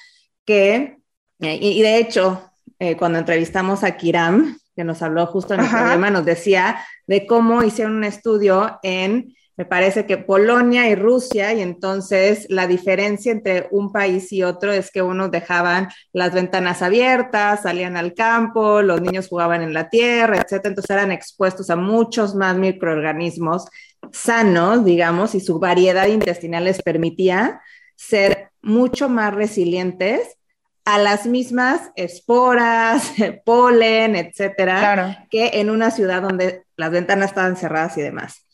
que, 0.46 0.98
eh, 1.40 1.60
y, 1.62 1.82
de 1.82 1.98
hecho, 1.98 2.52
eh, 2.80 2.96
cuando 2.98 3.20
entrevistamos 3.20 3.84
a 3.84 3.98
Kiram, 3.98 4.58
que 4.76 4.84
nos 4.84 5.02
habló 5.02 5.26
justo 5.28 5.54
en 5.54 5.62
el 5.62 5.70
programa, 5.70 6.10
nos 6.10 6.26
decía 6.26 6.84
de 7.08 7.26
cómo 7.28 7.64
hicieron 7.64 7.96
un 7.96 8.04
estudio 8.04 8.80
en 8.82 9.36
me 9.56 9.66
parece 9.66 10.08
que 10.08 10.18
Polonia 10.18 10.90
y 10.90 10.96
Rusia, 10.96 11.54
y 11.54 11.62
entonces 11.62 12.48
la 12.50 12.66
diferencia 12.66 13.32
entre 13.32 13.68
un 13.70 13.92
país 13.92 14.32
y 14.34 14.42
otro 14.42 14.72
es 14.72 14.90
que 14.90 15.04
unos 15.04 15.30
dejaban 15.30 15.90
las 16.12 16.34
ventanas 16.34 16.82
abiertas, 16.82 17.62
salían 17.62 17.96
al 17.96 18.16
campo, 18.16 18.82
los 18.82 19.00
niños 19.02 19.28
jugaban 19.28 19.62
en 19.62 19.74
la 19.74 19.90
tierra, 19.90 20.38
etcétera, 20.38 20.70
entonces 20.70 20.90
eran 20.90 21.12
expuestos 21.12 21.70
a 21.70 21.76
muchos 21.76 22.34
más 22.34 22.58
microorganismos 22.58 23.66
sanos, 24.12 24.84
digamos, 24.86 25.36
y 25.36 25.40
su 25.40 25.60
variedad 25.60 26.08
intestinal 26.08 26.64
les 26.64 26.82
permitía 26.82 27.62
ser 27.96 28.50
mucho 28.63 29.10
más 29.10 29.34
resilientes 29.34 30.38
a 30.86 30.97
las 30.97 31.26
mismas 31.26 31.91
esporas, 31.95 33.13
polen, 33.45 34.15
etcétera, 34.15 35.28
que 35.30 35.52
en 35.54 35.69
una 35.69 35.91
ciudad 35.91 36.21
donde 36.21 36.63
las 36.76 36.91
ventanas 36.91 37.30
estaban 37.30 37.56
cerradas 37.56 37.97
y 37.97 38.02
demás. 38.02 38.45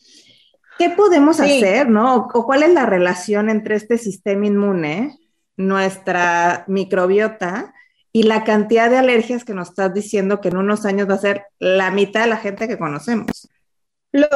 ¿Qué 0.78 0.90
podemos 0.90 1.40
hacer, 1.40 1.90
no? 1.90 2.30
O, 2.34 2.46
cuál 2.46 2.64
es 2.64 2.74
la 2.74 2.86
relación 2.86 3.50
entre 3.50 3.76
este 3.76 3.98
sistema 3.98 4.46
inmune, 4.46 5.18
nuestra 5.58 6.64
microbiota 6.68 7.74
y 8.14 8.24
la 8.24 8.46
cantidad 8.46 8.90
de 8.90 8.98
alergias 8.98 9.44
que 9.44 9.54
nos 9.54 9.70
estás 9.70 9.94
diciendo 9.94 10.40
que 10.40 10.48
en 10.48 10.58
unos 10.58 10.86
años 10.86 11.10
va 11.10 11.16
a 11.16 11.20
ser 11.20 11.44
la 11.60 11.92
mitad 11.92 12.22
de 12.22 12.30
la 12.30 12.38
gente 12.38 12.68
que 12.68 12.78
conocemos? 12.78 13.50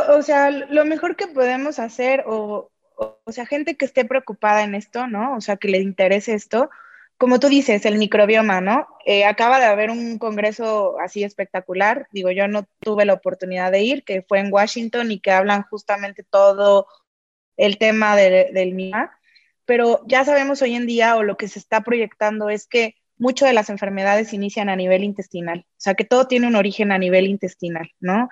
o 0.09 0.21
sea, 0.21 0.51
lo 0.51 0.86
mejor 0.86 1.15
que 1.15 1.25
podemos 1.27 1.79
hacer, 1.79 2.25
o, 2.27 2.69
o, 2.97 3.32
sea, 3.32 3.45
gente 3.45 3.75
que 3.75 3.86
esté 3.86 4.06
preocupada 4.06 4.63
en 4.63 4.75
esto, 4.75 5.08
¿no? 5.08 5.36
O 5.36 5.41
sea, 5.41 5.58
que 5.58 5.67
le 5.67 5.79
interese 5.79 6.34
esto, 6.34 6.69
como 7.17 7.39
tú 7.39 7.47
dices, 7.47 7.86
el 7.86 7.97
microbioma, 7.97 8.62
¿no? 8.62 8.88
Eh, 9.06 9.25
acaba 9.25 9.60
de 9.60 9.65
haber 9.65 9.91
un 9.91 10.17
congreso 10.17 10.99
así 10.99 11.23
espectacular, 11.23 12.08
digo, 12.12 12.32
yo 12.32 12.47
no 12.47 12.65
tuve 12.79 13.06
la 13.06 13.13
oportunidad 13.13 13.71
de 13.71 13.82
ir, 13.82 14.03
que 14.03 14.21
fue 14.23 14.39
en 14.39 14.51
Washington 14.51 15.12
y 15.12 15.19
que 15.19 15.32
hablan 15.32 15.63
justamente 15.63 16.23
todo 16.23 16.88
el 17.58 17.77
tema 17.77 18.15
del 18.15 18.73
MIA, 18.73 19.12
pero 19.65 20.01
ya 20.08 20.25
sabemos 20.25 20.62
hoy 20.62 20.75
en 20.75 20.88
día 20.88 21.15
o 21.15 21.23
lo 21.23 21.38
que 21.38 21.47
se 21.47 21.60
está 21.60 21.82
proyectando 21.82 22.49
es 22.49 22.67
que 22.67 22.95
muchas 23.17 23.47
de 23.47 23.53
las 23.53 23.69
enfermedades 23.69 24.34
inician 24.34 24.69
a 24.69 24.75
nivel 24.75 25.03
intestinal, 25.03 25.65
o 25.69 25.75
sea, 25.77 25.93
que 25.93 26.03
todo 26.03 26.27
tiene 26.27 26.47
un 26.47 26.56
origen 26.56 26.91
a 26.91 26.97
nivel 26.97 27.27
intestinal, 27.27 27.91
¿no? 27.99 28.29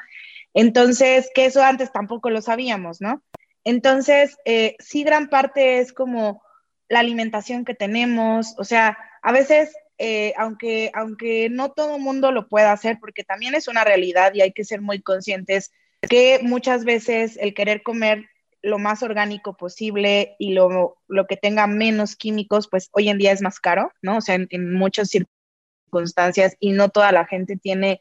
Entonces, 0.54 1.30
que 1.34 1.46
eso 1.46 1.64
antes 1.64 1.92
tampoco 1.92 2.30
lo 2.30 2.42
sabíamos, 2.42 3.00
¿no? 3.00 3.24
Entonces, 3.64 4.38
eh, 4.46 4.76
sí, 4.80 5.04
gran 5.04 5.30
parte 5.30 5.80
es 5.80 5.94
como 5.94 6.42
la 6.90 7.00
alimentación 7.00 7.64
que 7.66 7.74
tenemos, 7.74 8.56
o 8.58 8.64
sea, 8.64 8.98
a 9.22 9.32
veces, 9.32 9.74
eh, 9.98 10.34
aunque, 10.38 10.92
aunque 10.94 11.50
no 11.50 11.72
todo 11.72 11.96
el 11.96 12.02
mundo 12.02 12.32
lo 12.32 12.48
pueda 12.48 12.72
hacer, 12.72 12.98
porque 13.00 13.24
también 13.24 13.56
es 13.56 13.68
una 13.68 13.84
realidad 13.84 14.34
y 14.34 14.42
hay 14.42 14.52
que 14.52 14.66
ser 14.66 14.82
muy 14.82 15.02
conscientes 15.02 15.72
que 16.02 16.40
muchas 16.42 16.84
veces 16.84 17.38
el 17.38 17.54
querer 17.54 17.84
comer 17.84 18.26
lo 18.62 18.78
más 18.78 19.04
orgánico 19.04 19.56
posible 19.56 20.36
y 20.38 20.54
lo, 20.54 20.98
lo, 21.08 21.28
que 21.28 21.38
tenga 21.38 21.68
menos 21.68 22.16
químicos, 22.16 22.68
pues 22.70 22.90
hoy 22.92 23.10
en 23.10 23.18
día 23.18 23.32
es 23.32 23.42
más 23.42 23.60
caro, 23.60 23.92
¿no? 24.02 24.18
O 24.18 24.22
sea, 24.22 24.36
en, 24.36 24.74
muchas 24.74 25.10
circunstancias 25.10 26.56
y 26.60 26.72
no 26.72 26.90
toda 26.90 27.12
la 27.12 27.26
gente 27.26 27.58
tiene 27.58 28.00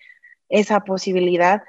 esa 0.48 0.80
posibilidad, 0.80 1.62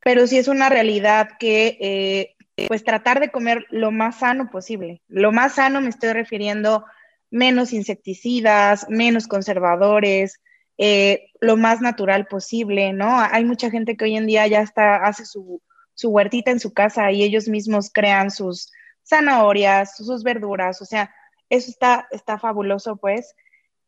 pero 0.00 0.26
sí 0.26 0.38
es 0.38 0.48
una 0.48 0.68
realidad 0.68 1.30
que 1.38 1.78
eh, 1.80 2.33
pues 2.68 2.84
tratar 2.84 3.20
de 3.20 3.30
comer 3.30 3.66
lo 3.70 3.90
más 3.90 4.20
sano 4.20 4.50
posible. 4.50 5.02
Lo 5.08 5.32
más 5.32 5.54
sano 5.54 5.80
me 5.80 5.88
estoy 5.88 6.12
refiriendo 6.12 6.84
menos 7.30 7.72
insecticidas, 7.72 8.86
menos 8.88 9.26
conservadores, 9.26 10.40
eh, 10.78 11.30
lo 11.40 11.56
más 11.56 11.80
natural 11.80 12.26
posible, 12.26 12.92
¿no? 12.92 13.20
Hay 13.20 13.44
mucha 13.44 13.70
gente 13.70 13.96
que 13.96 14.04
hoy 14.04 14.16
en 14.16 14.26
día 14.26 14.46
ya 14.46 14.60
está, 14.60 14.96
hace 14.96 15.24
su, 15.24 15.60
huertita 16.02 16.50
en 16.50 16.60
su 16.60 16.72
casa 16.72 17.10
y 17.12 17.22
ellos 17.22 17.48
mismos 17.48 17.90
crean 17.92 18.30
sus 18.30 18.72
zanahorias, 19.06 19.96
sus 19.96 20.22
verduras, 20.22 20.80
o 20.80 20.84
sea, 20.84 21.12
eso 21.50 21.70
está, 21.70 22.08
está 22.10 22.38
fabuloso, 22.38 22.96
pues. 22.96 23.34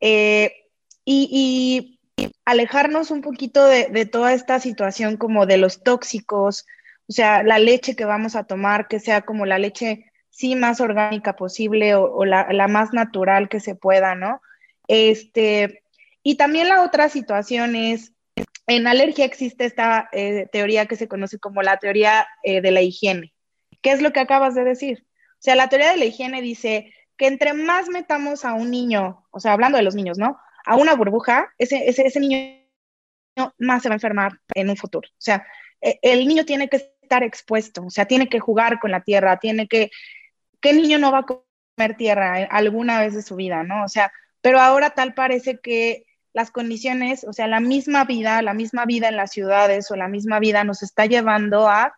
Eh, 0.01 0.53
y, 1.05 1.93
alejarnos 2.47 3.11
un 3.11 3.21
poquito 3.21 3.67
de, 3.67 3.89
de, 3.89 4.07
toda 4.07 4.33
esta 4.33 4.59
situación 4.59 5.19
como 5.19 5.45
de 5.45 5.59
los 5.59 5.83
tóxicos, 5.83 6.65
o 7.09 7.13
sea, 7.13 7.43
la 7.43 7.59
leche 7.59 7.95
que 7.95 8.05
vamos 8.05 8.35
a 8.37 8.45
tomar, 8.45 8.89
que 8.89 9.01
sea 9.01 9.23
como 9.23 9.47
la 9.47 9.59
leche 9.59 10.11
sí 10.31 10.55
más 10.55 10.81
orgánica 10.81 11.37
posible 11.37 11.95
o, 11.95 12.25
la, 12.25 12.69
más 12.69 12.93
natural 12.93 13.49
que 13.49 13.61
se 13.61 13.75
pueda, 13.75 14.15
¿no? 14.15 14.43
Este, 14.89 15.83
y 16.23 16.37
también 16.37 16.69
la 16.69 16.83
otra 16.83 17.09
situación 17.09 17.77
es, 17.77 18.13
en 18.67 18.87
alergia 18.87 19.25
existe 19.25 19.65
esta 19.65 20.09
eh, 20.13 20.49
teoría 20.53 20.87
que 20.87 20.97
se 20.97 21.09
conoce 21.09 21.39
como 21.39 21.63
la 21.63 21.79
teoría 21.79 22.27
eh, 22.43 22.61
de 22.61 22.71
la 22.71 22.83
higiene. 22.83 23.33
¿Qué 23.81 23.93
es 23.93 24.03
lo 24.03 24.13
que 24.13 24.21
acabas 24.21 24.55
de 24.55 24.65
decir? 24.65 25.07
O 25.35 25.43
sea, 25.43 25.55
la 25.55 25.69
teoría 25.69 25.93
de 25.93 25.99
la 25.99 26.05
higiene 26.05 26.43
dice 26.43 26.93
que 27.17 27.29
entre 27.29 27.55
más 27.55 27.89
metamos 27.89 28.45
a 28.45 28.55
un 28.55 28.71
niño, 28.71 29.25
o 29.31 29.41
sea, 29.41 29.53
hablando 29.53 29.79
de 29.79 29.85
los 29.85 29.95
niños, 29.95 30.19
¿no? 30.19 30.39
A 30.65 30.77
una 30.77 30.95
burbuja, 30.95 31.55
ese, 31.59 31.89
ese, 31.89 32.07
ese 32.07 32.21
niño 32.21 32.67
más 33.59 33.83
se 33.83 33.89
va 33.89 33.95
a 33.95 33.97
enfermar 33.97 34.41
en 34.55 34.71
un 34.71 34.77
futuro. 34.77 35.09
O 35.09 35.21
sea, 35.21 35.47
e, 35.81 35.99
el 36.03 36.27
niño 36.27 36.45
tiene 36.45 36.69
que 36.69 36.96
estar 37.07 37.23
expuesto, 37.23 37.85
o 37.85 37.91
sea, 37.91 38.07
tiene 38.07 38.29
que 38.29 38.41
jugar 38.41 38.79
con 38.81 38.91
la 38.91 39.03
tierra, 39.03 39.39
tiene 39.39 39.69
que, 39.69 39.91
¿qué 40.61 40.73
niño 40.73 40.99
no 40.99 41.13
va 41.13 41.21
a 41.21 41.23
comer 41.23 41.97
tierra 41.97 42.47
alguna 42.51 43.01
vez 43.01 43.15
de 43.15 43.23
su 43.23 43.37
vida, 43.37 43.63
no? 43.63 43.85
O 43.85 43.89
sea, 43.89 44.13
pero 44.41 44.61
ahora 44.61 44.91
tal 44.91 45.15
parece 45.15 45.61
que 45.61 46.07
las 46.33 46.51
condiciones, 46.51 47.25
o 47.25 47.33
sea, 47.33 47.47
la 47.47 47.61
misma 47.61 48.05
vida, 48.05 48.43
la 48.43 48.53
misma 48.53 48.85
vida 48.85 49.09
en 49.09 49.17
las 49.17 49.31
ciudades 49.31 49.91
o 49.91 49.97
la 49.97 50.09
misma 50.09 50.39
vida 50.39 50.65
nos 50.65 50.83
está 50.83 51.07
llevando 51.07 51.69
a 51.69 51.95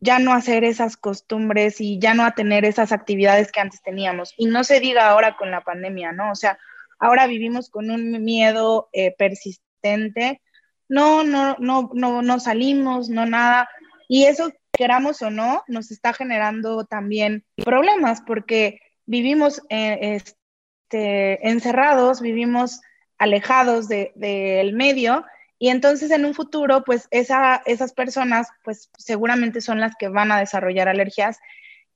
ya 0.00 0.18
no 0.18 0.34
hacer 0.34 0.64
esas 0.64 0.96
costumbres 0.96 1.80
y 1.80 2.00
ya 2.00 2.12
no 2.12 2.24
a 2.24 2.32
tener 2.34 2.64
esas 2.64 2.90
actividades 2.90 3.52
que 3.52 3.60
antes 3.60 3.80
teníamos. 3.82 4.34
Y 4.36 4.46
no 4.46 4.64
se 4.64 4.80
diga 4.80 5.08
ahora 5.08 5.36
con 5.36 5.52
la 5.52 5.62
pandemia, 5.62 6.10
¿no? 6.10 6.32
O 6.32 6.34
sea, 6.34 6.58
ahora 6.98 7.28
vivimos 7.28 7.70
con 7.70 7.88
un 7.88 8.22
miedo 8.24 8.88
eh, 8.92 9.14
persistente. 9.16 10.42
No, 10.88 11.22
no, 11.22 11.56
no, 11.60 11.88
no, 11.94 12.20
no 12.20 12.40
salimos, 12.40 13.08
no 13.08 13.26
nada. 13.26 13.68
Y 14.12 14.26
eso, 14.26 14.52
queramos 14.74 15.22
o 15.22 15.30
no, 15.30 15.64
nos 15.68 15.90
está 15.90 16.12
generando 16.12 16.84
también 16.84 17.46
problemas 17.64 18.20
porque 18.20 18.78
vivimos 19.06 19.62
eh, 19.70 20.20
este, 20.20 21.48
encerrados, 21.48 22.20
vivimos 22.20 22.82
alejados 23.16 23.88
del 23.88 24.74
medio 24.74 25.24
y 25.58 25.70
entonces 25.70 26.10
en 26.10 26.26
un 26.26 26.34
futuro, 26.34 26.84
pues 26.84 27.08
esa, 27.10 27.62
esas 27.64 27.94
personas, 27.94 28.48
pues 28.62 28.90
seguramente 28.98 29.62
son 29.62 29.80
las 29.80 29.94
que 29.98 30.08
van 30.08 30.30
a 30.30 30.40
desarrollar 30.40 30.88
alergias 30.88 31.38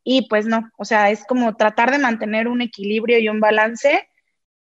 y 0.03 0.27
pues 0.27 0.47
no, 0.47 0.71
o 0.79 0.87
sea, 0.87 1.11
es 1.11 1.23
como 1.27 1.55
tratar 1.55 1.91
de 1.91 1.99
mantener 1.99 2.49
un 2.49 2.62
equilibrio 2.62 3.19
y 3.19 3.29
un 3.29 3.41
balance, 3.41 4.09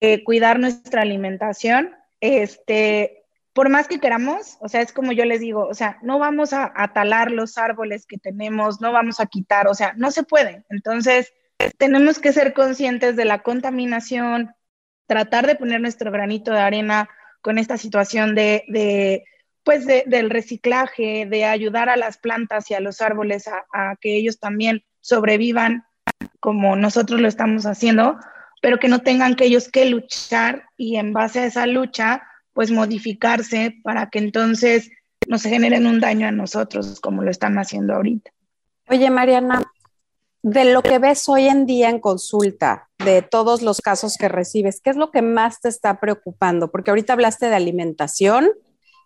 eh, 0.00 0.22
cuidar 0.22 0.60
nuestra 0.60 1.02
alimentación, 1.02 1.96
este, 2.20 3.19
por 3.52 3.68
más 3.68 3.88
que 3.88 3.98
queramos, 3.98 4.56
o 4.60 4.68
sea, 4.68 4.80
es 4.80 4.92
como 4.92 5.12
yo 5.12 5.24
les 5.24 5.40
digo, 5.40 5.66
o 5.66 5.74
sea, 5.74 5.98
no 6.02 6.18
vamos 6.18 6.52
a, 6.52 6.72
talar 6.94 7.30
los 7.30 7.58
árboles 7.58 8.06
que 8.06 8.16
tenemos, 8.16 8.80
no 8.80 8.92
vamos 8.92 9.20
a 9.20 9.26
quitar, 9.26 9.66
o 9.66 9.74
sea, 9.74 9.92
no 9.96 10.10
se 10.10 10.22
puede. 10.22 10.64
Entonces, 10.70 11.32
tenemos 11.78 12.20
que 12.20 12.32
ser 12.32 12.52
conscientes 12.54 13.16
de 13.16 13.24
la 13.24 13.40
contaminación, 13.40 14.54
tratar 15.06 15.46
de 15.46 15.56
poner 15.56 15.80
nuestro 15.80 16.12
granito 16.12 16.52
de 16.52 16.60
arena 16.60 17.08
con 17.42 17.58
esta 17.58 17.76
situación 17.76 18.34
de, 18.34 19.24
pues, 19.64 19.86
del 19.86 20.30
reciclaje, 20.30 21.26
de 21.26 21.44
ayudar 21.44 21.88
a 21.88 21.96
las 21.96 22.18
plantas 22.18 22.70
y 22.70 22.74
a 22.74 22.80
los 22.80 23.00
árboles 23.00 23.48
a, 23.48 23.66
a 23.72 23.96
que 24.00 24.16
ellos 24.16 24.38
también 24.38 24.84
sobrevivan 25.00 25.84
como 26.38 26.76
nosotros 26.76 27.20
lo 27.20 27.28
estamos 27.28 27.66
haciendo, 27.66 28.18
pero 28.62 28.78
que 28.78 28.88
no 28.88 29.00
tengan 29.00 29.34
que 29.34 29.46
ellos 29.46 29.68
que 29.68 29.86
luchar 29.86 30.64
y 30.76 30.96
en 30.96 31.12
base 31.12 31.40
a 31.40 31.46
esa 31.46 31.66
lucha, 31.66 32.22
pues 32.60 32.70
modificarse 32.70 33.78
para 33.82 34.10
que 34.10 34.18
entonces 34.18 34.90
no 35.26 35.38
se 35.38 35.48
generen 35.48 35.86
un 35.86 35.98
daño 35.98 36.28
a 36.28 36.30
nosotros 36.30 37.00
como 37.00 37.22
lo 37.22 37.30
están 37.30 37.56
haciendo 37.56 37.94
ahorita. 37.94 38.32
Oye, 38.90 39.08
Mariana, 39.08 39.62
de 40.42 40.66
lo 40.66 40.82
que 40.82 40.98
ves 40.98 41.26
hoy 41.30 41.48
en 41.48 41.64
día 41.64 41.88
en 41.88 42.00
consulta, 42.00 42.90
de 43.02 43.22
todos 43.22 43.62
los 43.62 43.80
casos 43.80 44.18
que 44.18 44.28
recibes, 44.28 44.82
¿qué 44.82 44.90
es 44.90 44.96
lo 44.96 45.10
que 45.10 45.22
más 45.22 45.62
te 45.62 45.70
está 45.70 46.00
preocupando? 46.00 46.70
Porque 46.70 46.90
ahorita 46.90 47.14
hablaste 47.14 47.46
de 47.46 47.54
alimentación, 47.54 48.50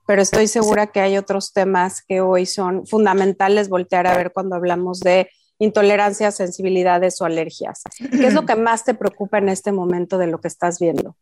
pero 0.04 0.20
estoy 0.20 0.48
segura 0.48 0.88
que 0.88 0.98
hay 0.98 1.16
otros 1.16 1.52
temas 1.52 2.02
que 2.02 2.22
hoy 2.22 2.46
son 2.46 2.88
fundamentales 2.88 3.68
voltear 3.68 4.08
a 4.08 4.16
ver 4.16 4.32
cuando 4.32 4.56
hablamos 4.56 4.98
de 4.98 5.30
intolerancias, 5.60 6.34
sensibilidades 6.34 7.20
o 7.20 7.24
alergias. 7.24 7.84
¿Qué 7.98 8.26
es 8.26 8.34
lo 8.34 8.46
que 8.46 8.56
más 8.56 8.84
te 8.84 8.94
preocupa 8.94 9.38
en 9.38 9.48
este 9.48 9.70
momento 9.70 10.18
de 10.18 10.26
lo 10.26 10.40
que 10.40 10.48
estás 10.48 10.80
viendo? 10.80 11.14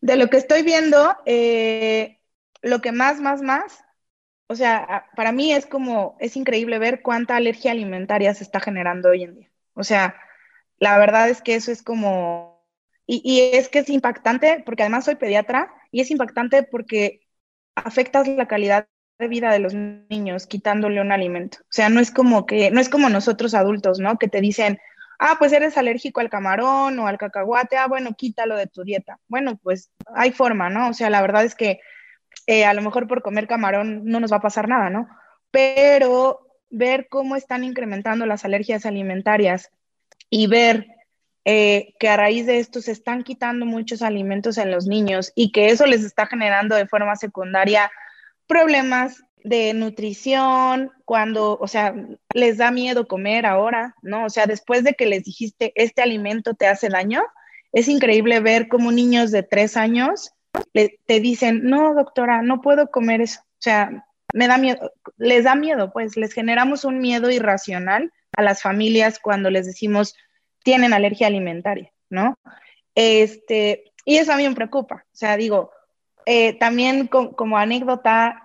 De 0.00 0.16
lo 0.16 0.28
que 0.28 0.36
estoy 0.36 0.62
viendo, 0.62 1.16
eh, 1.26 2.20
lo 2.62 2.80
que 2.80 2.92
más, 2.92 3.20
más, 3.20 3.42
más, 3.42 3.84
o 4.48 4.54
sea, 4.56 5.06
para 5.16 5.32
mí 5.32 5.52
es 5.52 5.66
como, 5.66 6.16
es 6.20 6.36
increíble 6.36 6.78
ver 6.78 7.02
cuánta 7.02 7.36
alergia 7.36 7.72
alimentaria 7.72 8.34
se 8.34 8.44
está 8.44 8.60
generando 8.60 9.10
hoy 9.10 9.24
en 9.24 9.34
día. 9.36 9.50
O 9.74 9.84
sea, 9.84 10.16
la 10.78 10.98
verdad 10.98 11.28
es 11.30 11.42
que 11.42 11.56
eso 11.56 11.72
es 11.72 11.82
como, 11.82 12.64
y, 13.06 13.22
y 13.24 13.56
es 13.56 13.68
que 13.68 13.80
es 13.80 13.90
impactante, 13.90 14.62
porque 14.66 14.82
además 14.84 15.06
soy 15.06 15.16
pediatra, 15.16 15.72
y 15.90 16.00
es 16.00 16.10
impactante 16.10 16.62
porque 16.62 17.22
afectas 17.74 18.28
la 18.28 18.48
calidad 18.48 18.88
de 19.18 19.28
vida 19.28 19.50
de 19.52 19.58
los 19.60 19.74
niños 19.74 20.46
quitándole 20.46 21.00
un 21.00 21.12
alimento. 21.12 21.58
O 21.62 21.66
sea, 21.70 21.88
no 21.88 22.00
es 22.00 22.10
como 22.10 22.46
que, 22.46 22.70
no 22.70 22.80
es 22.80 22.88
como 22.88 23.08
nosotros 23.08 23.54
adultos, 23.54 23.98
¿no? 23.98 24.18
Que 24.18 24.28
te 24.28 24.40
dicen, 24.40 24.78
ah, 25.18 25.36
pues 25.38 25.52
eres 25.52 25.76
alérgico 25.76 26.20
al 26.20 26.30
camarón 26.30 26.98
o 26.98 27.06
al 27.06 27.18
cacahuate, 27.18 27.76
ah, 27.76 27.86
bueno, 27.86 28.14
quítalo 28.16 28.56
de 28.56 28.66
tu 28.66 28.84
dieta. 28.84 29.18
Bueno, 29.28 29.58
pues 29.62 29.90
hay 30.14 30.32
forma, 30.32 30.70
¿no? 30.70 30.90
O 30.90 30.94
sea, 30.94 31.10
la 31.10 31.20
verdad 31.20 31.44
es 31.44 31.54
que 31.54 31.80
eh, 32.46 32.64
a 32.64 32.74
lo 32.74 32.82
mejor 32.82 33.08
por 33.08 33.22
comer 33.22 33.46
camarón 33.46 34.04
no 34.04 34.20
nos 34.20 34.32
va 34.32 34.36
a 34.36 34.42
pasar 34.42 34.68
nada, 34.68 34.90
¿no? 34.90 35.08
Pero 35.50 36.40
ver 36.70 37.08
cómo 37.08 37.36
están 37.36 37.64
incrementando 37.64 38.26
las 38.26 38.44
alergias 38.44 38.86
alimentarias 38.86 39.70
y 40.30 40.46
ver 40.46 40.86
eh, 41.44 41.94
que 42.00 42.08
a 42.08 42.16
raíz 42.16 42.46
de 42.46 42.58
esto 42.58 42.80
se 42.80 42.92
están 42.92 43.22
quitando 43.22 43.66
muchos 43.66 44.02
alimentos 44.02 44.58
en 44.58 44.70
los 44.70 44.86
niños 44.86 45.32
y 45.34 45.52
que 45.52 45.66
eso 45.66 45.86
les 45.86 46.02
está 46.02 46.26
generando 46.26 46.74
de 46.74 46.88
forma 46.88 47.14
secundaria 47.16 47.90
problemas 48.48 49.22
de 49.46 49.74
nutrición, 49.74 50.90
cuando, 51.04 51.56
o 51.60 51.68
sea, 51.68 51.94
les 52.34 52.58
da 52.58 52.72
miedo 52.72 53.06
comer 53.06 53.46
ahora, 53.46 53.94
¿no? 54.02 54.24
O 54.24 54.28
sea, 54.28 54.46
después 54.46 54.82
de 54.82 54.94
que 54.94 55.06
les 55.06 55.22
dijiste, 55.22 55.72
este 55.76 56.02
alimento 56.02 56.54
te 56.54 56.66
hace 56.66 56.88
daño, 56.88 57.22
es 57.72 57.86
increíble 57.86 58.40
ver 58.40 58.66
cómo 58.66 58.90
niños 58.90 59.30
de 59.30 59.44
tres 59.44 59.76
años 59.76 60.32
te 60.72 61.20
dicen, 61.20 61.62
no, 61.62 61.94
doctora, 61.94 62.42
no 62.42 62.60
puedo 62.60 62.90
comer 62.90 63.20
eso. 63.20 63.40
O 63.40 63.62
sea, 63.62 64.04
me 64.34 64.48
da 64.48 64.58
miedo, 64.58 64.92
les 65.16 65.44
da 65.44 65.54
miedo, 65.54 65.92
pues 65.92 66.16
les 66.16 66.32
generamos 66.32 66.84
un 66.84 66.98
miedo 66.98 67.30
irracional 67.30 68.12
a 68.36 68.42
las 68.42 68.62
familias 68.62 69.20
cuando 69.20 69.50
les 69.50 69.66
decimos, 69.66 70.16
tienen 70.64 70.92
alergia 70.92 71.28
alimentaria, 71.28 71.92
¿no? 72.10 72.36
Este, 72.96 73.92
y 74.04 74.16
eso 74.16 74.32
a 74.32 74.36
mí 74.36 74.48
me 74.48 74.56
preocupa. 74.56 75.04
O 75.12 75.16
sea, 75.16 75.36
digo, 75.36 75.70
eh, 76.24 76.54
también 76.54 77.06
como 77.06 77.58
anécdota, 77.58 78.42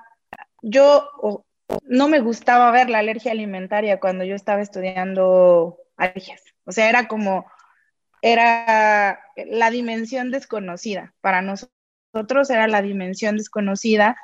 yo 0.62 1.46
no 1.84 2.08
me 2.08 2.20
gustaba 2.20 2.72
ver 2.72 2.90
la 2.90 3.00
alergia 3.00 3.32
alimentaria 3.32 4.00
cuando 4.00 4.24
yo 4.24 4.36
estaba 4.36 4.62
estudiando 4.62 5.78
alergias. 5.98 6.42
O 6.66 6.72
sea, 6.72 6.90
era 6.90 7.08
como, 7.08 7.46
era 8.22 9.20
la 9.36 9.72
dimensión 9.72 10.32
desconocida. 10.32 11.14
Para 11.22 11.42
nosotros 11.42 12.50
era 12.50 12.68
la 12.68 12.82
dimensión 12.82 13.38
desconocida 13.38 14.18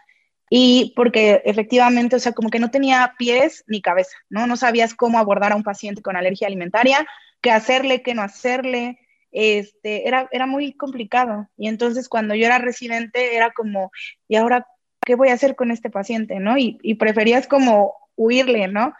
y 0.49 0.93
porque 0.95 1.41
efectivamente, 1.45 2.15
o 2.15 2.19
sea, 2.19 2.31
como 2.31 2.49
que 2.49 2.59
no 2.59 2.71
tenía 2.71 3.15
pies 3.17 3.63
ni 3.67 3.81
cabeza, 3.81 4.15
¿no? 4.29 4.47
No 4.47 4.55
sabías 4.55 4.93
cómo 4.93 5.19
abordar 5.19 5.51
a 5.51 5.55
un 5.55 5.63
paciente 5.63 6.01
con 6.01 6.15
alergia 6.15 6.47
alimentaria, 6.47 7.05
qué 7.41 7.51
hacerle, 7.51 8.01
qué 8.01 8.13
no 8.13 8.21
hacerle, 8.21 8.99
este, 9.31 10.07
era, 10.07 10.29
era 10.31 10.45
muy 10.45 10.73
complicado. 10.73 11.49
Y 11.57 11.67
entonces 11.67 12.07
cuando 12.07 12.33
yo 12.33 12.45
era 12.45 12.59
residente 12.59 13.35
era 13.35 13.51
como, 13.51 13.91
¿y 14.27 14.37
ahora 14.37 14.65
qué 15.07 15.15
voy 15.15 15.29
a 15.29 15.33
hacer 15.33 15.55
con 15.55 15.71
este 15.71 15.89
paciente? 15.89 16.41
¿no? 16.41 16.57
Y, 16.57 16.95
preferías 16.95 17.47
como 17.47 17.95
huirle, 18.17 18.67
¿no? 18.67 18.93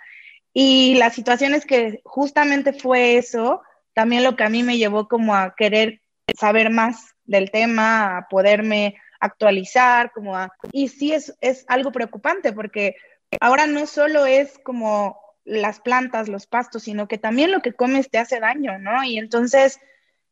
Y 0.54 0.96
la 0.96 1.10
situación 1.10 1.54
es 1.54 1.66
que 1.66 2.00
justamente 2.06 2.72
fue 2.72 3.18
eso, 3.18 3.62
también 3.94 4.24
lo 4.24 4.38
que 4.38 4.46
a 4.46 4.50
mí 4.50 4.64
me 4.64 4.78
llevó 4.78 5.10
como 5.10 5.36
a 5.36 5.54
querer 5.56 6.02
saber 6.40 6.70
más 6.70 7.14
del 7.26 7.52
tema, 7.52 8.18
a 8.18 8.28
poderme 8.30 8.96
actualizar, 9.20 10.12
como 10.14 10.38
a... 10.38 10.50
Y 10.72 10.88
sí 10.88 11.12
es, 11.12 11.36
es 11.42 11.66
algo 11.68 11.92
preocupante 11.92 12.54
porque 12.54 12.96
ahora 13.42 13.68
no 13.68 13.86
solo 13.86 14.26
es 14.26 14.58
como 14.60 15.20
las 15.44 15.82
plantas, 15.82 16.30
los 16.30 16.48
pastos, 16.48 16.84
sino 16.84 17.10
que 17.10 17.18
también 17.18 17.52
lo 17.52 17.62
que 17.62 17.74
comes 17.74 18.10
te 18.10 18.18
hace 18.18 18.40
daño, 18.40 18.80
¿no? 18.80 19.04
Y 19.04 19.18
entonces 19.18 19.80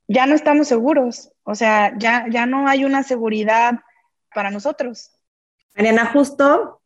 ya 0.07 0.25
no 0.25 0.35
estamos 0.35 0.69
seguros, 0.69 1.31
o 1.43 1.55
sea, 1.55 1.93
ya, 1.97 2.27
ya 2.29 2.45
no 2.45 2.67
hay 2.67 2.85
una 2.85 3.03
seguridad 3.03 3.79
para 4.33 4.51
nosotros. 4.51 5.14
Mariana, 5.75 6.05
justo 6.13 6.81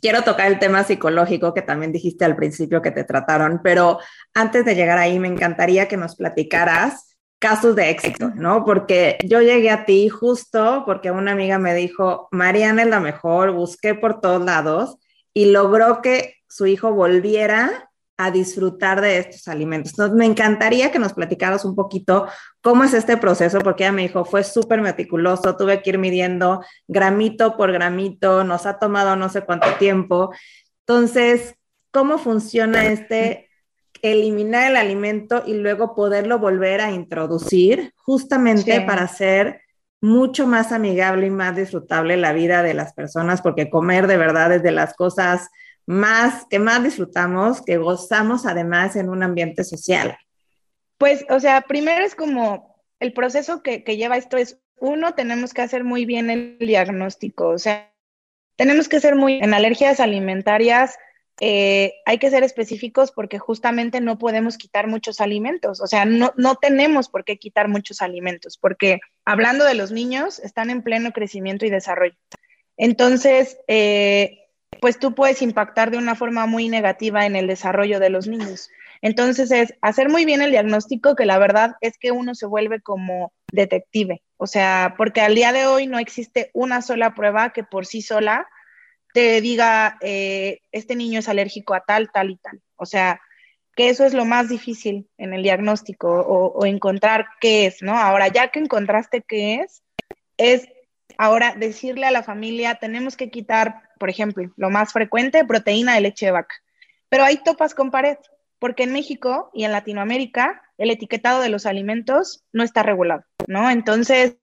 quiero 0.00 0.22
tocar 0.22 0.46
el 0.46 0.58
tema 0.58 0.84
psicológico 0.84 1.54
que 1.54 1.62
también 1.62 1.92
dijiste 1.92 2.24
al 2.24 2.36
principio 2.36 2.82
que 2.82 2.90
te 2.90 3.04
trataron, 3.04 3.60
pero 3.62 3.98
antes 4.34 4.64
de 4.64 4.74
llegar 4.74 4.98
ahí 4.98 5.18
me 5.18 5.28
encantaría 5.28 5.88
que 5.88 5.96
nos 5.96 6.16
platicaras 6.16 7.16
casos 7.38 7.76
de 7.76 7.90
éxito, 7.90 8.32
¿no? 8.34 8.64
Porque 8.64 9.18
yo 9.24 9.40
llegué 9.40 9.70
a 9.70 9.84
ti 9.84 10.08
justo 10.08 10.82
porque 10.84 11.10
una 11.10 11.32
amiga 11.32 11.58
me 11.58 11.74
dijo, 11.74 12.28
Mariana 12.30 12.82
es 12.82 12.88
la 12.88 13.00
mejor, 13.00 13.52
busqué 13.52 13.94
por 13.94 14.20
todos 14.20 14.44
lados 14.44 14.96
y 15.32 15.46
logró 15.46 16.02
que 16.02 16.34
su 16.48 16.66
hijo 16.66 16.92
volviera 16.92 17.87
a 18.18 18.32
disfrutar 18.32 19.00
de 19.00 19.18
estos 19.18 19.46
alimentos. 19.46 19.92
Entonces, 19.92 20.16
me 20.16 20.26
encantaría 20.26 20.90
que 20.90 20.98
nos 20.98 21.14
platicaras 21.14 21.64
un 21.64 21.76
poquito 21.76 22.26
cómo 22.60 22.82
es 22.82 22.92
este 22.92 23.16
proceso, 23.16 23.60
porque 23.60 23.84
ella 23.84 23.92
me 23.92 24.02
dijo, 24.02 24.24
fue 24.24 24.42
súper 24.42 24.80
meticuloso, 24.80 25.56
tuve 25.56 25.80
que 25.82 25.90
ir 25.90 25.98
midiendo 25.98 26.62
gramito 26.88 27.56
por 27.56 27.72
gramito, 27.72 28.42
nos 28.42 28.66
ha 28.66 28.80
tomado 28.80 29.14
no 29.14 29.28
sé 29.28 29.42
cuánto 29.42 29.72
tiempo. 29.78 30.32
Entonces, 30.80 31.54
¿cómo 31.92 32.18
funciona 32.18 32.86
este 32.86 33.48
eliminar 34.02 34.72
el 34.72 34.76
alimento 34.76 35.44
y 35.46 35.54
luego 35.54 35.94
poderlo 35.94 36.40
volver 36.40 36.80
a 36.80 36.90
introducir 36.90 37.92
justamente 37.96 38.80
para 38.80 39.02
hacer 39.02 39.60
mucho 40.00 40.46
más 40.46 40.72
amigable 40.72 41.26
y 41.26 41.30
más 41.30 41.56
disfrutable 41.56 42.16
la 42.16 42.32
vida 42.32 42.62
de 42.62 42.74
las 42.74 42.94
personas, 42.94 43.42
porque 43.42 43.70
comer 43.70 44.06
de 44.06 44.16
verdad 44.16 44.52
es 44.52 44.62
de 44.62 44.70
las 44.70 44.94
cosas 44.94 45.50
más, 45.88 46.44
que 46.50 46.58
más 46.58 46.84
disfrutamos, 46.84 47.62
que 47.62 47.78
gozamos 47.78 48.44
además 48.44 48.94
en 48.94 49.08
un 49.08 49.22
ambiente 49.22 49.64
social? 49.64 50.18
Pues, 50.98 51.24
o 51.30 51.40
sea, 51.40 51.62
primero 51.62 52.04
es 52.04 52.14
como 52.14 52.76
el 53.00 53.14
proceso 53.14 53.62
que, 53.62 53.80
lleva 53.96 54.18
esto 54.18 54.36
es, 54.36 54.58
uno, 54.80 55.14
tenemos 55.14 55.54
que 55.54 55.62
hacer 55.62 55.84
muy 55.84 56.04
bien 56.04 56.28
el 56.28 56.58
diagnóstico, 56.58 57.48
o 57.48 57.58
sea, 57.58 57.90
tenemos 58.56 58.86
que 58.90 59.00
ser 59.00 59.14
muy, 59.14 59.38
en 59.38 59.54
alergias 59.54 59.98
alimentarias, 59.98 60.98
eh, 61.40 61.94
hay 62.04 62.18
que 62.18 62.28
ser 62.28 62.42
específicos 62.42 63.10
porque 63.10 63.38
justamente 63.38 64.02
no 64.02 64.18
podemos 64.18 64.58
quitar 64.58 64.88
muchos 64.88 65.22
alimentos, 65.22 65.80
o 65.80 65.86
sea, 65.86 66.04
no, 66.04 66.34
no 66.36 66.56
tenemos 66.56 67.08
por 67.08 67.24
qué 67.24 67.38
quitar 67.38 67.68
muchos 67.68 68.02
alimentos, 68.02 68.58
porque 68.58 69.00
hablando 69.24 69.64
de 69.64 69.74
los 69.74 69.90
niños, 69.90 70.38
están 70.38 70.68
en 70.68 70.82
pleno 70.82 71.12
crecimiento 71.12 71.64
y 71.64 71.70
desarrollo. 71.70 72.18
Entonces, 72.76 73.56
eh, 73.68 74.47
pues 74.80 74.98
tú 74.98 75.14
puedes 75.14 75.42
impactar 75.42 75.90
de 75.90 75.98
una 75.98 76.14
forma 76.14 76.46
muy 76.46 76.68
negativa 76.68 77.26
en 77.26 77.36
el 77.36 77.46
desarrollo 77.46 78.00
de 78.00 78.10
los 78.10 78.26
niños. 78.26 78.70
Entonces 79.02 79.50
es 79.50 79.74
hacer 79.80 80.08
muy 80.08 80.24
bien 80.24 80.42
el 80.42 80.50
diagnóstico, 80.50 81.14
que 81.14 81.26
la 81.26 81.38
verdad 81.38 81.76
es 81.80 81.98
que 81.98 82.10
uno 82.10 82.34
se 82.34 82.46
vuelve 82.46 82.80
como 82.80 83.32
detective, 83.52 84.22
o 84.36 84.46
sea, 84.46 84.94
porque 84.96 85.20
al 85.20 85.34
día 85.34 85.52
de 85.52 85.66
hoy 85.66 85.86
no 85.86 85.98
existe 85.98 86.50
una 86.52 86.82
sola 86.82 87.14
prueba 87.14 87.52
que 87.52 87.62
por 87.62 87.86
sí 87.86 88.02
sola 88.02 88.46
te 89.14 89.40
diga, 89.40 89.98
eh, 90.00 90.60
este 90.72 90.96
niño 90.96 91.20
es 91.20 91.28
alérgico 91.28 91.74
a 91.74 91.80
tal, 91.80 92.10
tal 92.12 92.30
y 92.30 92.36
tal. 92.36 92.60
O 92.76 92.86
sea, 92.86 93.20
que 93.74 93.88
eso 93.88 94.04
es 94.04 94.12
lo 94.12 94.24
más 94.24 94.48
difícil 94.48 95.08
en 95.18 95.32
el 95.32 95.42
diagnóstico 95.42 96.08
o, 96.08 96.52
o 96.52 96.66
encontrar 96.66 97.26
qué 97.40 97.66
es, 97.66 97.80
¿no? 97.80 97.96
Ahora, 97.96 98.28
ya 98.28 98.48
que 98.48 98.58
encontraste 98.58 99.22
qué 99.26 99.60
es, 99.60 99.82
es 100.36 100.68
ahora 101.16 101.54
decirle 101.56 102.06
a 102.06 102.10
la 102.10 102.22
familia, 102.22 102.76
tenemos 102.76 103.16
que 103.16 103.30
quitar 103.30 103.88
por 103.98 104.08
ejemplo, 104.08 104.50
lo 104.56 104.70
más 104.70 104.92
frecuente, 104.92 105.44
proteína 105.44 105.94
de 105.94 106.00
leche 106.00 106.26
de 106.26 106.32
vaca. 106.32 106.54
Pero 107.08 107.24
hay 107.24 107.38
topas 107.38 107.74
con 107.74 107.90
pared, 107.90 108.16
porque 108.58 108.84
en 108.84 108.92
México 108.92 109.50
y 109.52 109.64
en 109.64 109.72
Latinoamérica 109.72 110.62
el 110.78 110.90
etiquetado 110.90 111.40
de 111.42 111.48
los 111.48 111.66
alimentos 111.66 112.44
no 112.52 112.62
está 112.62 112.82
regulado, 112.82 113.24
¿no? 113.46 113.70
Entonces, 113.70 114.36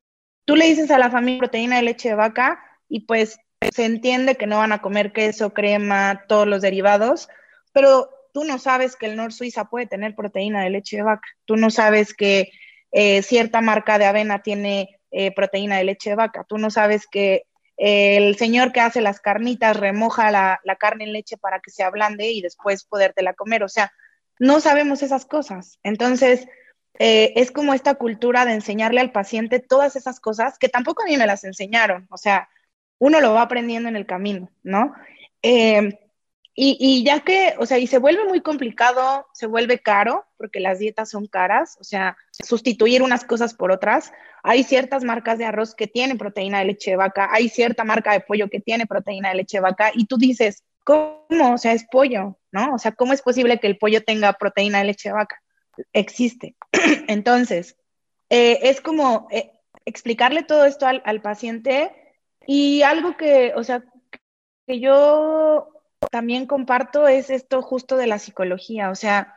tú 0.46 0.56
le 0.56 0.66
dices 0.66 0.92
a 0.92 1.00
la 1.00 1.10
familia 1.10 1.40
proteína 1.40 1.78
de 1.78 1.84
leche 1.84 2.10
de 2.10 2.16
vaca 2.16 2.60
y 2.90 3.02
pues 3.02 3.40
se 3.74 3.86
entiende 3.86 4.36
que 4.36 4.48
no 4.48 4.58
van 4.58 4.74
a 4.74 4.82
comer 4.82 5.12
queso, 5.12 5.54
crema, 5.54 6.24
todos 6.28 6.48
los 6.48 6.62
derivados, 6.62 7.30
pero 7.72 8.10
tú 8.34 8.44
no 8.44 8.60
sabes 8.60 8.96
que 8.96 9.06
el 9.06 9.16
Nor 9.16 9.32
Suiza 9.32 9.66
puede 9.66 9.88
tener 9.88 10.14
proteína 10.14 10.64
de 10.64 10.70
leche 10.70 10.98
de 10.98 11.04
vaca, 11.04 11.28
tú 11.46 11.56
no 11.56 11.70
sabes 11.70 12.14
que 12.14 12.52
eh, 12.92 13.22
cierta 13.22 13.62
marca 13.62 13.98
de 13.98 14.06
avena 14.06 14.44
tiene 14.44 14.95
eh, 15.18 15.34
proteína 15.34 15.78
de 15.78 15.86
leche 15.86 16.10
de 16.10 16.18
vaca. 16.18 16.44
Tú 16.44 16.58
no 16.58 16.70
sabes 16.70 17.08
que 17.08 17.44
el 17.78 18.36
señor 18.38 18.72
que 18.72 18.82
hace 18.82 19.02
las 19.02 19.20
carnitas 19.20 19.78
remoja 19.78 20.30
la, 20.30 20.60
la, 20.64 20.76
carne 20.76 21.06
en 21.06 21.14
leche 21.14 21.38
para 21.38 21.60
que 21.60 21.72
se 21.72 21.84
ablande 21.84 22.28
y 22.32 22.42
después 22.42 22.84
podértela 22.84 23.34
comer. 23.34 23.64
O 23.64 23.70
sea, 23.70 23.92
no 24.40 24.60
sabemos 24.60 25.04
esas 25.04 25.26
cosas. 25.26 25.80
Entonces, 25.84 26.48
eh, 27.00 27.34
es 27.36 27.52
como 27.52 27.74
esta 27.74 27.96
cultura 27.96 28.46
de 28.46 28.54
enseñarle 28.54 29.02
al 29.02 29.12
paciente 29.12 29.60
todas 29.60 29.96
esas 29.96 30.20
cosas 30.20 30.58
que 30.58 30.70
tampoco 30.70 31.04
a 31.04 31.06
mí 31.06 31.18
me 31.18 31.28
las 31.28 31.44
enseñaron. 31.44 32.08
O 32.10 32.18
sea, 32.18 32.50
uno 33.00 33.22
lo 33.22 33.34
va 33.34 33.44
aprendiendo 33.44 33.90
en 33.90 33.96
el 33.96 34.06
camino, 34.06 34.50
¿no? 34.64 34.94
Eh, 35.42 36.00
y, 36.58 36.78
y, 36.80 37.04
ya 37.04 37.20
que, 37.20 37.54
o 37.60 37.66
sea, 37.66 37.78
y 37.80 37.88
se 37.88 37.98
vuelve 37.98 38.24
muy 38.24 38.40
complicado, 38.40 39.28
se 39.34 39.46
vuelve 39.46 39.80
caro, 39.80 40.26
porque 40.38 40.62
las 40.62 40.80
dietas 40.80 41.10
son 41.10 41.28
caras, 41.28 41.76
o 41.82 41.84
sea, 41.84 42.16
sustituir 42.32 43.04
unas 43.04 43.26
cosas 43.26 43.54
por 43.54 43.72
otras. 43.72 44.14
Hay 44.42 44.64
ciertas 44.64 45.04
marcas 45.04 45.38
de 45.38 45.44
arroz 45.44 45.76
que 45.76 45.88
tienen 45.88 46.18
proteína 46.18 46.60
de 46.60 46.66
leche 46.66 46.92
de 46.92 46.98
vaca, 46.98 47.28
hay 47.30 47.50
cierta 47.50 47.84
marca 47.84 48.14
de 48.14 48.22
pollo 48.22 48.50
que 48.50 48.62
tiene 48.62 48.88
proteína 48.88 49.30
de 49.30 49.36
leche 49.36 49.58
de 49.58 49.64
vaca, 49.64 49.92
y 49.94 50.06
tú 50.06 50.16
dices, 50.18 50.64
¿cómo? 50.86 51.54
O 51.54 51.58
sea, 51.58 51.74
es 51.74 51.86
pollo, 51.92 52.40
¿no? 52.54 52.74
O 52.74 52.78
sea, 52.78 52.94
¿cómo 52.94 53.12
es 53.12 53.22
posible 53.22 53.60
que 53.60 53.68
el 53.68 53.78
pollo 53.78 54.02
tenga 54.02 54.32
proteína 54.32 54.80
de 54.80 54.86
leche 54.86 55.10
de 55.10 55.16
vaca? 55.16 55.42
Existe. 55.92 56.56
Entonces, 57.10 57.76
eh, 58.30 58.60
es 58.64 58.80
como 58.80 59.28
eh, 59.30 59.52
explicarle 59.84 60.44
todo 60.44 60.64
esto 60.64 60.88
al, 60.88 61.02
al 61.04 61.22
paciente 61.22 61.92
y 62.48 62.82
algo 62.84 63.18
que, 63.18 63.52
o 63.58 63.64
sea, 63.66 63.84
que 64.66 64.80
yo 64.80 65.75
también 66.12 66.46
comparto 66.46 67.08
es 67.08 67.30
esto 67.30 67.62
justo 67.62 67.98
de 67.98 68.08
la 68.08 68.20
psicología, 68.20 68.90
o 68.90 68.96
sea, 68.96 69.36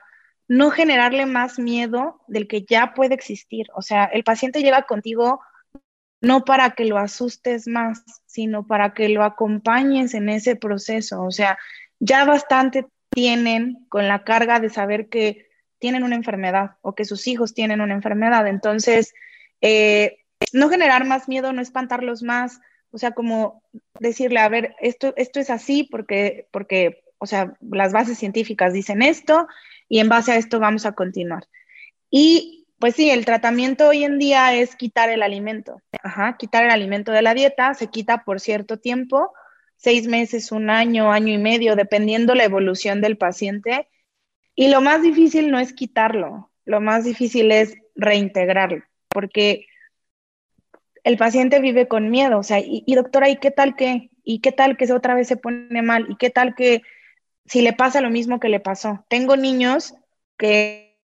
no 0.48 0.70
generarle 0.70 1.26
más 1.26 1.58
miedo 1.58 2.22
del 2.26 2.48
que 2.48 2.64
ya 2.68 2.94
puede 2.94 3.14
existir. 3.14 3.66
O 3.74 3.82
sea, 3.82 4.04
el 4.06 4.24
paciente 4.24 4.62
llega 4.62 4.82
contigo 4.82 5.40
no 6.20 6.44
para 6.44 6.70
que 6.70 6.84
lo 6.84 6.98
asustes 6.98 7.68
más, 7.68 8.02
sino 8.26 8.66
para 8.66 8.94
que 8.94 9.08
lo 9.08 9.22
acompañes 9.22 10.14
en 10.14 10.28
ese 10.28 10.56
proceso. 10.56 11.22
O 11.22 11.30
sea, 11.30 11.58
ya 12.00 12.24
bastante 12.24 12.86
tienen 13.10 13.86
con 13.88 14.08
la 14.08 14.24
carga 14.24 14.58
de 14.58 14.70
saber 14.70 15.08
que 15.08 15.48
tienen 15.78 16.02
una 16.02 16.16
enfermedad 16.16 16.72
o 16.80 16.94
que 16.94 17.04
sus 17.04 17.26
hijos 17.26 17.54
tienen 17.54 17.80
una 17.80 17.94
enfermedad. 17.94 18.46
Entonces, 18.46 19.14
eh, 19.60 20.18
no 20.52 20.68
generar 20.68 21.04
más 21.04 21.28
miedo, 21.28 21.52
no 21.52 21.60
espantarlos 21.60 22.22
más, 22.22 22.60
o 22.90 22.98
sea, 22.98 23.12
como 23.12 23.62
decirle, 24.00 24.40
a 24.40 24.48
ver, 24.48 24.74
esto, 24.80 25.12
esto 25.16 25.40
es 25.40 25.50
así 25.50 25.84
porque, 25.84 26.48
porque, 26.50 27.02
o 27.18 27.26
sea, 27.26 27.54
las 27.60 27.92
bases 27.92 28.18
científicas 28.18 28.72
dicen 28.72 29.02
esto 29.02 29.46
y 29.88 30.00
en 30.00 30.08
base 30.08 30.32
a 30.32 30.36
esto 30.36 30.60
vamos 30.60 30.86
a 30.86 30.92
continuar. 30.92 31.46
Y 32.10 32.66
pues 32.78 32.94
sí, 32.94 33.10
el 33.10 33.24
tratamiento 33.24 33.88
hoy 33.88 34.04
en 34.04 34.18
día 34.18 34.54
es 34.54 34.76
quitar 34.76 35.10
el 35.10 35.22
alimento, 35.22 35.82
Ajá, 36.02 36.36
quitar 36.38 36.64
el 36.64 36.70
alimento 36.70 37.12
de 37.12 37.22
la 37.22 37.34
dieta, 37.34 37.74
se 37.74 37.88
quita 37.88 38.24
por 38.24 38.40
cierto 38.40 38.78
tiempo, 38.78 39.32
seis 39.76 40.06
meses, 40.06 40.52
un 40.52 40.70
año, 40.70 41.12
año 41.12 41.34
y 41.34 41.38
medio, 41.38 41.76
dependiendo 41.76 42.34
la 42.34 42.44
evolución 42.44 43.00
del 43.00 43.18
paciente. 43.18 43.88
Y 44.54 44.68
lo 44.68 44.80
más 44.80 45.02
difícil 45.02 45.50
no 45.50 45.58
es 45.58 45.72
quitarlo, 45.72 46.50
lo 46.64 46.80
más 46.80 47.04
difícil 47.04 47.50
es 47.50 47.74
reintegrarlo, 47.94 48.84
porque 49.08 49.66
el 51.08 51.16
paciente 51.16 51.58
vive 51.58 51.88
con 51.88 52.10
miedo, 52.10 52.38
o 52.38 52.42
sea, 52.42 52.60
y, 52.60 52.84
doctora, 52.94 53.30
¿y 53.30 53.36
qué 53.36 53.50
tal 53.50 53.76
que? 53.76 54.10
¿Y 54.24 54.40
qué 54.40 54.52
tal 54.52 54.76
que 54.76 54.92
otra 54.92 55.14
vez 55.14 55.26
se 55.26 55.38
pone 55.38 55.80
mal? 55.80 56.06
¿Y 56.10 56.16
qué 56.16 56.28
tal 56.28 56.54
que 56.54 56.82
si 57.46 57.62
le 57.62 57.72
pasa 57.72 58.02
lo 58.02 58.10
mismo 58.10 58.38
que 58.40 58.50
le 58.50 58.60
pasó? 58.60 59.06
Tengo 59.08 59.34
niños 59.38 59.94
que, 60.36 60.98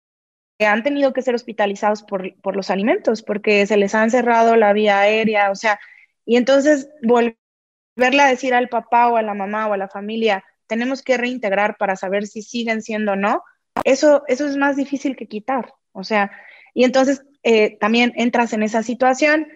han 0.60 0.82
tenido 0.82 1.14
que 1.14 1.22
ser 1.22 1.34
hospitalizados 1.34 2.02
por, 2.02 2.34
por, 2.42 2.54
los 2.54 2.70
alimentos, 2.70 3.22
porque 3.22 3.66
se 3.66 3.78
les 3.78 3.94
han 3.94 4.10
cerrado 4.10 4.56
la 4.56 4.74
vía 4.74 5.00
aérea, 5.00 5.50
o 5.50 5.54
sea, 5.54 5.80
y 6.26 6.36
entonces 6.36 6.90
volverle 7.02 8.22
a 8.22 8.28
decir 8.28 8.52
al 8.52 8.68
papá 8.68 9.08
o 9.08 9.16
a 9.16 9.22
la 9.22 9.32
mamá 9.32 9.66
o 9.68 9.72
a 9.72 9.78
la 9.78 9.88
familia, 9.88 10.44
tenemos 10.66 11.02
que 11.02 11.16
reintegrar 11.16 11.76
para 11.78 11.96
saber 11.96 12.26
si 12.26 12.42
siguen 12.42 12.82
siendo 12.82 13.12
o 13.12 13.16
no, 13.16 13.42
eso, 13.84 14.22
eso 14.28 14.46
es 14.46 14.56
más 14.58 14.76
difícil 14.76 15.16
que 15.16 15.28
quitar, 15.28 15.72
o 15.92 16.04
sea, 16.04 16.30
y 16.74 16.84
entonces 16.84 17.24
eh, 17.42 17.78
también 17.78 18.12
entras 18.16 18.52
en 18.52 18.62
esa 18.62 18.82
situación 18.82 19.48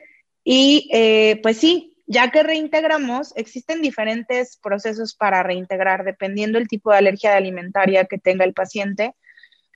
y 0.50 0.88
eh, 0.94 1.40
pues 1.42 1.58
sí, 1.58 1.94
ya 2.06 2.30
que 2.30 2.42
reintegramos, 2.42 3.36
existen 3.36 3.82
diferentes 3.82 4.56
procesos 4.56 5.14
para 5.14 5.42
reintegrar, 5.42 6.04
dependiendo 6.04 6.58
del 6.58 6.68
tipo 6.68 6.90
de 6.90 6.96
alergia 6.96 7.36
alimentaria 7.36 8.06
que 8.06 8.16
tenga 8.16 8.46
el 8.46 8.54
paciente, 8.54 9.14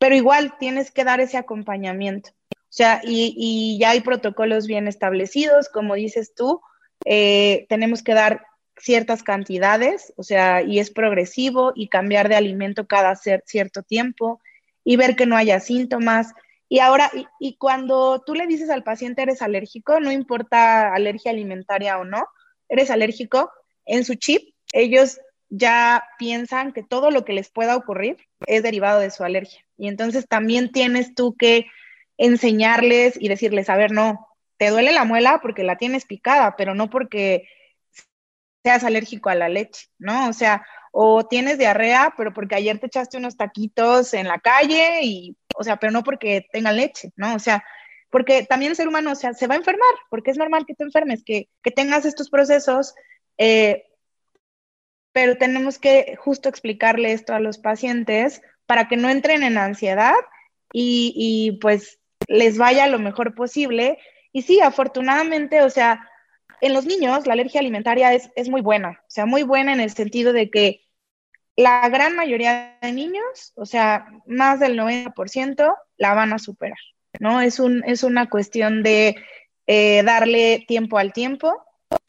pero 0.00 0.14
igual 0.14 0.54
tienes 0.58 0.90
que 0.90 1.04
dar 1.04 1.20
ese 1.20 1.36
acompañamiento. 1.36 2.30
O 2.54 2.70
sea, 2.70 3.02
y, 3.04 3.76
ya 3.78 3.90
hay 3.90 4.00
protocolos 4.00 4.66
bien 4.66 4.88
establecidos, 4.88 5.68
como 5.68 5.94
dices 5.94 6.32
tú, 6.34 6.62
eh, 7.04 7.66
tenemos 7.68 8.02
que 8.02 8.14
dar 8.14 8.46
ciertas 8.78 9.22
cantidades, 9.22 10.14
o 10.16 10.22
sea, 10.22 10.62
y 10.62 10.78
es 10.78 10.90
progresivo 10.90 11.72
y 11.74 11.88
cambiar 11.88 12.30
de 12.30 12.36
alimento 12.36 12.86
cada 12.86 13.14
cierto 13.14 13.82
tiempo 13.82 14.40
y 14.84 14.96
ver 14.96 15.16
que 15.16 15.26
no 15.26 15.36
haya 15.36 15.60
síntomas 15.60 16.32
y 16.72 16.78
ahora, 16.78 17.10
y, 17.38 17.58
cuando 17.58 18.22
tú 18.24 18.34
le 18.34 18.46
dices 18.46 18.70
al 18.70 18.82
paciente 18.82 19.20
eres 19.20 19.42
alérgico, 19.42 20.00
no 20.00 20.10
importa 20.10 20.94
alergia 20.94 21.30
alimentaria 21.30 21.98
o 21.98 22.04
no, 22.06 22.26
eres 22.66 22.90
alérgico, 22.90 23.50
en 23.84 24.06
su 24.06 24.14
chip 24.14 24.54
ellos 24.72 25.20
ya 25.50 26.02
piensan 26.18 26.72
que 26.72 26.82
todo 26.82 27.10
lo 27.10 27.26
que 27.26 27.34
les 27.34 27.50
pueda 27.50 27.76
ocurrir 27.76 28.16
es 28.46 28.62
derivado 28.62 29.00
de 29.00 29.10
su 29.10 29.22
alergia. 29.22 29.62
Y 29.76 29.86
entonces 29.86 30.26
también 30.26 30.72
tienes 30.72 31.14
tú 31.14 31.36
que 31.36 31.66
enseñarles 32.16 33.18
y 33.20 33.28
decirles, 33.28 33.68
a 33.68 33.76
ver, 33.76 33.92
no, 33.92 34.26
te 34.56 34.70
duele 34.70 34.92
la 34.92 35.04
muela 35.04 35.40
porque 35.42 35.64
la 35.64 35.76
tienes 35.76 36.06
picada, 36.06 36.56
pero 36.56 36.74
no 36.74 36.88
porque 36.88 37.46
seas 38.64 38.82
alérgico 38.82 39.28
a 39.28 39.34
la 39.34 39.50
leche, 39.50 39.88
¿no? 39.98 40.26
O 40.26 40.32
sea, 40.32 40.66
o 40.93 41.26
tienes 41.26 41.59
diarrea, 41.59 42.14
pero 42.16 42.32
porque 42.32 42.55
ayer 42.55 42.78
te 42.78 42.86
echaste 42.86 43.16
unos 43.16 43.36
taquitos 43.36 44.14
en 44.14 44.28
la 44.28 44.38
calle 44.38 45.01
y, 45.03 45.36
o 45.57 45.64
sea, 45.64 45.78
pero 45.78 45.90
no 45.90 46.05
porque 46.05 46.47
tengan 46.53 46.76
leche, 46.76 47.12
¿no? 47.16 47.34
O 47.34 47.38
sea, 47.38 47.64
porque 48.11 48.45
también 48.45 48.72
el 48.72 48.76
ser 48.76 48.88
humano, 48.88 49.12
o 49.12 49.14
sea, 49.14 49.32
se 49.32 49.47
va 49.47 49.55
a 49.55 49.59
enfermar, 49.59 49.95
porque 50.11 50.30
es 50.30 50.36
normal 50.36 50.66
que 50.66 50.74
te 50.74 50.84
enfermes, 50.84 51.24
que, 51.24 51.49
que 51.62 51.70
tengas 51.70 52.05
estos 52.05 52.28
procesos, 52.28 52.95
eh, 53.38 53.86
pero 55.12 55.38
tenemos 55.38 55.78
que 55.78 56.16
justo 56.18 56.51
explicarle 56.51 57.12
esto 57.12 57.34
a 57.34 57.40
los 57.40 57.59
pacientes 57.59 58.43
para 58.66 58.86
que 58.86 58.99
no 58.99 59.09
entren 59.09 59.43
en 59.43 59.57
ansiedad 59.57 60.14
y, 60.74 61.14
y 61.16 61.59
pues 61.59 62.01
les 62.28 62.59
vaya 62.59 62.86
lo 62.86 62.99
mejor 62.99 63.34
posible. 63.34 63.99
Y 64.30 64.43
sí, 64.43 64.61
afortunadamente, 64.61 65.62
o 65.62 65.70
sea, 65.70 66.07
en 66.62 66.72
los 66.72 66.86
niños 66.86 67.26
la 67.26 67.34
alergia 67.34 67.60
alimentaria 67.60 68.14
es, 68.14 68.30
es, 68.36 68.48
muy 68.48 68.62
buena, 68.62 69.00
o 69.02 69.10
sea, 69.10 69.26
muy 69.26 69.42
buena 69.42 69.72
en 69.72 69.80
el 69.80 69.90
sentido 69.90 70.32
de 70.32 70.48
que 70.48 70.86
la 71.56 71.88
gran 71.88 72.14
mayoría 72.16 72.78
de 72.80 72.92
niños, 72.92 73.52
o 73.56 73.66
sea, 73.66 74.06
más 74.26 74.60
del 74.60 74.78
90%, 74.78 75.74
la 75.98 76.14
van 76.14 76.32
a 76.32 76.38
superar, 76.38 76.78
¿no? 77.18 77.40
Es, 77.40 77.58
un, 77.58 77.82
es 77.84 78.04
una 78.04 78.30
cuestión 78.30 78.82
de 78.82 79.16
eh, 79.66 80.02
darle 80.04 80.64
tiempo 80.66 80.98
al 80.98 81.12
tiempo, 81.12 81.52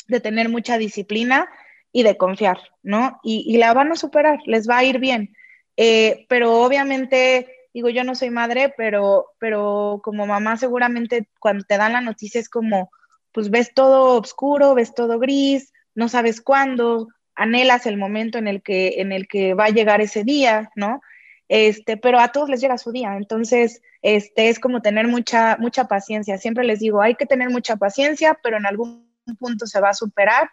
de 0.08 0.20
tener 0.20 0.49
mucha 0.49 0.78
disciplina 0.78 1.49
y 1.91 2.04
de 2.04 2.16
confiar, 2.16 2.60
¿no? 2.84 3.20
Y, 3.24 3.58
la 3.58 3.74
van 3.74 3.91
a 3.91 3.95
superar, 3.95 4.39
les 4.45 4.70
va 4.70 4.78
a 4.78 4.84
ir 4.84 4.99
bien. 4.99 5.36
Eh, 5.78 6.26
pero 6.30 6.62
obviamente, 6.62 7.47
digo, 7.74 7.89
yo 7.89 8.04
no 8.04 8.14
soy 8.14 8.30
madre, 8.30 8.72
pero, 8.78 9.32
pero 9.39 9.99
como 10.04 10.28
mamá 10.28 10.58
seguramente 10.58 11.28
cuando 11.39 11.64
te 11.64 11.78
dan 11.78 11.93
la 11.93 12.01
noticia 12.01 12.39
es 12.39 12.49
como 12.49 12.91
pues 13.34 13.50
ves 13.50 13.74
todo 13.74 14.20
oscuro, 14.20 14.76
ves 14.76 14.94
todo 14.94 15.20
gris, 15.20 15.74
no 15.96 16.08
sabes 16.10 16.42
cuándo, 16.42 17.08
anhelas 17.36 17.86
el 17.86 17.98
momento 17.98 18.38
en 18.38 18.48
el 18.48 18.62
que, 18.62 19.02
en 19.02 19.12
el 19.12 19.28
que 19.28 19.54
va 19.54 19.66
a 19.66 19.70
llegar 19.70 20.02
ese 20.02 20.24
día, 20.24 20.72
¿no? 20.76 21.02
Este, 21.50 21.98
pero 21.98 22.20
a 22.20 22.32
todos 22.32 22.50
les 22.50 22.62
llega 22.62 22.78
su 22.78 22.92
día, 22.92 23.16
entonces 23.18 23.82
este, 24.02 24.50
es 24.50 24.60
como 24.60 24.82
tener 24.82 25.08
mucha, 25.08 25.58
mucha 25.58 25.88
paciencia. 25.88 26.38
Siempre 26.38 26.64
les 26.64 26.80
digo, 26.80 27.02
hay 27.02 27.16
que 27.16 27.26
tener 27.26 27.50
mucha 27.50 27.76
paciencia, 27.76 28.40
pero 28.42 28.58
en 28.58 28.66
algún 28.66 29.10
punto 29.40 29.66
se 29.66 29.80
va 29.80 29.90
a 29.90 29.94
superar 29.94 30.50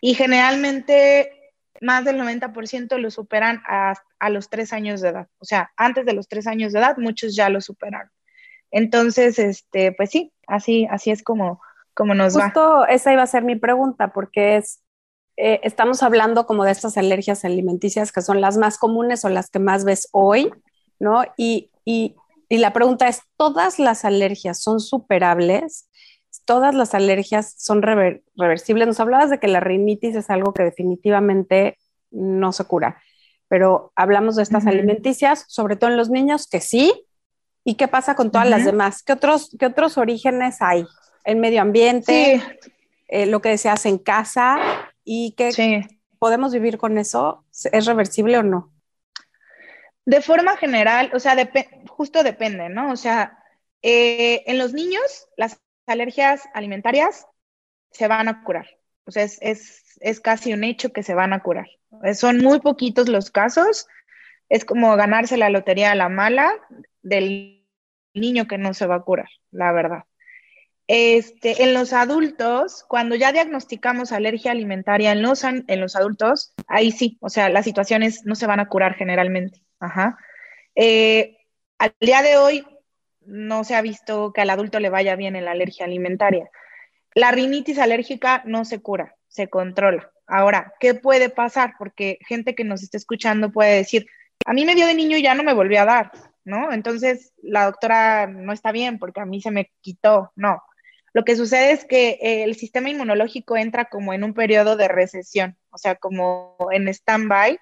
y 0.00 0.14
generalmente 0.14 1.32
más 1.80 2.04
del 2.04 2.18
90% 2.20 2.98
lo 2.98 3.10
superan 3.10 3.62
a, 3.66 3.94
a, 4.18 4.30
los 4.30 4.50
tres 4.50 4.72
años 4.72 5.00
de 5.00 5.10
edad. 5.10 5.28
O 5.38 5.44
sea, 5.44 5.70
antes 5.76 6.04
de 6.06 6.12
los 6.12 6.28
tres 6.28 6.46
años 6.46 6.72
de 6.72 6.80
edad, 6.80 6.96
muchos 6.98 7.36
ya 7.36 7.48
lo 7.48 7.60
superaron. 7.60 8.10
Entonces, 8.70 9.38
este, 9.38 9.92
pues 9.92 10.10
sí, 10.10 10.32
así, 10.46 10.86
así 10.90 11.10
es 11.10 11.22
como, 11.22 11.60
como 11.98 12.14
nos 12.14 12.32
Justo 12.32 12.86
esa 12.86 13.12
iba 13.12 13.24
a 13.24 13.26
ser 13.26 13.42
mi 13.42 13.56
pregunta, 13.56 14.12
porque 14.12 14.56
es, 14.56 14.84
eh, 15.36 15.58
estamos 15.64 16.04
hablando 16.04 16.46
como 16.46 16.62
de 16.62 16.70
estas 16.70 16.96
alergias 16.96 17.44
alimenticias 17.44 18.12
que 18.12 18.22
son 18.22 18.40
las 18.40 18.56
más 18.56 18.78
comunes 18.78 19.24
o 19.24 19.28
las 19.28 19.50
que 19.50 19.58
más 19.58 19.84
ves 19.84 20.08
hoy, 20.12 20.48
¿no? 21.00 21.24
Y, 21.36 21.72
y, 21.84 22.14
y 22.48 22.58
la 22.58 22.72
pregunta 22.72 23.08
es, 23.08 23.22
¿todas 23.36 23.80
las 23.80 24.04
alergias 24.04 24.62
son 24.62 24.78
superables? 24.78 25.90
¿Todas 26.44 26.72
las 26.72 26.94
alergias 26.94 27.56
son 27.58 27.82
reversibles? 27.82 28.86
Nos 28.86 29.00
hablabas 29.00 29.30
de 29.30 29.40
que 29.40 29.48
la 29.48 29.58
rinitis 29.58 30.14
es 30.14 30.30
algo 30.30 30.54
que 30.54 30.62
definitivamente 30.62 31.78
no 32.12 32.52
se 32.52 32.64
cura, 32.64 33.02
pero 33.48 33.90
hablamos 33.96 34.36
de 34.36 34.44
estas 34.44 34.68
alimenticias, 34.68 35.46
sobre 35.48 35.74
todo 35.74 35.90
en 35.90 35.96
los 35.96 36.10
niños, 36.10 36.46
que 36.46 36.60
sí, 36.60 36.92
¿Y 37.64 37.74
qué 37.74 37.86
pasa 37.86 38.14
con 38.14 38.30
todas 38.30 38.48
las 38.48 38.64
demás? 38.64 39.02
¿Qué 39.02 39.12
otros, 39.12 39.54
¿Qué 39.58 39.66
otros 39.66 39.98
orígenes 39.98 40.62
hay? 40.62 40.86
El 41.24 41.36
medio 41.36 41.62
ambiente, 41.62 42.42
eh, 43.08 43.26
lo 43.26 43.40
que 43.40 43.50
deseas 43.50 43.86
en 43.86 43.98
casa 43.98 44.58
y 45.04 45.32
que 45.32 45.86
podemos 46.18 46.52
vivir 46.52 46.78
con 46.78 46.98
eso. 46.98 47.44
¿Es 47.72 47.86
reversible 47.86 48.38
o 48.38 48.42
no? 48.42 48.72
De 50.04 50.22
forma 50.22 50.56
general, 50.56 51.10
o 51.14 51.20
sea, 51.20 51.36
justo 51.88 52.22
depende, 52.22 52.68
¿no? 52.70 52.92
O 52.92 52.96
sea, 52.96 53.38
eh, 53.82 54.42
en 54.46 54.58
los 54.58 54.72
niños, 54.72 55.28
las 55.36 55.60
alergias 55.86 56.48
alimentarias 56.54 57.26
se 57.90 58.08
van 58.08 58.28
a 58.28 58.42
curar. 58.42 58.66
O 59.04 59.10
sea, 59.10 59.24
es, 59.24 59.38
es, 60.00 60.20
casi 60.20 60.52
un 60.52 60.64
hecho 60.64 60.92
que 60.92 61.02
se 61.02 61.14
van 61.14 61.32
a 61.32 61.42
curar. 61.42 61.66
Eh, 62.04 62.14
son 62.14 62.38
muy 62.38 62.60
poquitos 62.60 63.08
los 63.08 63.30
casos. 63.30 63.86
Es 64.48 64.64
como 64.64 64.96
ganarse 64.96 65.36
la 65.36 65.50
lotería 65.50 65.92
a 65.92 65.94
la 65.94 66.08
mala 66.08 66.52
del 67.02 67.66
niño 68.14 68.46
que 68.46 68.58
no 68.58 68.74
se 68.74 68.86
va 68.86 68.96
a 68.96 69.02
curar, 69.02 69.28
la 69.50 69.72
verdad. 69.72 70.04
Este, 70.88 71.64
en 71.64 71.74
los 71.74 71.92
adultos, 71.92 72.84
cuando 72.88 73.14
ya 73.14 73.30
diagnosticamos 73.30 74.10
alergia 74.10 74.52
alimentaria 74.52 75.12
en 75.12 75.20
los, 75.20 75.44
en 75.44 75.80
los 75.80 75.94
adultos, 75.96 76.54
ahí 76.66 76.92
sí, 76.92 77.18
o 77.20 77.28
sea, 77.28 77.50
las 77.50 77.66
situaciones 77.66 78.24
no 78.24 78.34
se 78.34 78.46
van 78.46 78.58
a 78.58 78.68
curar 78.68 78.94
generalmente. 78.94 79.62
Ajá. 79.78 80.16
Eh, 80.74 81.36
al 81.78 81.94
día 82.00 82.22
de 82.22 82.38
hoy, 82.38 82.66
no 83.20 83.64
se 83.64 83.74
ha 83.76 83.82
visto 83.82 84.32
que 84.32 84.40
al 84.40 84.50
adulto 84.50 84.80
le 84.80 84.88
vaya 84.88 85.14
bien 85.14 85.36
en 85.36 85.44
la 85.44 85.50
alergia 85.50 85.84
alimentaria. 85.84 86.50
La 87.14 87.30
rinitis 87.30 87.78
alérgica 87.78 88.42
no 88.46 88.64
se 88.64 88.80
cura, 88.80 89.14
se 89.28 89.48
controla. 89.48 90.10
Ahora, 90.26 90.72
¿qué 90.80 90.94
puede 90.94 91.28
pasar? 91.28 91.74
Porque 91.78 92.18
gente 92.26 92.54
que 92.54 92.64
nos 92.64 92.82
está 92.82 92.96
escuchando 92.96 93.52
puede 93.52 93.76
decir, 93.76 94.06
a 94.46 94.54
mí 94.54 94.64
me 94.64 94.74
dio 94.74 94.86
de 94.86 94.94
niño 94.94 95.18
y 95.18 95.22
ya 95.22 95.34
no 95.34 95.42
me 95.42 95.52
volvió 95.52 95.82
a 95.82 95.84
dar, 95.84 96.12
¿no? 96.44 96.72
Entonces, 96.72 97.34
la 97.42 97.66
doctora 97.66 98.26
no 98.26 98.52
está 98.52 98.72
bien 98.72 98.98
porque 98.98 99.20
a 99.20 99.26
mí 99.26 99.42
se 99.42 99.50
me 99.50 99.70
quitó, 99.80 100.32
no. 100.34 100.62
Lo 101.18 101.24
que 101.24 101.34
sucede 101.34 101.72
es 101.72 101.84
que 101.84 102.10
eh, 102.22 102.44
el 102.44 102.54
sistema 102.54 102.90
inmunológico 102.90 103.56
entra 103.56 103.86
como 103.86 104.12
en 104.12 104.22
un 104.22 104.34
periodo 104.34 104.76
de 104.76 104.86
recesión, 104.86 105.56
o 105.70 105.76
sea, 105.76 105.96
como 105.96 106.56
en 106.70 106.86
stand-by, 106.86 107.58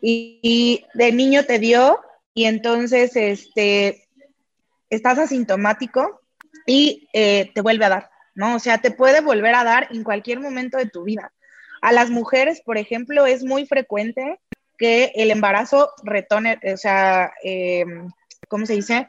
y, 0.00 0.38
y, 0.40 0.86
de 0.94 1.10
niño 1.10 1.44
te 1.46 1.58
dio, 1.58 1.98
y 2.32 2.44
entonces 2.44 3.16
este, 3.16 4.06
estás 4.88 5.18
asintomático 5.18 6.20
y 6.64 7.08
eh, 7.12 7.50
te 7.56 7.60
vuelve 7.60 7.86
a 7.86 7.88
dar, 7.88 8.10
¿no? 8.36 8.54
O 8.54 8.60
sea, 8.60 8.78
te 8.78 8.92
puede 8.92 9.20
volver 9.20 9.56
a 9.56 9.64
dar 9.64 9.88
en 9.90 10.04
cualquier 10.04 10.38
momento 10.38 10.78
de 10.78 10.88
tu 10.88 11.02
vida. 11.02 11.32
A 11.82 11.90
las 11.90 12.08
mujeres, 12.08 12.62
por 12.64 12.78
ejemplo, 12.78 13.26
es 13.26 13.42
muy 13.42 13.66
frecuente 13.66 14.38
que 14.78 15.10
el 15.16 15.32
embarazo 15.32 15.90
retone, 16.04 16.60
o 16.72 16.76
sea, 16.76 17.32
em, 17.42 18.12
¿cómo 18.48 18.64
se 18.64 18.74
dice? 18.74 19.08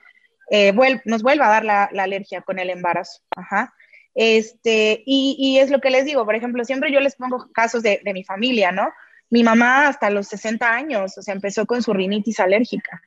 Eh, 0.49 0.73
nos 1.05 1.23
vuelva 1.23 1.47
a 1.47 1.51
dar 1.51 1.65
la, 1.65 1.83
alergia 1.85 2.41
con 2.41 2.59
el 2.59 2.69
embarazo. 2.69 3.21
Ajá. 3.35 3.73
Este, 4.15 5.03
y, 5.05 5.57
es 5.59 5.69
lo 5.69 5.79
que 5.79 5.91
les 5.91 6.05
digo, 6.05 6.25
por 6.25 6.35
ejemplo, 6.35 6.65
siempre 6.65 6.91
yo 6.91 6.99
les 6.99 7.15
pongo 7.15 7.49
casos 7.53 7.83
de, 7.83 8.01
de 8.03 8.13
mi 8.13 8.23
familia, 8.23 8.71
¿no? 8.71 8.89
Mi 9.29 9.43
mamá 9.43 9.87
hasta 9.87 10.09
los 10.09 10.27
60 10.27 10.67
años, 10.67 11.17
o 11.17 11.21
sea, 11.21 11.33
empezó 11.33 11.65
con 11.65 11.83
su 11.83 11.93
rinitis 11.93 12.39
alérgica. 12.39 13.01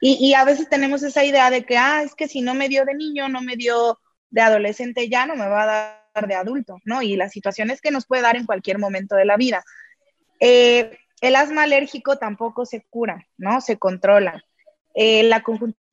Y, 0.00 0.34
a 0.34 0.44
veces 0.44 0.68
tenemos 0.68 1.02
esa 1.02 1.24
idea 1.24 1.50
de 1.50 1.64
que, 1.64 1.78
ah, 1.78 2.02
es 2.02 2.14
que 2.14 2.28
si 2.28 2.42
no 2.42 2.54
me 2.54 2.68
dio 2.68 2.84
de 2.84 2.94
niño, 2.94 3.28
no 3.28 3.40
me 3.40 3.56
dio 3.56 3.98
de 4.30 4.42
adolescente, 4.42 5.08
ya 5.08 5.26
no 5.26 5.36
me 5.36 5.46
va 5.46 5.62
a 5.62 6.00
dar 6.14 6.28
de 6.28 6.34
adulto, 6.34 6.78
¿no? 6.84 7.02
Y 7.02 7.16
la 7.16 7.28
situación 7.28 7.70
es 7.70 7.80
que 7.80 7.90
nos 7.90 8.06
puede 8.06 8.22
dar 8.22 8.36
en 8.36 8.46
cualquier 8.46 8.78
momento 8.78 9.16
de 9.16 9.24
la 9.24 9.36
vida. 9.36 9.64
Eh, 10.38 10.98
el 11.22 11.36
asma 11.36 11.62
alérgico 11.62 12.18
tampoco 12.18 12.66
se 12.66 12.84
cura, 12.90 13.26
¿no? 13.38 13.60
Se 13.60 13.78
controla. 13.78 14.44
Eh, 14.94 15.22
la 15.22 15.42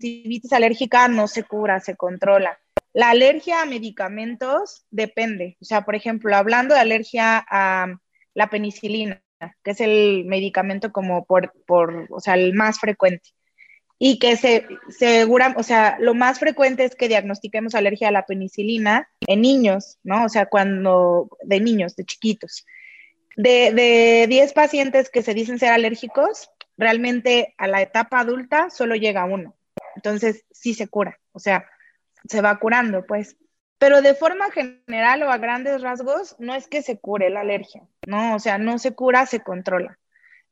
conjuntivitis 0.04 0.54
alérgica 0.54 1.08
no 1.08 1.28
se 1.28 1.44
cura, 1.44 1.80
se 1.80 1.96
controla. 1.96 2.60
La 2.94 3.10
alergia 3.10 3.62
a 3.62 3.66
medicamentos 3.66 4.86
depende. 4.92 5.58
O 5.62 5.66
sea, 5.66 5.84
por 5.84 5.96
ejemplo, 5.96 6.36
hablando 6.36 6.76
de 6.76 6.82
alergia 6.82 7.44
a 7.50 7.88
la 8.34 8.50
penicilina, 8.50 9.22
que 9.64 9.72
es 9.72 9.82
el 9.82 10.26
medicamento 10.26 10.92
como 10.92 11.26
por, 11.26 11.54
por 11.66 12.08
o 12.12 12.20
sea, 12.20 12.36
el 12.36 12.54
más 12.54 12.80
frecuente 12.80 13.30
y 14.00 14.20
que 14.20 14.36
se 14.36 14.68
segura, 14.90 15.54
o 15.58 15.64
sea, 15.64 15.98
lo 16.00 16.14
más 16.14 16.40
frecuente 16.40 16.84
es 16.84 16.96
que 16.96 17.08
diagnostiquemos 17.08 17.74
alergia 17.74 18.10
a 18.10 18.12
la 18.12 18.26
penicilina 18.26 19.08
en 19.28 19.42
niños, 19.42 19.98
¿no? 20.04 20.26
O 20.26 20.30
sea, 20.30 20.48
cuando, 20.48 21.30
de 21.44 21.60
niños, 21.62 21.96
de 21.96 22.04
chiquitos. 22.04 22.66
De, 23.36 23.72
de 23.72 24.28
10 24.28 24.54
pacientes 24.54 25.10
que 25.10 25.24
se 25.24 25.34
dicen 25.34 25.58
ser 25.58 25.70
alérgicos, 25.70 26.50
realmente 26.78 27.56
a 27.58 27.68
la 27.68 27.82
etapa 27.82 28.20
adulta 28.20 28.70
solo 28.70 28.96
llega 28.96 29.26
uno. 29.26 29.56
Entonces, 29.96 30.46
sí 30.52 30.74
se 30.74 30.88
cura, 30.88 31.20
o 31.32 31.40
sea, 31.40 31.66
se 32.28 32.42
va 32.42 32.60
curando, 32.60 33.06
pues. 33.06 33.38
Pero 33.78 34.02
de 34.02 34.16
forma 34.16 34.50
general 34.52 35.24
o 35.24 35.32
a 35.32 35.38
grandes 35.38 35.82
rasgos, 35.82 36.36
no 36.40 36.56
es 36.56 36.68
que 36.68 36.82
se 36.82 37.00
cure 37.00 37.30
la 37.30 37.42
alergia, 37.42 37.84
¿no? 38.08 38.36
O 38.36 38.40
sea, 38.40 38.58
no 38.58 38.80
se 38.80 38.94
cura, 38.96 39.26
se 39.26 39.42
controla. 39.42 40.00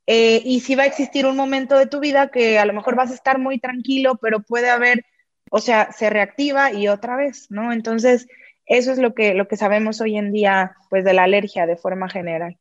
Eh, 0.08 0.42
y 0.44 0.60
si 0.62 0.76
va 0.76 0.84
a 0.84 0.88
existir 0.88 1.26
un 1.26 1.38
momento 1.38 1.78
de 1.78 1.86
tu 1.86 2.00
vida 2.00 2.30
que 2.30 2.60
a 2.60 2.66
lo 2.66 2.74
mejor 2.74 2.96
vas 2.96 3.12
a 3.12 3.14
estar 3.14 3.38
muy 3.38 3.60
tranquilo, 3.60 4.16
pero 4.16 4.42
puede 4.42 4.70
haber, 4.70 5.06
o 5.50 5.60
sea, 5.60 5.92
se 5.94 6.10
reactiva 6.10 6.74
y 6.74 6.88
otra 6.88 7.16
vez, 7.16 7.48
¿no? 7.50 7.72
Entonces, 7.72 8.28
eso 8.66 8.92
es 8.92 8.98
lo 8.98 9.14
que, 9.14 9.34
lo 9.34 9.48
que 9.48 9.58
sabemos 9.58 10.02
hoy 10.02 10.18
en 10.18 10.32
día, 10.32 10.76
pues, 10.90 11.06
de 11.06 11.14
la 11.14 11.24
alergia 11.24 11.66
de 11.66 11.78
forma 11.78 12.10
general. 12.10 12.58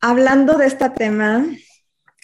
Hablando 0.00 0.58
de 0.58 0.66
este 0.66 0.90
tema 0.90 1.46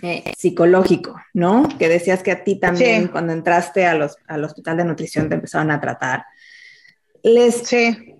eh, 0.02 0.32
psicológico, 0.36 1.20
¿no? 1.34 1.68
Que 1.78 1.88
decías 1.88 2.22
que 2.22 2.30
a 2.30 2.44
ti 2.44 2.56
también, 2.56 3.08
cuando 3.08 3.32
entraste 3.32 3.86
al 3.86 4.44
hospital 4.44 4.76
de 4.76 4.84
nutrición, 4.84 5.28
te 5.28 5.34
empezaron 5.34 5.70
a 5.70 5.80
tratar. 5.80 6.24
Les 7.22 7.62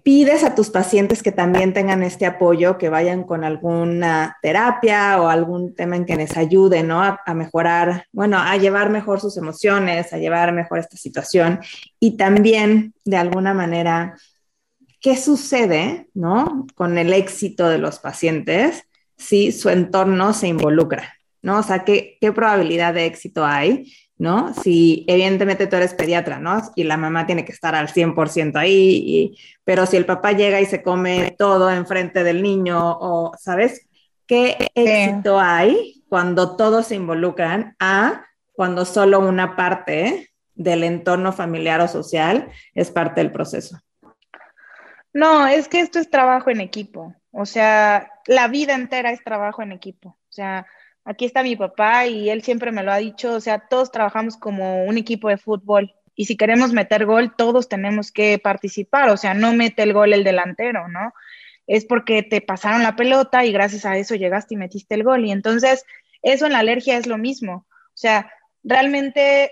pides 0.03 0.45
a 0.45 0.55
tus 0.55 0.71
pacientes 0.71 1.23
que 1.23 1.33
también 1.33 1.73
tengan 1.73 2.03
este 2.03 2.27
apoyo, 2.27 2.77
que 2.77 2.89
vayan 2.89 3.25
con 3.25 3.45
alguna 3.45 4.37
terapia 4.43 5.21
o 5.21 5.29
algún 5.29 5.75
tema 5.75 5.97
en 5.97 6.05
que 6.05 6.17
les 6.17 6.37
ayude, 6.37 6.83
¿no? 6.83 7.03
A, 7.03 7.35
mejorar, 7.35 8.07
bueno, 8.13 8.39
a 8.39 8.57
llevar 8.57 8.91
mejor 8.91 9.21
sus 9.21 9.37
emociones, 9.37 10.13
a 10.13 10.19
llevar 10.19 10.53
mejor 10.53 10.79
esta 10.79 10.97
situación 10.97 11.61
y 11.99 12.17
también, 12.17 12.95
de 13.05 13.17
alguna 13.17 13.55
manera, 13.55 14.17
¿qué 15.01 15.17
sucede, 15.17 16.09
¿no? 16.13 16.67
Con 16.75 16.99
el 16.99 17.13
éxito 17.13 17.69
de 17.69 17.79
los 17.79 17.99
pacientes 18.01 18.85
si 19.17 19.53
su 19.53 19.69
entorno 19.69 20.33
se 20.33 20.49
involucra, 20.49 21.15
¿no? 21.43 21.59
O 21.59 21.63
sea, 21.63 21.85
¿qué, 21.85 22.19
qué 22.21 22.33
probabilidad 22.33 22.95
de 22.95 23.07
éxito 23.07 23.45
hay 23.45 23.93
¿no? 24.21 24.53
Si 24.53 25.07
evidentemente 25.09 25.67
tú 25.67 25.77
eres 25.77 25.95
pediatra, 25.95 26.39
¿no? 26.39 26.61
Y 26.77 26.85
la 26.85 26.99
mamá 26.99 27.25
tiene 27.25 27.47
que 27.47 27.53
estar 27.53 27.75
al 27.75 27.89
100% 27.89 28.55
ahí, 28.57 29.35
pero 29.65 29.87
si 29.87 29.97
el 29.97 30.05
papá 30.05 30.33
llega 30.33 30.61
y 30.61 30.67
se 30.67 30.83
come 30.83 31.35
todo 31.39 31.71
enfrente 31.71 32.23
del 32.23 32.43
niño, 32.43 32.99
o, 33.01 33.33
¿sabes? 33.39 33.89
¿Qué 34.27 34.59
éxito 34.75 35.41
hay 35.41 36.05
cuando 36.11 36.55
todos 36.57 36.89
se 36.89 36.97
involucran 36.97 37.75
a 37.81 38.27
cuando 38.53 38.85
solo 38.85 39.21
una 39.21 39.57
parte 39.57 40.31
del 40.55 40.85
entorno 40.85 41.33
familiar 41.33 41.81
o 41.81 41.89
social 41.89 42.51
es 42.75 42.91
parte 42.91 43.23
del 43.23 43.33
proceso? 43.33 43.81
No, 45.15 45.47
es 45.47 45.67
que 45.67 45.81
esto 45.81 45.99
es 45.99 46.11
trabajo 46.11 46.51
en 46.51 46.61
equipo. 46.61 47.15
O 47.33 47.47
sea, 47.47 48.13
la 48.27 48.49
vida 48.49 48.75
entera 48.75 49.13
es 49.13 49.25
trabajo 49.25 49.63
en 49.63 49.73
equipo. 49.73 50.11
O 50.11 50.33
sea, 50.33 50.67
aquí 51.05 51.25
está 51.25 51.43
mi 51.43 51.57
papá 51.57 52.07
y 52.07 52.31
él 52.31 52.43
siempre 52.43 52.73
me 52.73 52.83
lo 52.83 52.93
ha 52.93 52.99
dicho, 52.99 53.35
o 53.35 53.41
sea, 53.41 53.67
todos 53.69 53.91
trabajamos 53.91 54.37
como 54.37 54.85
un 54.85 54.99
equipo 54.99 55.29
de 55.29 55.39
fútbol 55.39 55.95
y 56.21 56.27
si 56.27 56.37
queremos 56.37 56.75
meter 56.75 57.07
gol, 57.07 57.35
todos 57.35 57.69
tenemos 57.69 58.13
que 58.13 58.39
participar, 58.39 59.09
o 59.09 59.17
sea, 59.17 59.33
no 59.33 59.55
mete 59.55 59.83
el 59.83 59.95
gol 59.95 60.13
el 60.13 60.23
delantero, 60.23 60.87
¿no? 60.87 61.15
Es 61.67 61.87
porque 61.87 62.23
te 62.23 62.43
pasaron 62.43 62.83
la 62.83 62.95
pelota 62.95 63.47
y 63.47 63.53
gracias 63.53 63.87
a 63.87 63.97
eso 63.97 64.15
llegaste 64.17 64.53
y 64.53 64.59
metiste 64.59 64.95
el 64.97 65.03
gol. 65.03 65.25
Y 65.25 65.31
entonces, 65.31 65.87
eso 66.21 66.45
en 66.45 66.53
la 66.53 66.59
alergia 66.59 66.99
es 66.99 67.07
lo 67.07 67.17
mismo. 67.17 67.65
O 67.71 67.95
sea, 67.95 68.31
realmente, 68.63 69.51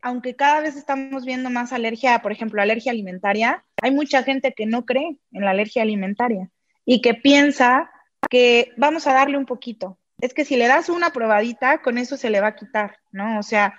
aunque 0.00 0.36
cada 0.36 0.62
vez 0.62 0.74
estamos 0.74 1.26
viendo 1.26 1.50
más 1.50 1.72
alergia, 1.74 2.22
por 2.22 2.32
ejemplo, 2.32 2.62
alergia 2.62 2.92
alimentaria, 2.92 3.64
hay 3.82 3.90
mucha 3.90 4.22
gente 4.22 4.54
que 4.54 4.64
no 4.64 4.86
cree 4.86 5.18
en 5.32 5.44
la 5.44 5.50
alergia 5.50 5.82
alimentaria 5.82 6.50
y 6.86 7.02
que 7.02 7.12
piensa 7.12 7.90
que 8.30 8.72
vamos 8.78 9.06
a 9.06 9.12
darle 9.12 9.36
un 9.36 9.44
poquito, 9.44 9.98
es 10.20 10.34
que 10.34 10.44
si 10.44 10.56
le 10.56 10.68
das 10.68 10.88
una 10.88 11.10
probadita, 11.10 11.78
con 11.82 11.98
eso 11.98 12.16
se 12.16 12.30
le 12.30 12.40
va 12.40 12.48
a 12.48 12.56
quitar, 12.56 12.98
¿no? 13.12 13.38
O 13.38 13.42
sea, 13.42 13.74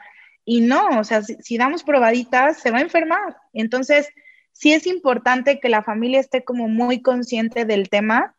y 0.45 0.61
no, 0.61 0.99
o 0.99 1.03
sea, 1.03 1.21
si, 1.21 1.57
damos 1.57 1.83
probaditas, 1.83 2.59
se 2.59 2.71
va 2.71 2.79
a 2.79 2.81
enfermar. 2.81 3.37
Entonces, 3.53 4.09
sí 4.51 4.73
es 4.73 4.87
importante 4.87 5.59
que 5.59 5.69
la 5.69 5.83
familia 5.83 6.19
esté 6.19 6.43
como 6.43 6.67
muy 6.67 7.01
consciente 7.01 7.65
del 7.65 7.89
tema, 7.89 8.35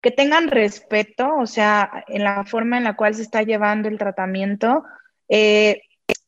que 0.00 0.10
tengan 0.10 0.48
respeto, 0.48 1.36
o 1.36 1.46
sea, 1.46 2.04
en 2.08 2.24
la 2.24 2.44
forma 2.44 2.78
en 2.78 2.84
la 2.84 2.96
cual 2.96 3.14
se 3.14 3.22
está 3.22 3.42
llevando 3.42 3.88
el 3.88 3.98
tratamiento, 3.98 4.84
eh, 5.28 5.82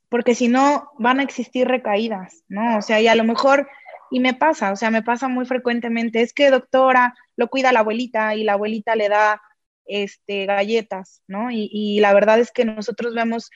porque 0.09 0.35
si 0.35 0.49
no, 0.49 0.91
van 0.99 1.18
a 1.18 1.25
existir 1.25 1.66
recaídas, 1.66 2.45
¿no? 2.49 2.79
O 2.79 2.83
sea, 2.83 3.01
y 3.01 3.09
a 3.09 3.16
lo 3.16 3.25
mejor, 3.25 3.68
y 4.11 4.20
me 4.20 4.35
pasa, 4.35 4.70
o 4.70 4.77
sea, 4.77 4.91
me 4.91 5.03
pasa 5.03 5.27
muy 5.27 5.47
frecuentemente, 5.47 6.22
es 6.22 6.33
que 6.33 6.51
doctora, 6.51 7.14
lo 7.37 7.49
cuida 7.49 7.72
la 7.72 7.81
abuelita 7.81 8.37
y 8.37 8.45
la 8.45 8.53
abuelita 8.53 8.95
le 8.95 9.09
da 9.09 9.41
este, 9.87 10.47
galletas, 10.47 11.22
¿no? 11.26 11.51
Y, 11.51 11.99
la 12.01 12.14
verdad 12.14 12.39
es 12.41 12.51
que 12.53 12.64
nosotros 12.64 13.14
vemos 13.14 13.51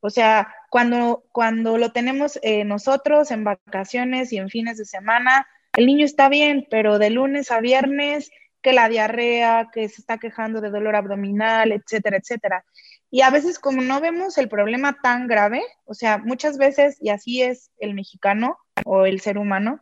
O 0.00 0.10
sea, 0.10 0.54
cuando, 0.70 1.24
cuando 1.32 1.78
lo 1.78 1.92
tenemos 1.92 2.38
eh, 2.42 2.64
nosotros 2.64 3.30
en 3.30 3.44
vacaciones 3.44 4.32
y 4.32 4.38
en 4.38 4.48
fines 4.48 4.78
de 4.78 4.84
semana, 4.84 5.46
el 5.76 5.86
niño 5.86 6.04
está 6.04 6.28
bien, 6.28 6.66
pero 6.70 6.98
de 6.98 7.10
lunes 7.10 7.50
a 7.50 7.60
viernes, 7.60 8.30
que 8.62 8.72
la 8.72 8.88
diarrea, 8.88 9.68
que 9.72 9.88
se 9.88 10.00
está 10.00 10.18
quejando 10.18 10.60
de 10.60 10.70
dolor 10.70 10.96
abdominal, 10.96 11.72
etcétera, 11.72 12.16
etcétera. 12.16 12.64
Y 13.10 13.20
a 13.20 13.30
veces 13.30 13.58
como 13.58 13.80
no 13.82 14.00
vemos 14.00 14.38
el 14.38 14.48
problema 14.48 14.98
tan 15.02 15.28
grave, 15.28 15.62
o 15.84 15.94
sea, 15.94 16.18
muchas 16.18 16.58
veces, 16.58 16.96
y 17.00 17.10
así 17.10 17.42
es 17.42 17.70
el 17.78 17.94
mexicano 17.94 18.58
o 18.84 19.06
el 19.06 19.20
ser 19.20 19.38
humano, 19.38 19.80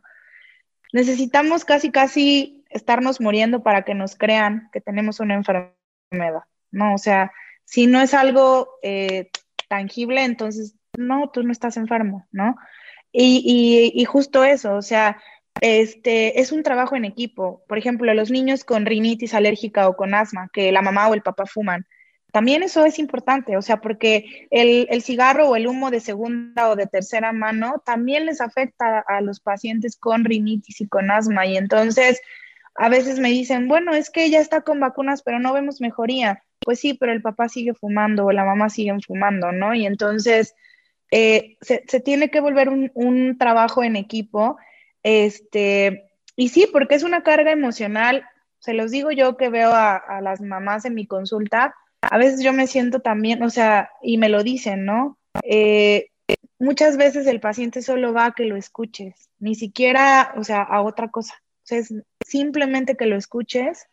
necesitamos 0.93 1.65
casi, 1.65 1.91
casi 1.91 2.64
estarnos 2.75 3.21
muriendo 3.21 3.63
para 3.63 3.83
que 3.83 3.95
nos 3.95 4.15
crean 4.15 4.69
que 4.71 4.81
tenemos 4.81 5.19
una 5.19 5.33
enfermedad, 5.33 6.43
¿no? 6.71 6.93
O 6.93 6.97
sea, 6.97 7.31
si 7.63 7.87
no 7.87 8.01
es 8.01 8.13
algo 8.13 8.69
eh, 8.83 9.29
tangible, 9.69 10.23
entonces, 10.23 10.75
no, 10.97 11.29
tú 11.31 11.43
no 11.43 11.51
estás 11.51 11.77
enfermo, 11.77 12.27
¿no? 12.31 12.55
Y, 13.11 13.41
y, 13.45 13.99
y, 13.99 14.05
justo 14.05 14.43
eso, 14.43 14.75
o 14.75 14.81
sea, 14.81 15.17
este, 15.61 16.41
es 16.41 16.51
un 16.51 16.63
trabajo 16.63 16.97
en 16.97 17.05
equipo. 17.05 17.63
Por 17.67 17.77
ejemplo, 17.77 18.13
los 18.13 18.29
niños 18.29 18.65
con 18.65 18.85
rinitis 18.85 19.33
alérgica 19.33 19.87
o 19.87 19.95
con 19.95 20.13
asma, 20.13 20.49
que 20.51 20.73
la 20.73 20.81
mamá 20.81 21.07
o 21.07 21.13
el 21.13 21.21
papá 21.21 21.45
fuman, 21.45 21.87
también 22.33 22.63
eso 22.63 22.85
es 22.85 22.99
importante, 22.99 23.55
o 23.55 23.61
sea, 23.61 23.79
porque 23.79 24.47
el, 24.51 24.87
el, 24.89 25.01
cigarro 25.01 25.47
o 25.47 25.55
el 25.55 25.67
humo 25.67 25.89
de 25.89 26.01
segunda 26.01 26.67
o 26.69 26.75
de 26.75 26.85
tercera 26.85 27.31
mano 27.31 27.81
también 27.85 28.25
les 28.25 28.41
afecta 28.41 28.99
a 28.99 29.21
los 29.21 29.39
pacientes 29.39 29.95
con 29.95 30.25
rinitis 30.25 30.81
y 30.81 30.87
con 30.89 31.11
asma. 31.11 31.45
Y 31.45 31.55
entonces, 31.55 32.19
a 32.75 32.89
veces 32.89 33.19
me 33.19 33.29
dicen, 33.29 33.67
bueno, 33.67 33.93
es 33.93 34.09
que 34.09 34.25
ella 34.25 34.39
está 34.39 34.61
con 34.61 34.79
vacunas, 34.79 35.23
pero 35.23 35.39
no 35.39 35.53
vemos 35.53 35.81
mejoría. 35.81 36.43
Pues 36.59 36.79
sí, 36.79 36.93
pero 36.93 37.11
el 37.11 37.21
papá 37.21 37.47
sigue 37.47 37.73
fumando 37.73 38.25
o 38.25 38.31
la 38.31 38.43
mamá 38.43 38.69
sigue 38.69 38.93
fumando, 39.05 39.51
¿no? 39.51 39.73
Y 39.73 39.85
entonces 39.85 40.55
eh, 41.11 41.57
se, 41.61 41.79
tiene 42.01 42.29
que 42.29 42.41
volver 42.41 42.69
un, 42.69 42.91
un, 42.93 43.37
trabajo 43.37 43.83
en 43.83 43.95
equipo. 43.95 44.57
Este, 45.03 46.09
y 46.35 46.49
sí, 46.49 46.67
porque 46.71 46.95
es 46.95 47.03
una 47.03 47.23
carga 47.23 47.51
emocional. 47.51 48.25
Se 48.59 48.73
los 48.73 48.91
digo 48.91 49.11
yo 49.11 49.37
que 49.37 49.49
veo 49.49 49.71
a, 49.71 49.95
a 49.95 50.21
las 50.21 50.41
mamás 50.41 50.85
en 50.85 50.95
mi 50.95 51.07
consulta. 51.07 51.75
A 52.01 52.17
veces 52.17 52.41
yo 52.43 52.51
me 52.51 52.67
siento 52.67 52.99
también, 52.99 53.41
o 53.43 53.49
sea, 53.49 53.89
y 54.01 54.17
me 54.17 54.29
lo 54.29 54.43
dicen, 54.43 54.85
¿no? 54.85 55.17
Eh, 55.43 56.07
muchas 56.59 56.97
veces 56.97 57.27
el 57.27 57.39
paciente 57.39 57.81
solo 57.81 58.13
va 58.13 58.25
a 58.25 58.31
que 58.33 58.45
lo 58.45 58.55
escuches, 58.55 59.29
ni 59.39 59.55
siquiera, 59.55 60.33
o 60.37 60.43
sea, 60.43 60.61
a 60.61 60.81
otra 60.81 61.09
cosa. 61.09 61.41
Sea, 61.65 61.79
es 61.79 61.93
simplemente 62.25 62.95
que 62.95 63.07
lo 63.07 63.17
escuches, 63.17 63.87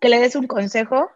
que 0.00 0.08
le 0.08 0.20
des 0.20 0.36
un 0.36 0.46
consejo 0.46 1.10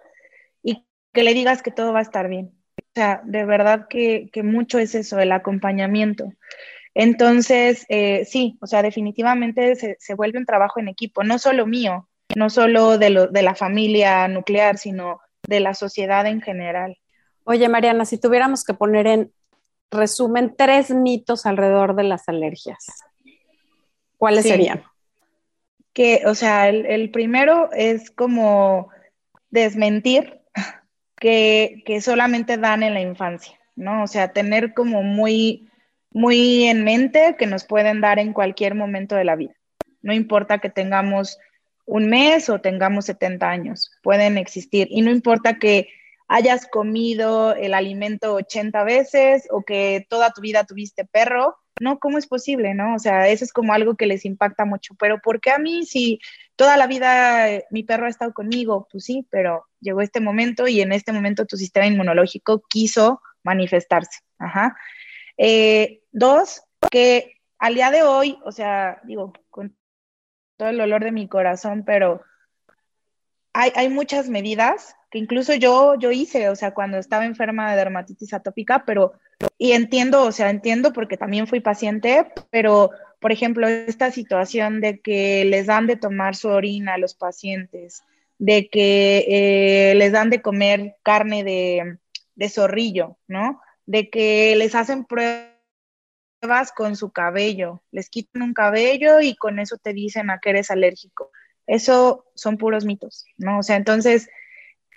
y 0.63 0.85
que 1.13 1.23
le 1.23 1.33
digas 1.33 1.63
que 1.63 1.71
todo 1.71 1.93
va 1.93 2.01
a 2.01 2.03
estar 2.03 2.29
bien. 2.29 2.53
O 2.77 2.93
sea, 2.95 3.23
de 3.25 3.45
verdad 3.45 3.87
que, 3.89 4.31
que 4.33 4.43
mucho 4.43 4.79
es 4.79 4.95
eso, 4.95 5.19
el 5.21 5.33
acompañamiento. 5.33 6.33
Entonces, 6.95 7.87
eh, 7.89 8.25
sí, 8.25 8.59
o 8.61 8.67
sea, 8.67 8.83
definitivamente 8.83 9.77
se, 9.77 9.97
se, 10.01 10.15
vuelve 10.15 10.39
un 10.39 10.47
trabajo 10.47 10.81
en 10.81 10.89
equipo, 10.89 11.23
no 11.23 11.39
solo 11.39 11.67
mío, 11.67 12.09
no 12.35 12.51
solo 12.51 12.99
de, 12.99 13.11
lo, 13.11 13.27
de 13.29 13.43
la 13.43 13.55
familia 13.55 14.27
nuclear, 14.27 14.77
sino 14.77 15.21
de 15.47 15.61
la 15.61 15.75
sociedad 15.75 16.27
en 16.27 16.41
general. 16.41 16.99
Oye, 17.45 17.69
Mariana, 17.69 18.05
si 18.05 18.19
tuviéramos 18.19 18.65
que 18.65 18.75
poner 18.75 19.07
en 19.07 19.33
resumen 19.93 20.55
tres 20.57 20.91
mitos 20.91 21.47
alrededor 21.47 21.95
de 21.95 22.05
las 22.05 22.29
alergias, 22.29 22.87
¿cuáles 24.17 24.43
sí. 24.43 24.51
serían? 24.51 24.83
Que, 25.93 26.23
o 26.27 26.35
sea, 26.35 26.69
el, 26.69 26.87
el 26.87 27.11
primero 27.11 27.71
es 27.73 28.11
como 28.11 28.91
desmentir 29.51 30.41
que, 31.17 31.83
que, 31.85 32.01
solamente 32.01 32.57
dan 32.57 32.83
en 32.83 32.95
la 32.95 33.01
infancia, 33.01 33.59
¿no? 33.77 34.05
O 34.05 34.07
sea, 34.07 34.33
tener 34.33 34.75
como 34.75 35.03
muy, 35.03 35.69
muy 36.11 36.65
en 36.65 36.85
mente 36.85 37.37
que 37.39 37.47
nos 37.47 37.65
pueden 37.65 38.01
dar 38.01 38.19
en 38.19 38.33
cualquier 38.33 38.75
momento 38.75 39.17
de 39.17 39.25
la 39.25 39.37
vida. 39.37 39.55
No 40.03 40.13
importa 40.13 40.59
que 40.59 40.71
tengamos 40.71 41.39
un 41.85 42.09
mes 42.09 42.49
o 42.49 42.61
tengamos 42.61 43.07
70 43.07 43.51
años, 43.51 43.91
pueden 44.03 44.39
existir. 44.39 44.87
Y 44.91 45.03
no 45.03 45.11
importa 45.11 45.59
que 45.59 45.89
hayas 46.31 46.69
comido 46.69 47.57
el 47.57 47.75
alimento 47.75 48.35
80 48.35 48.85
veces 48.85 49.49
o 49.51 49.65
que 49.65 50.07
toda 50.09 50.31
tu 50.31 50.41
vida 50.41 50.63
tuviste 50.63 51.05
perro, 51.05 51.57
no, 51.81 51.99
¿cómo 51.99 52.19
es 52.19 52.29
posible? 52.29 52.73
¿No? 52.73 52.95
O 52.95 53.01
sea, 53.01 53.29
eso 53.29 53.45
es 53.45 53.53
como 53.53 53.73
algo 53.73 53.97
que 53.97 54.07
les 54.07 54.25
impacta 54.25 54.65
mucho. 54.65 54.95
Pero 54.95 55.21
¿por 55.21 55.41
qué 55.41 55.51
a 55.51 55.59
mí 55.59 55.85
si 55.85 56.21
toda 56.55 56.77
la 56.77 56.87
vida 56.87 57.51
eh, 57.51 57.65
mi 57.71 57.83
perro 57.83 58.07
ha 58.07 58.11
estado 58.11 58.33
conmigo? 58.33 58.87
Pues 58.93 59.07
sí, 59.07 59.27
pero 59.29 59.67
llegó 59.81 60.03
este 60.03 60.21
momento 60.21 60.69
y 60.69 60.81
en 60.81 60.93
este 60.93 61.13
momento 61.13 61.47
tu 61.47 61.57
sistema 61.57 61.87
inmunológico 61.87 62.63
quiso 62.69 63.21
manifestarse. 63.43 64.21
Ajá. 64.39 64.77
Eh, 65.37 66.03
dos, 66.13 66.63
que 66.93 67.35
al 67.59 67.75
día 67.75 67.91
de 67.91 68.05
hoy, 68.05 68.39
o 68.45 68.53
sea, 68.53 69.01
digo, 69.03 69.33
con 69.51 69.77
todo 70.57 70.69
el 70.69 70.79
dolor 70.79 71.03
de 71.03 71.11
mi 71.11 71.27
corazón, 71.27 71.83
pero 71.85 72.23
hay, 73.53 73.89
muchas 73.89 74.29
medidas 74.29 74.97
que 75.11 75.19
incluso 75.19 75.55
yo, 75.55 75.97
yo 75.99 76.13
hice, 76.13 76.49
o 76.49 76.57
sea, 76.57 76.73
cuando 76.73 76.99
estaba 76.99 77.25
enferma 77.25 77.71
de 77.71 77.77
dermatitis 77.77 78.33
atópica, 78.33 78.85
pero 78.85 79.13
y 79.59 79.73
entiendo, 79.73 80.23
o 80.23 80.33
sea, 80.33 80.51
entiendo 80.51 80.93
porque 80.93 81.17
también 81.17 81.47
fui 81.47 81.61
paciente, 81.61 82.33
pero 82.51 82.91
por 83.21 83.33
ejemplo, 83.33 83.69
esta 83.69 84.11
situación 84.11 84.81
de 84.81 85.01
que 85.01 85.45
les 85.45 85.67
dan 85.67 85.87
de 85.87 85.97
tomar 85.97 86.35
su 86.37 86.49
orina 86.49 86.95
a 86.95 86.99
los 86.99 87.15
pacientes, 87.15 88.03
de 88.39 88.69
que 88.69 89.27
eh, 89.29 89.95
les 89.95 90.13
dan 90.13 90.31
de 90.31 90.41
comer 90.41 90.97
carne 91.03 91.45
de, 91.45 91.99
de, 92.35 92.49
zorrillo, 92.49 93.19
¿no? 93.29 93.61
De 93.85 94.09
que 94.09 94.57
les 94.57 94.75
hacen 94.75 95.05
pruebas 95.05 95.51
con 96.75 96.97
su 96.97 97.11
cabello, 97.11 97.83
les 97.91 98.09
quitan 98.09 98.41
un 98.41 98.55
cabello 98.55 99.21
y 99.21 99.37
con 99.37 99.59
eso 99.59 99.77
te 99.77 99.93
dicen 99.93 100.31
a 100.31 100.39
que 100.39 100.51
eres 100.51 100.71
alérgico. 100.71 101.31
Eso 101.71 102.27
son 102.35 102.59
puros 102.59 102.85
mitos, 102.85 103.27
¿no? 103.39 103.61
O 103.61 103.63
sea, 103.63 103.77
entonces 103.77 104.29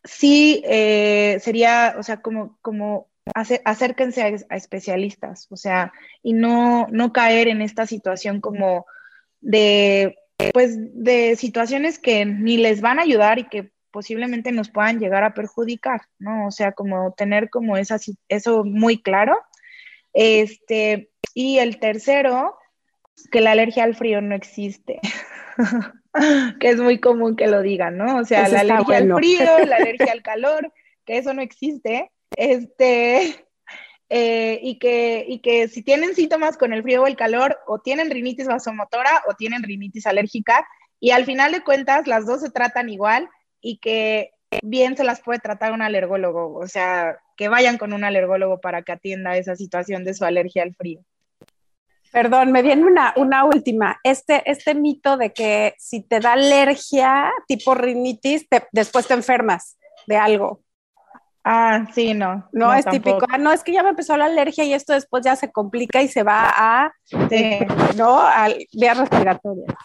sí 0.04 0.64
eh, 0.66 1.38
sería, 1.40 1.96
o 2.00 2.04
sea, 2.04 2.22
como, 2.22 2.58
como 2.64 3.10
acérquense 3.36 4.24
a, 4.24 4.32
a, 4.50 4.58
especialistas, 4.58 5.48
o 5.52 5.56
sea, 5.56 5.94
y 6.24 6.34
no, 6.34 6.88
no 6.90 7.14
caer 7.14 7.48
en 7.48 7.62
esta 7.62 7.86
situación 7.86 8.42
como 8.42 8.88
de, 9.40 10.18
pues, 10.52 10.76
de 10.78 11.36
situaciones 11.36 12.00
que 12.00 12.26
ni 12.26 12.58
les 12.58 12.82
van 12.82 12.98
a 12.98 13.04
ayudar 13.04 13.38
y 13.38 13.48
que 13.48 13.72
posiblemente 13.92 14.52
nos 14.52 14.72
puedan 14.72 15.00
llegar 15.00 15.24
a 15.24 15.36
perjudicar, 15.36 16.02
¿no? 16.18 16.48
O 16.48 16.52
sea, 16.52 16.72
como 16.72 17.14
tener 17.14 17.52
como 17.52 17.78
esa, 17.78 18.00
eso 18.30 18.64
muy 18.64 19.00
claro. 19.00 19.38
Este, 20.12 21.12
y 21.36 21.60
el 21.60 21.80
tercero, 21.80 22.58
que 23.32 23.42
la 23.42 23.52
alergia 23.52 23.84
al 23.84 23.96
frío 23.96 24.22
no 24.22 24.34
existe. 24.34 25.00
que 26.60 26.70
es 26.70 26.78
muy 26.78 27.00
común 27.00 27.36
que 27.36 27.48
lo 27.48 27.62
digan, 27.62 27.98
¿no? 27.98 28.18
O 28.18 28.26
sea, 28.26 28.44
eso 28.44 28.54
la 28.54 28.62
alergia 28.62 28.84
bueno. 28.86 29.16
al 29.16 29.24
frío, 29.24 29.60
la 29.66 29.76
alergia 29.78 30.12
al 30.12 30.22
calor, 30.22 30.72
que 31.06 31.18
eso 31.18 31.34
no 31.34 31.42
existe. 31.42 32.12
Este, 32.36 33.46
eh, 34.10 34.60
y, 34.62 34.80
que, 34.80 35.26
y 35.28 35.40
que 35.40 35.68
si 35.68 35.84
tienen 35.84 36.16
síntomas 36.16 36.58
con 36.58 36.74
el 36.74 36.84
frío 36.84 37.04
o 37.04 37.08
el 37.08 37.16
calor, 37.16 37.60
o 37.68 37.80
tienen 37.80 38.12
rinitis 38.12 38.48
vasomotora 38.48 39.24
o 39.28 39.34
tienen 39.34 39.64
rinitis 39.64 40.06
alérgica, 40.06 40.68
y 41.00 41.12
al 41.12 41.26
final 41.26 41.52
de 41.52 41.64
cuentas 41.64 42.08
las 42.08 42.26
dos 42.26 42.42
se 42.42 42.50
tratan 42.50 42.90
igual 42.90 43.30
y 43.60 43.80
que 43.80 44.32
bien 44.62 44.96
se 44.96 45.04
las 45.04 45.22
puede 45.22 45.40
tratar 45.40 45.74
un 45.74 45.82
alergólogo, 45.82 46.56
o 46.56 46.68
sea, 46.68 47.18
que 47.36 47.50
vayan 47.50 47.78
con 47.78 47.94
un 47.94 48.04
alergólogo 48.04 48.62
para 48.62 48.84
que 48.84 48.92
atienda 48.92 49.36
esa 49.36 49.56
situación 49.56 50.04
de 50.04 50.14
su 50.14 50.26
alergia 50.26 50.64
al 50.64 50.76
frío. 50.76 51.04
Perdón, 52.14 52.52
me 52.52 52.62
viene 52.62 52.86
una, 52.86 53.12
una 53.18 53.44
última. 53.44 54.00
Este, 54.04 54.44
este 54.50 54.76
mito 54.76 55.18
de 55.18 55.34
que 55.34 55.74
si 55.80 56.04
te 56.04 56.20
da 56.20 56.34
alergia, 56.34 57.32
tipo 57.48 57.74
rinitis, 57.74 58.48
te, 58.48 58.68
después 58.72 59.08
te 59.08 59.16
enfermas 59.16 59.80
de 60.06 60.18
algo. 60.18 60.62
Ah, 61.44 61.88
sí, 61.92 62.14
no. 62.14 62.48
No, 62.54 62.68
no 62.68 62.74
es 62.76 62.86
tampoco. 62.86 63.18
típico. 63.18 63.28
Ah, 63.32 63.40
no, 63.40 63.52
es 63.52 63.64
que 63.64 63.74
ya 63.74 63.82
me 63.82 63.90
empezó 63.90 64.16
la 64.16 64.26
alergia 64.26 64.64
y 64.64 64.76
esto 64.76 64.94
después 64.94 65.26
ya 65.26 65.36
se 65.36 65.52
complica 65.52 66.04
y 66.04 66.08
se 66.08 66.22
va 66.22 66.54
a, 66.56 66.94
sí. 67.04 67.58
¿no? 67.98 68.20
A 68.20 68.48
vías 68.74 68.98
respiratorias. 69.00 69.76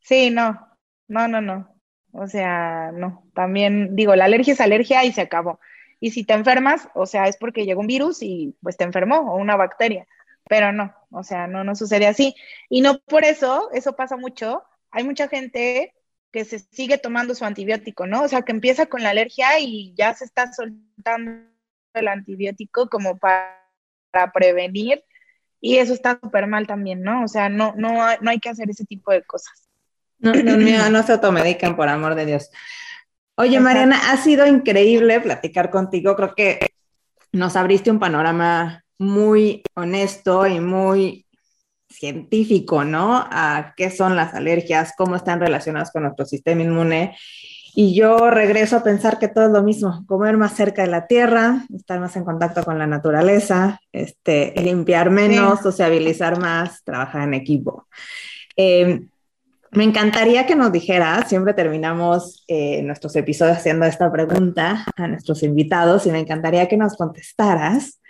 Sí, 0.00 0.30
no, 0.30 0.58
no, 1.06 1.28
no, 1.28 1.40
no. 1.40 1.68
O 2.10 2.26
sea, 2.26 2.90
no. 2.92 3.22
También 3.32 3.94
digo, 3.94 4.16
la 4.16 4.24
alergia 4.24 4.54
es 4.54 4.60
alergia 4.60 5.04
y 5.04 5.12
se 5.12 5.20
acabó. 5.20 5.60
Y 6.00 6.10
si 6.10 6.24
te 6.24 6.34
enfermas, 6.34 6.88
o 6.96 7.06
sea, 7.06 7.28
es 7.28 7.36
porque 7.36 7.64
llegó 7.64 7.80
un 7.80 7.86
virus 7.86 8.22
y 8.22 8.56
pues 8.60 8.76
te 8.76 8.82
enfermó 8.82 9.18
o 9.18 9.36
una 9.36 9.54
bacteria. 9.54 10.04
Pero 10.48 10.72
no, 10.72 10.94
o 11.10 11.22
sea, 11.22 11.46
no, 11.46 11.64
no 11.64 11.74
sucede 11.74 12.06
así. 12.06 12.34
Y 12.68 12.80
no 12.80 12.98
por 13.00 13.24
eso, 13.24 13.70
eso 13.72 13.96
pasa 13.96 14.16
mucho. 14.16 14.62
Hay 14.90 15.04
mucha 15.04 15.28
gente 15.28 15.94
que 16.30 16.44
se 16.44 16.58
sigue 16.58 16.98
tomando 16.98 17.34
su 17.34 17.44
antibiótico, 17.44 18.06
¿no? 18.06 18.22
O 18.22 18.28
sea, 18.28 18.42
que 18.42 18.52
empieza 18.52 18.86
con 18.86 19.02
la 19.02 19.10
alergia 19.10 19.58
y 19.58 19.94
ya 19.96 20.14
se 20.14 20.24
está 20.24 20.52
soltando 20.52 21.48
el 21.94 22.08
antibiótico 22.08 22.88
como 22.88 23.18
para, 23.18 23.64
para 24.10 24.32
prevenir 24.32 25.02
y 25.60 25.78
eso 25.78 25.94
está 25.94 26.18
súper 26.22 26.46
mal 26.46 26.66
también, 26.66 27.02
¿no? 27.02 27.24
O 27.24 27.28
sea, 27.28 27.48
no, 27.48 27.74
no, 27.76 27.92
no 28.20 28.30
hay 28.30 28.38
que 28.38 28.50
hacer 28.50 28.70
ese 28.70 28.84
tipo 28.84 29.10
de 29.10 29.22
cosas. 29.24 29.68
No, 30.18 30.32
no, 30.32 30.56
no, 30.56 30.90
no 30.90 31.02
se 31.02 31.12
automedican, 31.12 31.76
por 31.76 31.88
amor 31.88 32.14
de 32.14 32.26
Dios. 32.26 32.50
Oye, 33.34 33.60
Mariana, 33.60 34.12
ha 34.12 34.16
sido 34.16 34.46
increíble 34.46 35.20
platicar 35.20 35.70
contigo. 35.70 36.16
Creo 36.16 36.34
que 36.34 36.70
nos 37.32 37.56
abriste 37.56 37.90
un 37.90 37.98
panorama 37.98 38.85
muy 38.98 39.62
honesto 39.74 40.46
y 40.46 40.60
muy 40.60 41.26
científico, 41.88 42.84
¿no? 42.84 43.16
A 43.16 43.74
qué 43.76 43.90
son 43.90 44.16
las 44.16 44.34
alergias, 44.34 44.92
cómo 44.96 45.16
están 45.16 45.40
relacionadas 45.40 45.90
con 45.92 46.02
nuestro 46.02 46.26
sistema 46.26 46.62
inmune. 46.62 47.16
Y 47.74 47.94
yo 47.94 48.30
regreso 48.30 48.76
a 48.76 48.82
pensar 48.82 49.18
que 49.18 49.28
todo 49.28 49.46
es 49.46 49.52
lo 49.52 49.62
mismo, 49.62 50.04
comer 50.06 50.38
más 50.38 50.56
cerca 50.56 50.82
de 50.82 50.88
la 50.88 51.06
tierra, 51.06 51.66
estar 51.74 52.00
más 52.00 52.16
en 52.16 52.24
contacto 52.24 52.64
con 52.64 52.78
la 52.78 52.86
naturaleza, 52.86 53.80
este, 53.92 54.54
limpiar 54.56 55.10
menos, 55.10 55.60
sociabilizar 55.60 56.40
más, 56.40 56.82
trabajar 56.84 57.22
en 57.24 57.34
equipo. 57.34 57.86
Eh, 58.56 59.06
me 59.72 59.84
encantaría 59.84 60.46
que 60.46 60.56
nos 60.56 60.72
dijeras, 60.72 61.28
siempre 61.28 61.52
terminamos 61.52 62.44
eh, 62.48 62.82
nuestros 62.82 63.14
episodios 63.14 63.58
haciendo 63.58 63.84
esta 63.84 64.10
pregunta 64.10 64.86
a 64.96 65.06
nuestros 65.06 65.42
invitados 65.42 66.06
y 66.06 66.10
me 66.10 66.20
encantaría 66.20 66.68
que 66.68 66.78
nos 66.78 66.96
contestaras, 66.96 68.00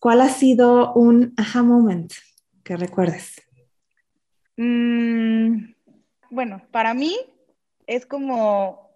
¿cuál 0.00 0.22
ha 0.22 0.28
sido 0.28 0.92
un 0.94 1.34
aha 1.36 1.62
moment 1.62 2.12
que 2.64 2.76
recuerdes? 2.76 3.40
Mm, 4.56 5.74
bueno, 6.30 6.62
para 6.72 6.94
mí 6.94 7.16
es 7.86 8.06
como 8.06 8.90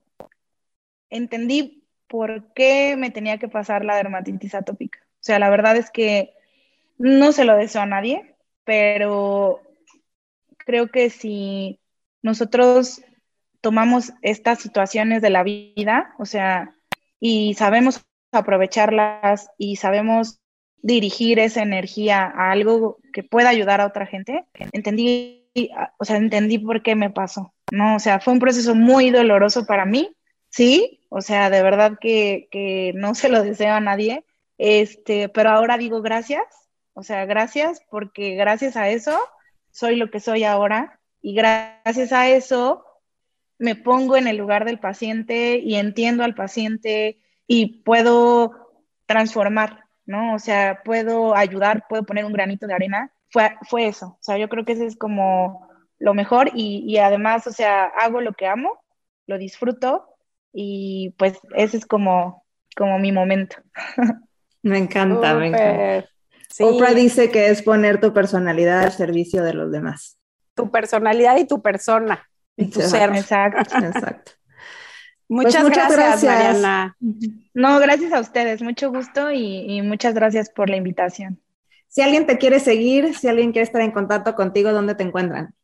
entendí 1.10 1.84
por 2.08 2.52
qué 2.54 2.96
me 2.96 3.10
tenía 3.10 3.38
que 3.38 3.48
pasar 3.48 3.84
la 3.84 3.96
dermatitis 3.96 4.54
atópica. 4.54 4.98
O 5.02 5.26
sea, 5.26 5.38
la 5.38 5.50
verdad 5.50 5.76
es 5.76 5.90
que 5.90 6.34
no 6.98 7.32
se 7.32 7.44
lo 7.44 7.56
deseo 7.56 7.82
a 7.82 7.86
nadie, 7.86 8.34
pero 8.64 9.60
creo 10.58 10.88
que 10.88 11.10
si 11.10 11.80
nosotros 12.22 13.02
tomamos 13.60 14.12
estas 14.22 14.60
situaciones 14.60 15.22
de 15.22 15.30
la 15.30 15.42
vida, 15.42 16.14
o 16.18 16.24
sea, 16.24 16.74
y 17.20 17.54
sabemos 17.54 18.02
aprovecharlas 18.32 19.48
y 19.58 19.76
sabemos 19.76 20.40
dirigir 20.84 21.38
esa 21.38 21.62
energía 21.62 22.24
a 22.26 22.50
algo 22.50 22.98
que 23.14 23.22
pueda 23.22 23.48
ayudar 23.48 23.80
a 23.80 23.86
otra 23.86 24.04
gente, 24.04 24.44
entendí, 24.72 25.48
o 25.98 26.04
sea, 26.04 26.18
entendí 26.18 26.58
por 26.58 26.82
qué 26.82 26.94
me 26.94 27.08
pasó, 27.08 27.54
¿no? 27.72 27.96
O 27.96 27.98
sea, 27.98 28.20
fue 28.20 28.34
un 28.34 28.38
proceso 28.38 28.74
muy 28.74 29.08
doloroso 29.08 29.64
para 29.64 29.86
mí, 29.86 30.14
sí, 30.50 31.00
o 31.08 31.22
sea, 31.22 31.48
de 31.48 31.62
verdad 31.62 31.96
que, 31.98 32.48
que 32.50 32.92
no 32.94 33.14
se 33.14 33.30
lo 33.30 33.42
deseo 33.42 33.72
a 33.72 33.80
nadie, 33.80 34.26
este, 34.58 35.30
pero 35.30 35.48
ahora 35.48 35.78
digo 35.78 36.02
gracias, 36.02 36.44
o 36.92 37.02
sea, 37.02 37.24
gracias 37.24 37.80
porque 37.88 38.34
gracias 38.34 38.76
a 38.76 38.90
eso 38.90 39.18
soy 39.70 39.96
lo 39.96 40.10
que 40.10 40.20
soy 40.20 40.44
ahora 40.44 41.00
y 41.22 41.34
gracias 41.34 42.12
a 42.12 42.28
eso 42.28 42.84
me 43.58 43.74
pongo 43.74 44.18
en 44.18 44.26
el 44.26 44.36
lugar 44.36 44.66
del 44.66 44.78
paciente 44.78 45.56
y 45.56 45.76
entiendo 45.76 46.24
al 46.24 46.34
paciente 46.34 47.20
y 47.46 47.82
puedo 47.84 48.52
transformar, 49.06 49.83
¿no? 50.06 50.34
O 50.34 50.38
sea, 50.38 50.82
puedo 50.84 51.34
ayudar, 51.34 51.86
puedo 51.88 52.04
poner 52.04 52.24
un 52.24 52.32
granito 52.32 52.66
de 52.66 52.74
arena. 52.74 53.12
Fue, 53.30 53.56
fue 53.68 53.88
eso. 53.88 54.06
O 54.06 54.22
sea, 54.22 54.38
yo 54.38 54.48
creo 54.48 54.64
que 54.64 54.72
ese 54.72 54.86
es 54.86 54.96
como 54.96 55.68
lo 55.98 56.14
mejor 56.14 56.50
y, 56.54 56.84
y 56.86 56.98
además, 56.98 57.46
o 57.46 57.52
sea, 57.52 57.84
hago 57.84 58.20
lo 58.20 58.34
que 58.34 58.46
amo, 58.46 58.80
lo 59.26 59.38
disfruto 59.38 60.06
y 60.52 61.14
pues 61.18 61.38
ese 61.56 61.78
es 61.78 61.86
como, 61.86 62.44
como 62.76 62.98
mi 62.98 63.12
momento. 63.12 63.56
Me 64.62 64.78
encanta, 64.78 65.34
me 65.34 65.48
encanta. 65.48 66.08
Oprah 66.58 66.94
dice 66.94 67.30
que 67.30 67.48
es 67.48 67.60
poner 67.60 68.00
tu 68.00 68.14
personalidad 68.14 68.84
al 68.84 68.92
servicio 68.92 69.44
de 69.44 69.52
los 69.52 69.70
demás 69.70 70.18
tu 70.54 70.70
personalidad 70.70 71.36
y 71.36 71.46
tu 71.46 71.60
persona 71.60 72.28
y 72.56 72.70
tu 72.70 72.80
ser. 72.80 73.10
Exacto, 73.14 73.78
exacto. 73.78 74.32
Muchas, 75.28 75.62
pues 75.62 75.64
muchas 75.64 75.92
gracias, 75.92 76.24
Mariana. 76.24 76.96
No, 77.54 77.78
gracias 77.78 78.12
a 78.12 78.20
ustedes, 78.20 78.62
mucho 78.62 78.90
gusto 78.90 79.30
y, 79.30 79.66
y, 79.68 79.82
muchas 79.82 80.14
gracias 80.14 80.50
por 80.50 80.68
la 80.68 80.76
invitación. 80.76 81.40
Si 81.88 82.02
alguien 82.02 82.26
te 82.26 82.38
quiere 82.38 82.60
seguir, 82.60 83.14
si 83.14 83.28
alguien 83.28 83.52
quiere 83.52 83.64
estar 83.64 83.80
en 83.80 83.92
contacto 83.92 84.34
contigo, 84.34 84.72
¿dónde 84.72 84.94
te 84.94 85.04
encuentran? 85.04 85.54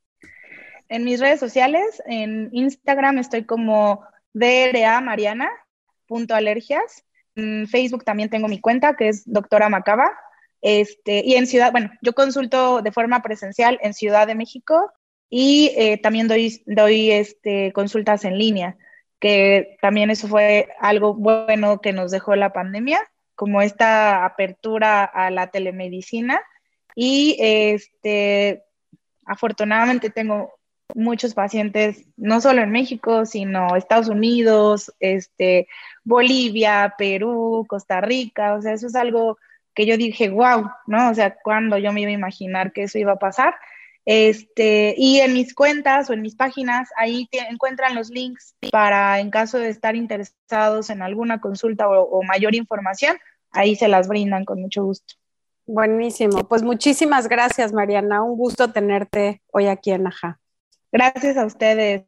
En 0.88 1.04
mis 1.04 1.20
redes 1.20 1.40
sociales, 1.40 2.02
en 2.06 2.48
Instagram 2.52 3.18
estoy 3.18 3.44
como 3.44 4.02
DRA 4.32 5.00
Mariana, 5.00 5.48
punto 6.06 6.34
alergias. 6.34 7.04
En 7.36 7.68
Facebook 7.68 8.04
también 8.04 8.30
tengo 8.30 8.48
mi 8.48 8.60
cuenta, 8.60 8.96
que 8.96 9.08
es 9.08 9.22
doctora 9.24 9.68
Macaba, 9.68 10.12
este, 10.62 11.22
y 11.24 11.34
en 11.36 11.46
Ciudad, 11.46 11.72
bueno, 11.72 11.90
yo 12.02 12.12
consulto 12.12 12.82
de 12.82 12.92
forma 12.92 13.22
presencial 13.22 13.78
en 13.82 13.94
Ciudad 13.94 14.26
de 14.26 14.34
México 14.34 14.92
y 15.30 15.72
eh, 15.76 15.98
también 15.98 16.28
doy, 16.28 16.62
doy 16.66 17.12
este, 17.12 17.72
consultas 17.72 18.24
en 18.24 18.36
línea, 18.36 18.76
que 19.20 19.76
también 19.80 20.10
eso 20.10 20.26
fue 20.26 20.68
algo 20.80 21.14
bueno 21.14 21.80
que 21.80 21.92
nos 21.92 22.10
dejó 22.10 22.34
la 22.34 22.52
pandemia, 22.52 23.00
como 23.34 23.62
esta 23.62 24.24
apertura 24.24 25.04
a 25.04 25.30
la 25.30 25.48
telemedicina. 25.48 26.40
Y 26.94 27.36
este, 27.38 28.64
afortunadamente 29.24 30.10
tengo 30.10 30.54
muchos 30.94 31.34
pacientes, 31.34 32.04
no 32.16 32.40
solo 32.40 32.62
en 32.62 32.70
México, 32.70 33.26
sino 33.26 33.76
Estados 33.76 34.08
Unidos, 34.08 34.92
este, 34.98 35.68
Bolivia, 36.02 36.94
Perú, 36.98 37.64
Costa 37.68 38.00
Rica, 38.00 38.54
o 38.54 38.62
sea, 38.62 38.72
eso 38.72 38.88
es 38.88 38.96
algo 38.96 39.38
que 39.74 39.86
yo 39.86 39.96
dije, 39.96 40.30
wow, 40.30 40.70
¿no? 40.86 41.10
O 41.10 41.14
sea, 41.14 41.36
cuando 41.42 41.78
yo 41.78 41.92
me 41.92 42.00
iba 42.00 42.10
a 42.10 42.14
imaginar 42.14 42.72
que 42.72 42.84
eso 42.84 42.98
iba 42.98 43.12
a 43.12 43.18
pasar. 43.18 43.54
Este, 44.04 44.94
y 44.96 45.20
en 45.20 45.34
mis 45.34 45.54
cuentas 45.54 46.08
o 46.08 46.14
en 46.14 46.22
mis 46.22 46.34
páginas, 46.34 46.88
ahí 46.96 47.28
encuentran 47.50 47.94
los 47.94 48.10
links 48.10 48.54
para, 48.72 49.20
en 49.20 49.30
caso 49.30 49.58
de 49.58 49.68
estar 49.68 49.94
interesados 49.94 50.90
en 50.90 51.02
alguna 51.02 51.40
consulta 51.40 51.88
o, 51.88 52.22
mayor 52.22 52.54
información, 52.54 53.16
ahí 53.50 53.76
se 53.76 53.88
las 53.88 54.08
brindan 54.08 54.44
con 54.44 54.60
mucho 54.60 54.84
gusto. 54.84 55.14
Buenísimo. 55.66 56.48
Pues 56.48 56.62
muchísimas 56.62 57.28
gracias, 57.28 57.72
Mariana. 57.72 58.22
Un 58.22 58.36
gusto 58.36 58.72
tenerte 58.72 59.42
hoy 59.52 59.68
aquí 59.68 59.92
en 59.92 60.06
Aja. 60.06 60.40
Gracias 60.90 61.36
a 61.36 61.44
ustedes. 61.44 62.02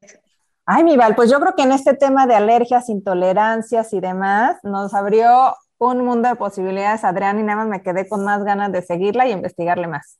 Ay, 0.65 0.85
mi 0.85 0.97
Val, 0.97 1.15
pues 1.15 1.31
yo 1.31 1.39
creo 1.39 1.55
que 1.55 1.63
en 1.63 1.73
este 1.73 1.95
tema 1.95 2.27
de 2.27 2.35
alergias, 2.35 2.89
intolerancias 2.89 3.93
y 3.93 4.01
demás, 4.01 4.57
nos 4.63 4.95
abrió 4.95 5.55
un 5.79 6.05
mundo 6.05 6.29
de 6.29 6.37
posibilidades, 6.37 7.05
Adrián, 7.05 7.39
y 7.41 7.43
nada 7.43 7.65
más 7.65 7.69
me 7.69 7.83
quedé 7.83 8.09
con 8.09 8.25
más 8.25 8.45
ganas 8.45 8.71
de 8.73 8.83
seguirla 8.83 9.27
y 9.27 9.33
investigarle 9.33 9.89
más. 9.89 10.19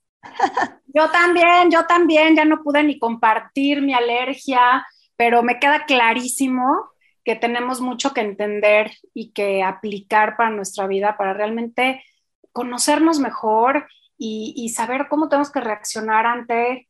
Yo 0.95 1.11
también, 1.11 1.71
yo 1.71 1.87
también, 1.87 2.37
ya 2.37 2.45
no 2.45 2.63
pude 2.63 2.83
ni 2.83 2.99
compartir 2.99 3.81
mi 3.81 3.95
alergia, 3.95 4.87
pero 5.17 5.43
me 5.43 5.59
queda 5.59 5.87
clarísimo 5.87 6.91
que 7.25 7.37
tenemos 7.37 7.81
mucho 7.81 8.13
que 8.13 8.21
entender 8.21 8.93
y 9.15 9.33
que 9.33 9.63
aplicar 9.63 10.37
para 10.37 10.51
nuestra 10.51 10.87
vida, 10.87 11.17
para 11.17 11.33
realmente 11.33 12.05
conocernos 12.53 13.21
mejor 13.21 13.87
y, 14.19 14.69
saber 14.69 15.09
cómo 15.09 15.29
tenemos 15.29 15.51
que 15.51 15.61
reaccionar 15.61 16.27
ante 16.27 16.89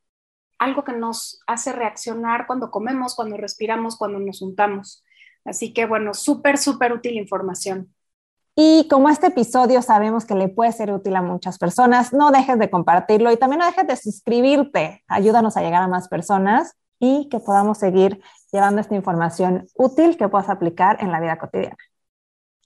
algo 0.58 0.84
que 0.84 0.92
nos 0.92 1.40
hace 1.46 1.72
reaccionar 1.72 2.46
cuando 2.46 2.70
comemos, 2.70 3.14
cuando 3.14 3.36
respiramos, 3.36 3.96
cuando 3.96 4.18
nos 4.18 4.40
juntamos. 4.40 5.02
Así 5.44 5.72
que 5.72 5.86
bueno, 5.86 6.14
súper, 6.14 6.58
súper 6.58 6.92
útil 6.92 7.14
información. 7.16 7.94
Y 8.54 8.86
como 8.88 9.08
este 9.08 9.28
episodio 9.28 9.80
sabemos 9.80 10.26
que 10.26 10.34
le 10.34 10.48
puede 10.48 10.72
ser 10.72 10.92
útil 10.92 11.16
a 11.16 11.22
muchas 11.22 11.58
personas, 11.58 12.12
no 12.12 12.30
dejes 12.30 12.58
de 12.58 12.68
compartirlo 12.68 13.32
y 13.32 13.38
también 13.38 13.60
no 13.60 13.66
dejes 13.66 13.86
de 13.86 13.96
suscribirte. 13.96 15.02
Ayúdanos 15.08 15.56
a 15.56 15.62
llegar 15.62 15.82
a 15.82 15.88
más 15.88 16.08
personas 16.08 16.74
y 16.98 17.28
que 17.30 17.40
podamos 17.40 17.78
seguir 17.78 18.20
llevando 18.52 18.80
esta 18.80 18.94
información 18.94 19.66
útil 19.74 20.18
que 20.18 20.28
puedas 20.28 20.50
aplicar 20.50 21.02
en 21.02 21.10
la 21.10 21.20
vida 21.20 21.38
cotidiana. 21.38 21.76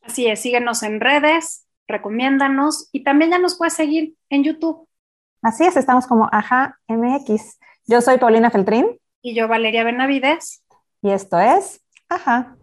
Así 0.02 0.26
es, 0.26 0.40
síguenos 0.40 0.82
en 0.82 1.00
redes, 1.00 1.66
recomiéndanos 1.86 2.88
y 2.92 3.04
también 3.04 3.30
ya 3.30 3.38
nos 3.38 3.56
puedes 3.56 3.74
seguir 3.74 4.14
en 4.28 4.42
YouTube. 4.42 4.88
Así 5.42 5.64
es, 5.64 5.76
estamos 5.76 6.06
como 6.06 6.28
Aja 6.32 6.78
MX. 6.88 7.58
Yo 7.86 8.00
soy 8.00 8.18
Paulina 8.18 8.50
Feltrín. 8.50 8.98
Y 9.22 9.34
yo 9.34 9.46
Valeria 9.46 9.84
Benavides. 9.84 10.64
Y 11.02 11.10
esto 11.10 11.38
es 11.38 11.80
Aja. 12.08 12.56